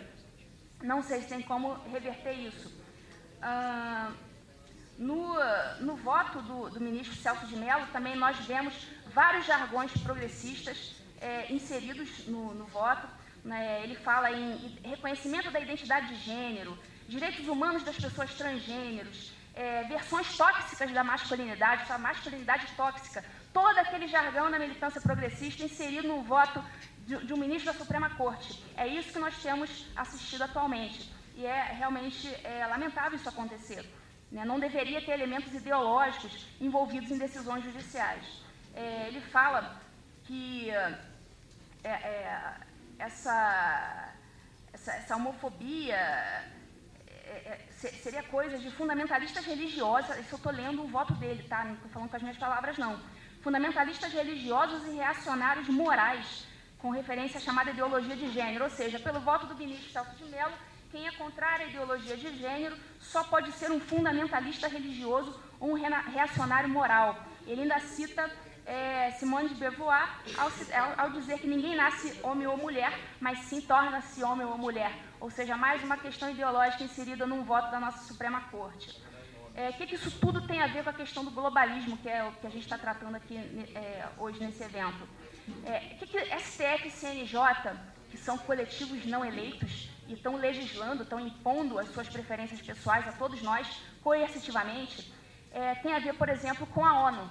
Não 0.80 1.02
sei 1.02 1.20
se 1.20 1.28
tem 1.28 1.42
como 1.42 1.74
reverter 1.90 2.32
isso. 2.32 2.72
No, 5.02 5.34
no 5.80 5.96
voto 5.96 6.40
do, 6.42 6.70
do, 6.70 6.80
ministro 6.80 7.14
Celso 7.16 7.46
de 7.46 7.56
Mello, 7.56 7.86
também 7.92 8.14
nós 8.16 8.36
vemos 8.46 8.72
vários 9.12 9.44
jargões 9.44 9.90
progressistas 9.98 10.94
é, 11.20 11.52
inseridos 11.52 12.26
no, 12.28 12.54
no 12.54 12.66
voto. 12.66 13.06
Né? 13.44 13.82
Ele 13.82 13.96
fala 13.96 14.30
em 14.30 14.78
reconhecimento 14.84 15.50
da 15.50 15.58
identidade 15.58 16.06
de 16.08 16.20
gênero, 16.22 16.78
direitos 17.08 17.46
humanos 17.48 17.82
das 17.82 17.96
pessoas 17.96 18.32
transgêneros, 18.34 19.32
é, 19.54 19.82
versões 19.84 20.36
tóxicas 20.36 20.92
da 20.92 21.02
masculinidade, 21.02 21.90
a 21.90 21.98
masculinidade 21.98 22.66
tóxica, 22.76 23.24
todo 23.52 23.76
aquele 23.78 24.06
jargão 24.06 24.48
na 24.48 24.58
militância 24.58 25.00
progressista 25.00 25.64
inserido 25.64 26.06
no 26.06 26.22
voto 26.22 26.64
de, 27.06 27.26
de 27.26 27.34
um 27.34 27.36
ministro 27.36 27.72
da 27.72 27.78
Suprema 27.78 28.10
Corte. 28.10 28.62
É 28.76 28.86
isso 28.86 29.12
que 29.12 29.18
nós 29.18 29.36
temos 29.42 29.86
assistido 29.96 30.42
atualmente. 30.42 31.12
E 31.34 31.44
é 31.44 31.72
realmente 31.72 32.28
é, 32.44 32.64
lamentável 32.66 33.18
isso 33.18 33.28
acontecer. 33.28 33.84
Né? 34.32 34.44
Não 34.44 34.58
deveria 34.58 35.00
ter 35.04 35.12
elementos 35.12 35.52
ideológicos 35.54 36.46
envolvidos 36.60 37.10
em 37.10 37.18
decisões 37.18 37.62
judiciais. 37.64 38.24
É, 38.74 39.08
ele 39.08 39.20
fala 39.20 39.78
que 40.24 40.70
é, 40.70 40.94
é 41.84 42.54
essa, 42.98 44.12
essa, 44.72 44.92
essa, 44.92 45.16
homofobia 45.16 45.94
é, 45.94 46.48
é, 47.26 47.68
seria 48.04 48.22
coisa 48.22 48.56
de 48.58 48.70
fundamentalistas 48.70 49.44
religiosos. 49.44 50.16
Isso 50.16 50.34
eu 50.34 50.36
estou 50.36 50.52
lendo 50.52 50.82
o 50.82 50.88
voto 50.88 51.12
dele, 51.14 51.42
tá? 51.42 51.64
Não 51.64 51.74
estou 51.74 51.90
falando 51.90 52.08
com 52.08 52.16
as 52.16 52.22
minhas 52.22 52.38
palavras, 52.38 52.78
não. 52.78 52.98
Fundamentalistas 53.42 54.12
religiosos 54.12 54.86
e 54.86 54.96
reacionários 54.96 55.68
morais 55.68 56.46
com 56.78 56.90
referência 56.90 57.38
à 57.38 57.40
chamada 57.40 57.70
ideologia 57.70 58.16
de 58.16 58.30
gênero, 58.30 58.64
ou 58.64 58.70
seja, 58.70 58.98
pelo 58.98 59.20
voto 59.20 59.46
do 59.46 59.54
ministro 59.54 59.92
Celso 59.92 60.16
de 60.16 60.24
Mello, 60.24 60.52
quem 60.92 61.08
é 61.08 61.12
contrário 61.12 61.64
à 61.64 61.68
ideologia 61.70 62.16
de 62.18 62.38
gênero 62.38 62.76
só 63.00 63.24
pode 63.24 63.50
ser 63.52 63.70
um 63.72 63.80
fundamentalista 63.80 64.68
religioso 64.68 65.40
ou 65.58 65.70
um 65.70 65.74
reacionário 65.74 66.68
moral. 66.68 67.18
Ele 67.46 67.62
ainda 67.62 67.80
cita 67.80 68.30
é, 68.66 69.10
Simone 69.12 69.48
de 69.48 69.54
Beauvoir 69.54 70.20
ao, 70.36 70.50
ao, 71.04 71.10
dizer 71.10 71.38
que 71.38 71.48
ninguém 71.48 71.74
nasce 71.74 72.20
homem 72.22 72.46
ou 72.46 72.58
mulher, 72.58 72.92
mas 73.18 73.38
sim 73.46 73.60
torna-se 73.62 74.22
homem 74.22 74.46
ou 74.46 74.58
mulher. 74.58 74.92
Ou 75.18 75.30
seja, 75.30 75.56
mais 75.56 75.82
uma 75.82 75.96
questão 75.96 76.30
ideológica 76.30 76.84
inserida 76.84 77.26
num 77.26 77.42
voto 77.42 77.70
da 77.70 77.80
nossa 77.80 78.04
Suprema 78.06 78.42
Corte. 78.50 78.90
O 78.90 79.60
é, 79.60 79.72
que, 79.72 79.86
que, 79.86 79.94
isso 79.94 80.10
tudo 80.20 80.46
tem 80.46 80.62
a 80.62 80.66
ver 80.66 80.84
com 80.84 80.90
a 80.90 80.94
questão 80.94 81.24
do 81.24 81.30
globalismo, 81.30 81.96
que 81.98 82.08
é 82.08 82.22
o 82.24 82.32
que 82.32 82.46
a 82.46 82.50
gente 82.50 82.62
está 82.62 82.78
tratando 82.78 83.16
aqui 83.16 83.36
é, 83.74 84.08
hoje 84.18 84.38
nesse 84.40 84.62
evento? 84.62 85.08
É, 85.64 85.94
o 85.94 85.98
que, 85.98 86.06
que 86.06 86.38
STF 86.38 86.88
e 86.88 86.90
CNJ, 86.90 87.38
que 88.10 88.16
são 88.16 88.38
coletivos 88.38 89.04
não 89.04 89.24
eleitos, 89.24 89.91
estão 90.14 90.36
legislando, 90.36 91.02
estão 91.02 91.20
impondo 91.20 91.78
as 91.78 91.88
suas 91.88 92.08
preferências 92.08 92.60
pessoais 92.60 93.06
a 93.08 93.12
todos 93.12 93.42
nós, 93.42 93.66
coercitivamente, 94.02 95.12
é, 95.52 95.74
tem 95.76 95.94
a 95.94 95.98
ver, 95.98 96.14
por 96.14 96.28
exemplo, 96.28 96.66
com 96.66 96.84
a 96.84 97.08
ONU. 97.08 97.30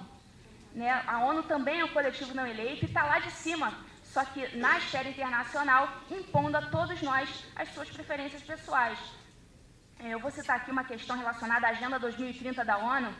Né? 0.74 0.90
A 1.06 1.24
ONU 1.24 1.42
também 1.42 1.80
é 1.80 1.84
um 1.84 1.88
coletivo 1.88 2.34
não 2.34 2.46
eleito 2.46 2.84
e 2.84 2.88
está 2.88 3.04
lá 3.04 3.18
de 3.18 3.30
cima, 3.30 3.74
só 4.04 4.24
que 4.24 4.56
na 4.56 4.78
esfera 4.78 5.08
internacional, 5.08 5.88
impondo 6.10 6.56
a 6.56 6.62
todos 6.62 7.00
nós 7.02 7.28
as 7.56 7.68
suas 7.74 7.90
preferências 7.90 8.42
pessoais. 8.42 8.98
É, 9.98 10.08
eu 10.08 10.18
vou 10.18 10.30
citar 10.30 10.56
aqui 10.56 10.70
uma 10.70 10.84
questão 10.84 11.16
relacionada 11.16 11.66
à 11.66 11.70
Agenda 11.70 11.98
2030 11.98 12.64
da 12.64 12.76
ONU, 12.78 13.12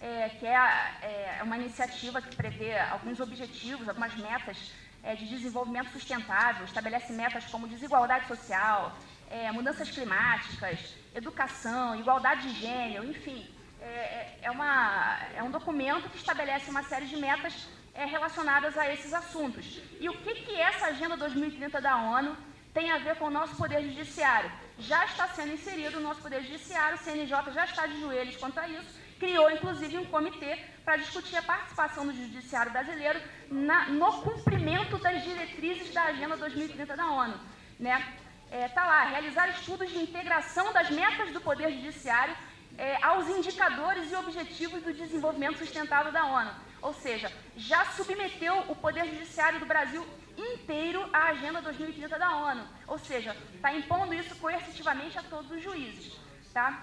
é, 0.00 0.28
que 0.30 0.46
é, 0.46 0.54
é, 1.02 1.36
é, 1.38 1.42
uma 1.42 1.56
iniciativa 1.56 2.22
que 2.22 2.34
prevê 2.34 2.78
alguns 2.78 3.20
objetivos, 3.20 3.88
algumas 3.88 4.14
metas 4.16 4.72
é, 5.02 5.14
de 5.14 5.28
desenvolvimento 5.28 5.90
sustentável, 5.90 6.64
estabelece 6.64 7.12
metas 7.12 7.44
como 7.46 7.68
desigualdade 7.68 8.26
social, 8.26 8.96
é, 9.30 9.50
mudanças 9.52 9.90
climáticas, 9.90 10.94
educação, 11.14 11.96
igualdade 11.96 12.52
de 12.52 12.60
gênero, 12.60 13.04
enfim. 13.04 13.48
É, 13.80 14.38
é, 14.42 14.50
uma, 14.50 15.18
é 15.34 15.42
um 15.42 15.50
documento 15.50 16.10
que 16.10 16.18
estabelece 16.18 16.68
uma 16.68 16.82
série 16.82 17.06
de 17.06 17.16
metas 17.16 17.68
relacionadas 17.94 18.76
a 18.76 18.92
esses 18.92 19.12
assuntos. 19.12 19.80
E 19.98 20.08
o 20.08 20.16
que, 20.18 20.34
que 20.34 20.54
essa 20.60 20.86
Agenda 20.86 21.16
2030 21.16 21.80
da 21.80 21.96
ONU 21.96 22.36
tem 22.72 22.90
a 22.90 22.98
ver 22.98 23.16
com 23.16 23.26
o 23.26 23.30
nosso 23.30 23.56
Poder 23.56 23.82
Judiciário? 23.82 24.50
Já 24.78 25.04
está 25.04 25.28
sendo 25.28 25.52
inserido 25.52 25.98
o 25.98 26.00
nosso 26.00 26.20
Poder 26.20 26.42
Judiciário, 26.42 26.96
o 26.96 27.00
CNJ 27.00 27.52
já 27.52 27.64
está 27.64 27.86
de 27.86 28.00
joelhos 28.00 28.36
quanto 28.36 28.58
a 28.58 28.68
isso, 28.68 29.00
criou 29.18 29.50
inclusive 29.50 29.98
um 29.98 30.06
comitê 30.06 30.58
para 30.84 30.96
discutir 30.96 31.36
a 31.36 31.42
participação 31.42 32.06
do 32.06 32.12
judiciário 32.12 32.72
brasileiro 32.72 33.20
na, 33.50 33.88
no 33.90 34.22
cumprimento 34.22 34.96
das 34.98 35.22
diretrizes 35.22 35.92
da 35.92 36.04
Agenda 36.04 36.36
2030 36.36 36.96
da 36.96 37.06
ONU. 37.06 37.38
Né? 37.78 38.02
É, 38.50 38.68
tá 38.68 38.84
lá, 38.84 39.04
realizar 39.04 39.48
estudos 39.48 39.90
de 39.90 39.98
integração 39.98 40.72
das 40.72 40.90
metas 40.90 41.30
do 41.32 41.40
Poder 41.40 41.70
Judiciário 41.72 42.36
é, 42.76 43.02
aos 43.02 43.28
indicadores 43.28 44.10
e 44.10 44.16
objetivos 44.16 44.82
do 44.82 44.92
desenvolvimento 44.92 45.58
sustentável 45.58 46.10
da 46.10 46.24
ONU. 46.24 46.50
Ou 46.82 46.92
seja, 46.94 47.30
já 47.56 47.84
submeteu 47.86 48.58
o 48.68 48.74
Poder 48.74 49.06
Judiciário 49.06 49.60
do 49.60 49.66
Brasil 49.66 50.06
inteiro 50.36 51.08
à 51.12 51.28
Agenda 51.28 51.60
2030 51.62 52.18
da 52.18 52.36
ONU. 52.36 52.66
Ou 52.86 52.98
seja, 52.98 53.36
está 53.54 53.72
impondo 53.72 54.14
isso 54.14 54.34
coercitivamente 54.36 55.18
a 55.18 55.22
todos 55.22 55.50
os 55.50 55.62
juízes. 55.62 56.18
Tá? 56.52 56.82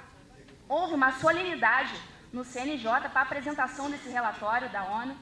houve 0.70 0.94
uma 0.94 1.12
solenidade 1.14 1.94
no 2.32 2.44
CNJ 2.44 3.10
para 3.10 3.22
a 3.22 3.24
apresentação 3.24 3.90
desse 3.90 4.10
relatório 4.10 4.70
da 4.70 4.84
ONU, 4.84 5.18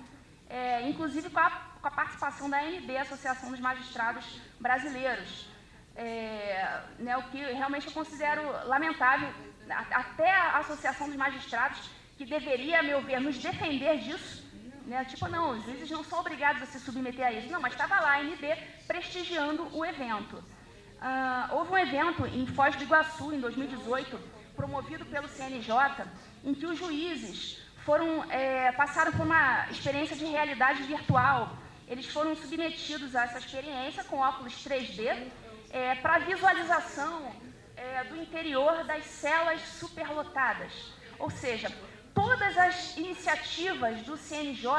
é, 0.49 0.87
inclusive 0.89 1.29
com 1.29 1.39
a, 1.39 1.49
com 1.81 1.87
a, 1.87 1.91
participação 1.91 2.49
da 2.49 2.59
ANB, 2.59 2.97
Associação 2.97 3.51
dos 3.51 3.59
Magistrados 3.59 4.39
Brasileiros. 4.59 5.47
É, 5.95 6.81
né, 6.99 7.15
o 7.17 7.23
que 7.23 7.37
realmente 7.37 7.87
eu 7.87 7.93
considero 7.93 8.41
lamentável, 8.67 9.29
até 9.69 10.29
a 10.29 10.57
Associação 10.57 11.07
dos 11.07 11.15
Magistrados, 11.15 11.89
que 12.17 12.25
deveria, 12.25 12.79
a 12.79 12.83
meu 12.83 13.01
ver, 13.01 13.19
nos 13.19 13.37
defender 13.37 13.99
disso, 13.99 14.45
né? 14.85 15.03
Tipo, 15.05 15.27
não, 15.27 15.51
os 15.51 15.63
juízes 15.65 15.89
não 15.89 16.03
são 16.03 16.19
obrigados 16.19 16.61
a 16.61 16.65
se 16.65 16.79
submeter 16.79 17.25
a 17.25 17.31
isso. 17.31 17.51
Não, 17.51 17.59
mas 17.59 17.73
estava 17.73 17.99
lá 17.99 18.13
a 18.13 18.19
ANB 18.19 18.43
prestigiando 18.87 19.67
o 19.75 19.83
evento. 19.83 20.37
Uh, 20.37 21.55
houve 21.55 21.71
um 21.71 21.77
evento 21.77 22.25
em 22.27 22.45
Foz 22.47 22.75
do 22.75 22.83
Iguaçu, 22.83 23.33
em 23.33 23.39
2018, 23.39 24.19
promovido 24.55 25.05
pelo 25.05 25.27
CNJ, 25.27 26.05
em 26.43 26.53
que 26.53 26.65
os 26.65 26.77
juízes 26.77 27.59
foram, 27.83 28.23
é, 28.31 28.71
passaram 28.73 29.11
por 29.11 29.25
uma 29.25 29.69
experiência 29.69 30.15
de 30.15 30.25
realidade 30.25 30.83
virtual. 30.83 31.57
Eles 31.87 32.07
foram 32.07 32.35
submetidos 32.35 33.15
a 33.15 33.23
essa 33.23 33.39
experiência 33.39 34.03
com 34.03 34.17
óculos 34.17 34.53
3D 34.63 35.27
é, 35.75 35.93
para 35.95 36.19
visualização 36.19 37.35
é, 37.75 38.05
do 38.05 38.15
interior 38.15 38.85
das 38.85 39.03
celas 39.03 39.59
superlotadas. 39.77 40.71
Ou 41.19 41.29
seja, 41.29 41.69
todas 42.13 42.57
as 42.57 42.95
iniciativas 42.95 44.01
do 44.03 44.15
CNJ 44.15 44.69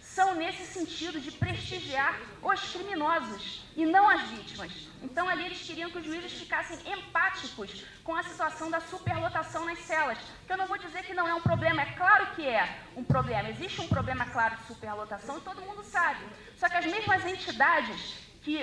são 0.00 0.34
nesse 0.34 0.64
sentido 0.64 1.20
de 1.20 1.30
prestigiar 1.30 2.18
os 2.42 2.72
criminosos 2.72 3.66
e 3.76 3.84
não 3.84 4.08
as 4.08 4.22
vítimas. 4.30 4.72
Então 5.02 5.28
ali 5.28 5.44
eles 5.44 5.60
queriam 5.60 5.90
que 5.90 5.98
os 5.98 6.06
juízes 6.06 6.32
ficassem 6.32 6.78
empáticos 6.90 7.84
com 8.02 8.14
a 8.16 8.22
situação 8.22 8.70
da 8.70 8.80
superlotação 8.80 9.66
nas 9.66 9.80
celas. 9.80 10.18
Que 10.46 10.54
eu 10.54 10.56
não 10.56 10.66
vou 10.66 10.78
dizer 10.78 11.02
que 11.04 11.12
não 11.12 11.28
é 11.28 11.34
um 11.34 11.42
problema, 11.42 11.82
é 11.82 11.92
claro 11.92 12.34
que 12.34 12.48
é 12.48 12.80
um 12.96 13.04
problema. 13.04 13.50
Existe 13.50 13.78
um 13.82 13.88
problema 13.88 14.24
claro 14.24 14.56
de 14.56 14.66
superlotação 14.66 15.36
e 15.36 15.42
todo 15.42 15.60
mundo 15.60 15.84
sabe. 15.84 16.24
Só 16.56 16.66
que 16.66 16.78
as 16.78 16.86
mesmas 16.86 17.26
entidades 17.26 18.29
que 18.42 18.58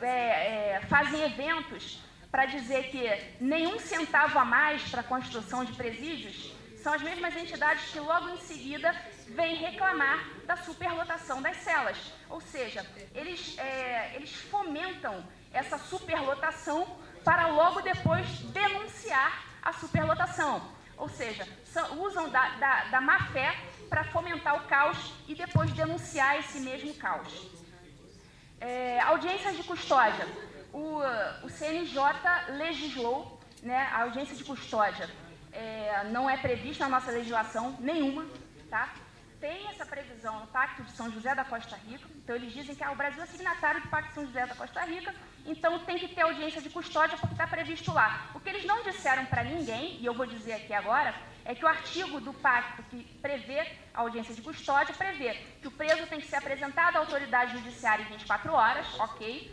é, 0.00 0.76
é, 0.76 0.80
fazem 0.88 1.22
eventos 1.22 2.00
para 2.30 2.46
dizer 2.46 2.90
que 2.90 3.44
nenhum 3.44 3.78
centavo 3.78 4.38
a 4.38 4.44
mais 4.44 4.82
para 4.90 5.00
a 5.00 5.04
construção 5.04 5.64
de 5.64 5.72
presídios 5.74 6.52
são 6.82 6.92
as 6.92 7.02
mesmas 7.02 7.36
entidades 7.36 7.90
que 7.90 8.00
logo 8.00 8.30
em 8.30 8.38
seguida 8.38 8.94
vêm 9.28 9.54
reclamar 9.54 10.18
da 10.46 10.56
superlotação 10.56 11.40
das 11.40 11.56
celas. 11.58 11.96
Ou 12.28 12.40
seja, 12.40 12.84
eles, 13.14 13.56
é, 13.58 14.16
eles 14.16 14.32
fomentam 14.32 15.24
essa 15.52 15.78
superlotação 15.78 16.98
para 17.24 17.46
logo 17.48 17.82
depois 17.82 18.26
denunciar 18.52 19.44
a 19.62 19.72
superlotação. 19.72 20.72
Ou 20.96 21.08
seja, 21.08 21.46
são, 21.64 22.00
usam 22.02 22.28
da, 22.28 22.48
da, 22.56 22.84
da 22.84 23.00
má 23.00 23.26
fé 23.26 23.54
para 23.88 24.04
fomentar 24.04 24.56
o 24.56 24.66
caos 24.66 25.12
e 25.28 25.34
depois 25.34 25.70
denunciar 25.72 26.38
esse 26.38 26.60
mesmo 26.60 26.94
caos. 26.94 27.61
É, 28.62 29.00
audiências 29.00 29.56
de 29.56 29.64
custódia. 29.64 30.26
O, 30.72 31.00
o 31.42 31.48
CNJ 31.50 31.96
legislou 32.50 33.40
né, 33.62 33.88
a 33.92 34.02
audiência 34.02 34.36
de 34.36 34.44
custódia 34.44 35.10
é, 35.52 36.04
não 36.10 36.30
é 36.30 36.36
prevista 36.36 36.84
na 36.84 36.98
nossa 36.98 37.10
legislação 37.10 37.76
nenhuma, 37.80 38.24
tá? 38.70 38.94
Tem 39.40 39.66
essa 39.68 39.81
previsão 40.22 40.38
no 40.38 40.46
Pacto 40.46 40.84
de 40.84 40.92
São 40.92 41.10
José 41.10 41.34
da 41.34 41.44
Costa 41.44 41.76
Rica, 41.76 42.08
então 42.16 42.36
eles 42.36 42.52
dizem 42.52 42.76
que 42.76 42.84
ah, 42.84 42.92
o 42.92 42.94
Brasil 42.94 43.20
é 43.20 43.26
signatário 43.26 43.80
do 43.82 43.88
Pacto 43.88 44.10
de 44.10 44.14
São 44.14 44.26
José 44.26 44.46
da 44.46 44.54
Costa 44.54 44.80
Rica, 44.84 45.12
então 45.44 45.80
tem 45.80 45.98
que 45.98 46.06
ter 46.14 46.22
audiência 46.22 46.62
de 46.62 46.70
custódia 46.70 47.18
porque 47.18 47.34
está 47.34 47.46
previsto 47.46 47.92
lá. 47.92 48.30
O 48.32 48.38
que 48.38 48.48
eles 48.48 48.64
não 48.64 48.84
disseram 48.84 49.26
para 49.26 49.42
ninguém, 49.42 49.98
e 50.00 50.06
eu 50.06 50.14
vou 50.14 50.24
dizer 50.24 50.52
aqui 50.52 50.72
agora, 50.72 51.12
é 51.44 51.56
que 51.56 51.64
o 51.64 51.68
artigo 51.68 52.20
do 52.20 52.32
pacto 52.34 52.84
que 52.84 53.02
prevê 53.20 53.66
a 53.92 54.00
audiência 54.02 54.32
de 54.32 54.42
custódia 54.42 54.94
prevê 54.94 55.34
que 55.60 55.66
o 55.66 55.72
preso 55.72 56.06
tem 56.06 56.20
que 56.20 56.28
ser 56.28 56.36
apresentado 56.36 56.96
à 56.96 57.00
autoridade 57.00 57.58
judiciária 57.58 58.04
em 58.04 58.12
24 58.12 58.52
horas, 58.52 58.86
ok, 59.00 59.52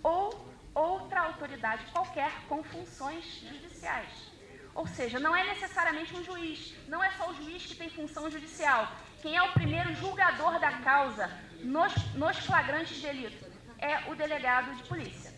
ou 0.00 0.54
outra 0.72 1.22
autoridade 1.22 1.84
qualquer 1.86 2.30
com 2.48 2.62
funções 2.62 3.24
judiciais. 3.40 4.32
Ou 4.74 4.86
seja, 4.86 5.18
não 5.20 5.34
é 5.34 5.44
necessariamente 5.44 6.14
um 6.16 6.22
juiz, 6.22 6.74
não 6.88 7.02
é 7.02 7.10
só 7.12 7.30
o 7.30 7.34
juiz 7.34 7.64
que 7.64 7.76
tem 7.76 7.88
função 7.88 8.28
judicial. 8.30 8.88
Quem 9.24 9.34
é 9.34 9.42
o 9.42 9.52
primeiro 9.52 9.94
julgador 9.94 10.60
da 10.60 10.70
causa 10.80 11.30
nos, 11.62 11.94
nos 12.12 12.36
flagrantes 12.40 12.96
de 12.96 13.06
delito 13.06 13.46
é 13.78 14.10
o 14.10 14.14
delegado 14.14 14.74
de 14.76 14.82
polícia. 14.82 15.32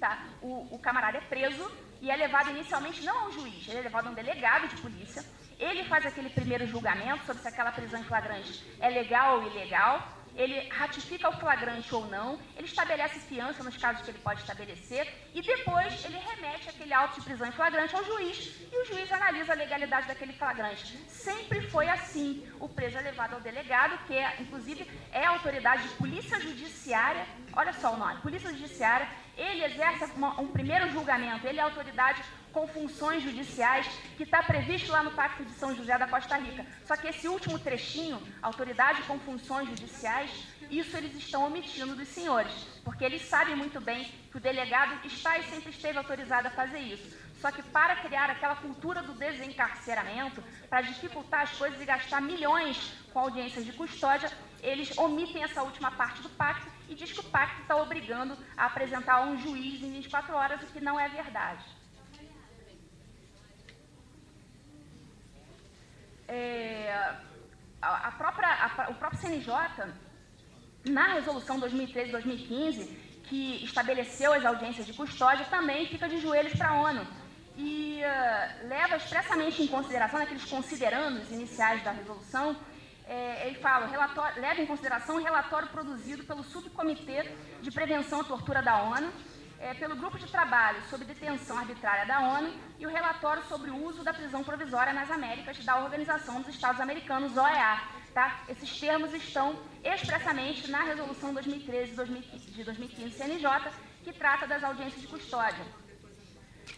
Tá? 0.00 0.24
O, 0.40 0.74
o 0.74 0.78
camarada 0.78 1.18
é 1.18 1.20
preso 1.20 1.70
e 2.00 2.10
é 2.10 2.16
levado 2.16 2.48
inicialmente 2.48 3.04
não 3.04 3.18
a 3.18 3.26
um 3.26 3.32
juiz, 3.32 3.68
ele 3.68 3.80
é 3.80 3.82
levado 3.82 4.06
a 4.06 4.10
um 4.10 4.14
delegado 4.14 4.68
de 4.68 4.76
polícia. 4.80 5.22
Ele 5.58 5.84
faz 5.84 6.06
aquele 6.06 6.30
primeiro 6.30 6.66
julgamento 6.66 7.22
sobre 7.26 7.42
se 7.42 7.48
aquela 7.48 7.70
prisão 7.70 8.00
em 8.00 8.04
flagrante 8.04 8.64
é 8.80 8.88
legal 8.88 9.40
ou 9.40 9.50
ilegal 9.50 10.02
ele 10.34 10.68
ratifica 10.68 11.28
o 11.28 11.32
flagrante 11.32 11.94
ou 11.94 12.06
não, 12.06 12.38
ele 12.56 12.66
estabelece 12.66 13.20
fiança 13.20 13.62
nos 13.62 13.76
casos 13.76 14.02
que 14.02 14.10
ele 14.10 14.18
pode 14.18 14.40
estabelecer 14.40 15.06
e 15.34 15.42
depois 15.42 16.04
ele 16.04 16.18
remete 16.18 16.68
aquele 16.68 16.94
auto 16.94 17.18
de 17.18 17.26
prisão 17.26 17.46
em 17.46 17.52
flagrante 17.52 17.94
ao 17.94 18.04
juiz 18.04 18.60
e 18.72 18.76
o 18.76 18.84
juiz 18.86 19.10
analisa 19.12 19.52
a 19.52 19.56
legalidade 19.56 20.06
daquele 20.06 20.32
flagrante. 20.32 20.96
Sempre 21.08 21.60
foi 21.68 21.88
assim. 21.88 22.46
O 22.58 22.68
preso 22.68 22.98
é 22.98 23.00
levado 23.00 23.34
ao 23.34 23.40
delegado, 23.40 23.98
que 24.06 24.14
é, 24.14 24.36
inclusive 24.40 24.88
é 25.12 25.24
autoridade 25.24 25.88
de 25.88 25.94
polícia 25.94 26.40
judiciária, 26.40 27.26
olha 27.54 27.72
só 27.72 27.94
o 27.94 27.96
nome, 27.96 28.20
polícia 28.20 28.50
judiciária, 28.50 29.08
ele 29.36 29.64
exerce 29.64 30.04
uma, 30.16 30.38
um 30.40 30.48
primeiro 30.48 30.90
julgamento, 30.90 31.46
ele 31.46 31.58
é 31.58 31.62
autoridade 31.62 32.22
com 32.52 32.66
funções 32.66 33.22
judiciais, 33.22 33.86
que 34.16 34.24
está 34.24 34.42
previsto 34.42 34.90
lá 34.92 35.02
no 35.02 35.12
Pacto 35.12 35.44
de 35.44 35.52
São 35.52 35.74
José 35.74 35.96
da 35.96 36.06
Costa 36.06 36.36
Rica. 36.36 36.66
Só 36.84 36.96
que 36.96 37.08
esse 37.08 37.28
último 37.28 37.58
trechinho, 37.58 38.20
autoridade 38.42 39.02
com 39.02 39.18
funções 39.18 39.68
judiciais, 39.68 40.30
isso 40.70 40.96
eles 40.96 41.14
estão 41.14 41.46
omitindo 41.46 41.96
dos 41.96 42.08
senhores, 42.08 42.52
porque 42.84 43.04
eles 43.04 43.22
sabem 43.28 43.56
muito 43.56 43.80
bem 43.80 44.04
que 44.30 44.36
o 44.36 44.40
delegado 44.40 45.04
está 45.04 45.38
e 45.38 45.44
sempre 45.44 45.70
esteve 45.70 45.98
autorizado 45.98 46.48
a 46.48 46.52
fazer 46.52 46.78
isso. 46.78 47.16
Só 47.40 47.50
que 47.50 47.62
para 47.62 47.96
criar 47.96 48.28
aquela 48.28 48.54
cultura 48.56 49.02
do 49.02 49.14
desencarceramento, 49.14 50.44
para 50.68 50.82
dificultar 50.82 51.40
as 51.40 51.52
coisas 51.52 51.80
e 51.80 51.84
gastar 51.84 52.20
milhões 52.20 52.92
com 53.12 53.20
audiências 53.20 53.64
de 53.64 53.72
custódia, 53.72 54.30
eles 54.62 54.96
omitem 54.98 55.42
essa 55.42 55.62
última 55.62 55.90
parte 55.90 56.20
do 56.22 56.28
pacto 56.28 56.70
e 56.88 56.94
diz 56.94 57.10
que 57.12 57.20
o 57.20 57.30
pacto 57.30 57.62
está 57.62 57.76
obrigando 57.76 58.36
a 58.56 58.66
apresentar 58.66 59.22
um 59.22 59.38
juiz 59.38 59.82
em 59.82 59.90
24 59.90 60.34
horas, 60.34 60.62
o 60.62 60.66
que 60.66 60.80
não 60.80 61.00
é 61.00 61.08
verdade. 61.08 61.64
É, 66.30 67.16
a 67.82 68.12
própria, 68.12 68.48
a, 68.48 68.90
o 68.90 68.94
próprio 68.94 69.20
CNJ, 69.20 69.52
na 70.84 71.14
resolução 71.14 71.60
2013-2015, 71.60 72.88
que 73.24 73.64
estabeleceu 73.64 74.32
as 74.32 74.44
audiências 74.44 74.86
de 74.86 74.92
custódia, 74.92 75.44
também 75.46 75.86
fica 75.86 76.08
de 76.08 76.18
joelhos 76.18 76.52
para 76.54 76.68
a 76.68 76.80
ONU. 76.80 77.06
E 77.56 78.00
uh, 78.00 78.68
leva 78.68 78.96
expressamente 78.96 79.62
em 79.62 79.66
consideração, 79.66 80.18
naqueles 80.18 80.44
considerandos 80.44 81.30
iniciais 81.30 81.82
da 81.82 81.90
resolução, 81.90 82.56
é, 83.06 83.48
ele 83.48 83.58
fala, 83.58 83.90
leva 84.36 84.60
em 84.60 84.66
consideração 84.66 85.16
o 85.16 85.22
relatório 85.22 85.68
produzido 85.68 86.22
pelo 86.22 86.44
Subcomitê 86.44 87.28
de 87.60 87.70
Prevenção 87.72 88.20
à 88.20 88.24
Tortura 88.24 88.62
da 88.62 88.82
ONU, 88.84 89.12
é, 89.60 89.74
pelo 89.74 89.94
Grupo 89.94 90.18
de 90.18 90.26
Trabalho 90.26 90.82
sobre 90.88 91.04
Detenção 91.04 91.58
Arbitrária 91.58 92.06
da 92.06 92.20
ONU 92.20 92.52
e 92.78 92.86
o 92.86 92.90
relatório 92.90 93.42
sobre 93.44 93.70
o 93.70 93.84
uso 93.84 94.02
da 94.02 94.12
prisão 94.12 94.42
provisória 94.42 94.92
nas 94.92 95.10
Américas 95.10 95.62
da 95.64 95.76
Organização 95.78 96.40
dos 96.40 96.54
Estados 96.54 96.80
Americanos, 96.80 97.36
OEA. 97.36 97.80
Tá? 98.14 98.40
Esses 98.48 98.80
termos 98.80 99.12
estão 99.12 99.56
expressamente 99.84 100.68
na 100.70 100.82
Resolução 100.82 101.32
2013 101.34 101.90
de 101.92 102.64
2015 102.64 103.16
CNJ, 103.16 103.70
que 104.02 104.12
trata 104.12 104.46
das 104.46 104.64
audiências 104.64 105.00
de 105.00 105.06
custódia. 105.06 105.64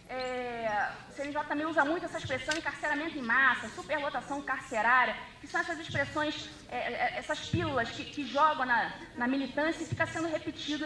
É, 0.09 0.89
o 1.09 1.13
CNJ 1.13 1.43
também 1.45 1.65
usa 1.65 1.85
muito 1.85 2.05
essa 2.05 2.17
expressão 2.17 2.55
encarceramento 2.55 3.17
em 3.17 3.21
massa, 3.21 3.69
superlotação 3.69 4.41
carcerária, 4.41 5.15
que 5.43 5.47
são 5.49 5.59
essas 5.59 5.77
expressões, 5.77 6.49
é, 6.69 6.77
é 6.77 7.17
essas 7.17 7.49
pílulas 7.49 7.89
que, 7.89 8.05
que 8.05 8.25
jogam 8.25 8.65
na, 8.65 8.93
na, 9.17 9.27
militância 9.27 9.83
e 9.83 9.85
ficam 9.85 10.07
sendo, 10.07 10.29
repetido, 10.29 10.85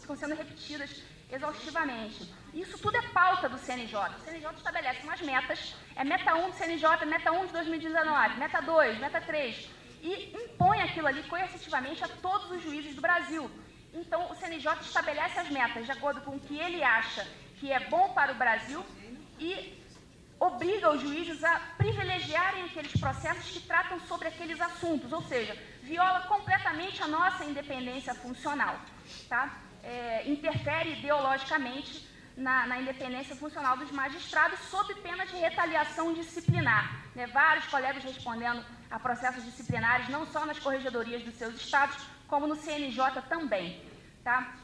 ficam 0.00 0.16
sendo 0.16 0.36
repetidas 0.36 1.02
exaustivamente. 1.28 2.32
Isso 2.54 2.78
tudo 2.78 2.96
é 2.96 3.02
pauta 3.08 3.48
do 3.48 3.58
CNJ. 3.58 3.96
O 4.16 4.20
CNJ 4.20 4.52
estabelece 4.56 5.02
umas 5.02 5.20
metas, 5.22 5.74
é 5.96 6.04
meta 6.04 6.36
1 6.36 6.50
do 6.50 6.56
CNJ, 6.56 7.04
meta 7.04 7.32
1 7.32 7.46
de 7.46 7.52
2019, 7.52 8.38
meta 8.38 8.60
2, 8.60 8.98
meta 9.00 9.20
3, 9.20 9.68
e 10.02 10.36
impõe 10.44 10.80
aquilo 10.80 11.08
ali 11.08 11.24
coercitivamente 11.24 12.04
a 12.04 12.08
todos 12.08 12.52
os 12.52 12.62
juízes 12.62 12.94
do 12.94 13.02
Brasil. 13.02 13.50
Então, 13.92 14.30
o 14.30 14.36
CNJ 14.36 14.70
estabelece 14.82 15.40
as 15.40 15.50
metas 15.50 15.84
de 15.84 15.90
acordo 15.90 16.20
com 16.20 16.36
o 16.36 16.40
que 16.40 16.60
ele 16.60 16.80
acha 16.84 17.26
que 17.58 17.72
é 17.72 17.80
bom 17.88 18.10
para 18.10 18.30
o 18.30 18.36
Brasil 18.36 18.84
e 19.40 19.83
obriga 20.46 20.90
os 20.90 21.00
juízes 21.00 21.42
a 21.42 21.58
privilegiarem 21.78 22.64
aqueles 22.64 22.92
processos 23.00 23.50
que 23.50 23.60
tratam 23.60 23.98
sobre 24.00 24.28
aqueles 24.28 24.60
assuntos, 24.60 25.10
ou 25.12 25.22
seja, 25.22 25.56
viola 25.82 26.20
completamente 26.22 27.02
a 27.02 27.08
nossa 27.08 27.44
independência 27.44 28.14
funcional, 28.14 28.78
tá? 29.28 29.58
É, 29.82 30.28
interfere 30.30 30.92
ideologicamente 30.98 32.06
na, 32.36 32.66
na, 32.66 32.80
independência 32.80 33.36
funcional 33.36 33.76
dos 33.76 33.90
magistrados, 33.90 34.58
sob 34.60 34.94
pena 34.96 35.24
de 35.26 35.36
retaliação 35.36 36.12
disciplinar. 36.12 36.84
Né? 37.14 37.26
Vários 37.26 37.66
colegas 37.66 38.02
respondendo 38.02 38.64
a 38.90 38.98
processos 38.98 39.44
disciplinares, 39.44 40.08
não 40.08 40.26
só 40.26 40.44
nas 40.46 40.58
corregedorias 40.58 41.22
dos 41.22 41.34
seus 41.34 41.54
estados, 41.54 41.96
como 42.26 42.46
no 42.46 42.56
CNJ 42.56 43.22
também. 43.28 43.82
Tá? 44.22 44.54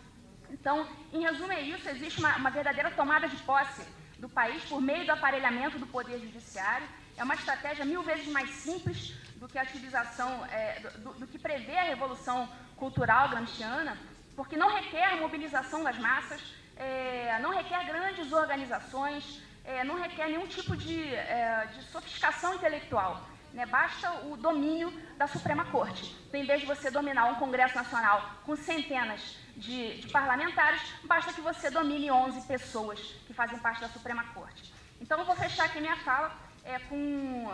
Então, 0.51 0.87
em 1.13 1.23
resumo, 1.23 1.53
é 1.53 1.61
isso: 1.61 1.89
existe 1.89 2.19
uma, 2.19 2.37
uma 2.37 2.51
verdadeira 2.51 2.91
tomada 2.91 3.29
de 3.29 3.37
posse 3.43 3.83
do 4.21 4.29
país 4.29 4.63
por 4.65 4.81
meio 4.81 5.05
do 5.07 5.13
aparelhamento 5.13 5.79
do 5.79 5.87
Poder 5.87 6.21
Judiciário. 6.21 6.87
É 7.17 7.25
uma 7.25 7.35
estratégia 7.35 7.85
mil 7.85 8.03
vezes 8.03 8.29
mais 8.29 8.51
simples 8.51 9.15
do 9.37 9.49
que 9.49 9.59
a 9.59 9.63
utilização, 9.63 10.45
é, 10.47 10.81
do, 10.99 11.15
do, 11.15 11.27
que 11.27 11.39
prevê 11.39 11.77
a 11.79 11.85
Revolução 11.85 12.49
Cultural 12.77 13.31
gramsciana, 13.31 13.97
porque 14.37 14.57
não 14.57 14.75
requer 14.75 15.17
mobilização 15.17 15.83
das 15.83 15.99
massas, 15.99 16.41
é, 16.77 17.39
não 17.41 17.51
requer 17.51 17.85
grandes 17.87 18.33
organizações, 18.33 19.43
é, 19.65 19.83
não 19.85 20.01
requer 20.01 20.29
nenhum 20.29 20.47
tipo 20.47 20.77
de, 20.77 21.15
é, 21.15 21.67
de 21.75 21.83
sofisticação 21.85 22.55
intelectual. 22.55 23.27
Né? 23.53 23.67
Basta 23.67 24.27
o 24.27 24.37
domínio 24.37 24.93
da 25.17 25.27
Suprema 25.27 25.65
Corte. 25.67 26.15
Então, 26.29 26.41
em 26.41 26.47
vez 26.47 26.61
de 26.61 26.67
você 26.67 26.91
dominar 26.91 27.25
um 27.27 27.35
Congresso 27.37 27.75
Nacional 27.75 28.31
com 28.45 28.55
centenas 28.57 29.37
de, 29.57 30.01
de 30.01 30.09
parlamentares, 30.09 30.81
basta 31.05 31.33
que 31.33 31.41
você 31.41 31.71
domine 31.71 32.11
11 32.11 32.47
pessoas 32.47 33.01
que 33.27 33.35
fazem 33.35 33.59
parte 33.59 33.81
da 33.81 33.89
Suprema 33.89 34.25
Corte. 34.35 34.73
Então, 35.01 35.19
eu 35.19 35.25
vou 35.25 35.35
fechar 35.35 35.65
aqui 35.65 35.81
minha 35.81 35.97
fala 35.97 36.31
é, 36.65 36.79
com, 36.79 37.51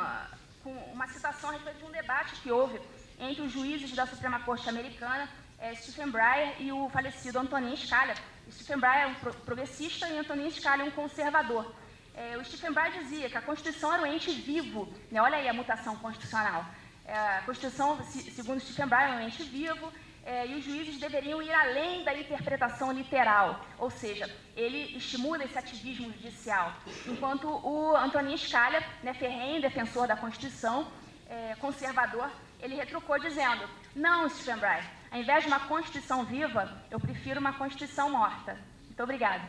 com, 0.63 0.73
uma 0.93 1.07
citação 1.07 1.51
a 1.51 1.53
respeito 1.55 1.79
de 1.79 1.85
um 1.85 1.91
debate 1.91 2.35
que 2.37 2.51
houve 2.51 2.81
entre 3.19 3.43
os 3.43 3.53
juízes 3.53 3.93
da 3.93 4.07
Suprema 4.07 4.41
Corte 4.41 4.69
americana, 4.69 5.29
é, 5.59 5.75
Stephen 5.75 6.11
Breyer, 6.11 6.61
e 6.61 6.73
o 6.73 6.89
falecido 6.91 7.39
Antonin 7.39 7.77
Scalia. 7.77 8.15
Stephen 8.51 8.79
Breyer 8.79 9.03
é 9.03 9.07
um 9.07 9.15
progressista 9.15 10.09
e 10.09 10.19
Antonin 10.19 10.51
Scalia 10.51 10.85
é 10.85 10.89
um 10.89 10.91
conservador. 10.91 11.75
É, 12.15 12.37
o 12.37 12.45
Stephen 12.45 12.73
Breyer 12.73 13.03
dizia 13.03 13.29
que 13.29 13.37
a 13.37 13.43
Constituição 13.43 13.93
era 13.93 14.03
um 14.03 14.07
ente 14.07 14.31
vivo. 14.31 14.93
Né? 15.11 15.21
Olha 15.21 15.37
aí 15.37 15.49
a 15.49 15.53
mutação 15.53 15.97
constitucional. 15.97 16.65
É, 17.05 17.15
a 17.15 17.43
Constituição, 17.43 18.03
segundo 18.35 18.61
Stephen 18.61 18.87
Breyer, 18.87 19.11
é 19.11 19.17
um 19.17 19.21
ente 19.21 19.43
vivo 19.45 19.93
é, 20.27 20.45
e 20.45 20.57
os 20.57 20.65
juízes 20.65 20.99
deveriam 20.99 21.41
ir 21.41 21.53
além 21.53 22.03
da 22.03 22.13
interpretação 22.13 22.91
literal, 22.91 23.65
ou 23.79 23.89
seja, 23.89 24.29
ele 24.57 24.97
estimula 24.97 25.45
esse 25.45 25.57
ativismo 25.57 26.13
judicial, 26.13 26.73
enquanto 27.07 27.47
o 27.47 27.97
Antonin 27.97 28.37
Scalia, 28.37 28.83
né, 29.05 29.15
ferrenho 29.15 29.63
defensor 29.63 30.09
da 30.09 30.17
Constituição, 30.17 30.91
é, 31.29 31.55
conservador, 31.61 32.29
ele 32.61 32.75
retrucou 32.75 33.19
dizendo: 33.21 33.69
Não, 33.95 34.29
Stephen 34.29 34.57
Breyer, 34.57 34.85
ao 35.13 35.21
invés 35.21 35.45
de 35.45 35.49
uma 35.49 35.61
Constituição 35.61 36.25
viva, 36.25 36.83
eu 36.91 36.99
prefiro 36.99 37.39
uma 37.39 37.53
Constituição 37.53 38.11
morta. 38.11 38.59
Muito 38.85 39.03
obrigada. 39.03 39.49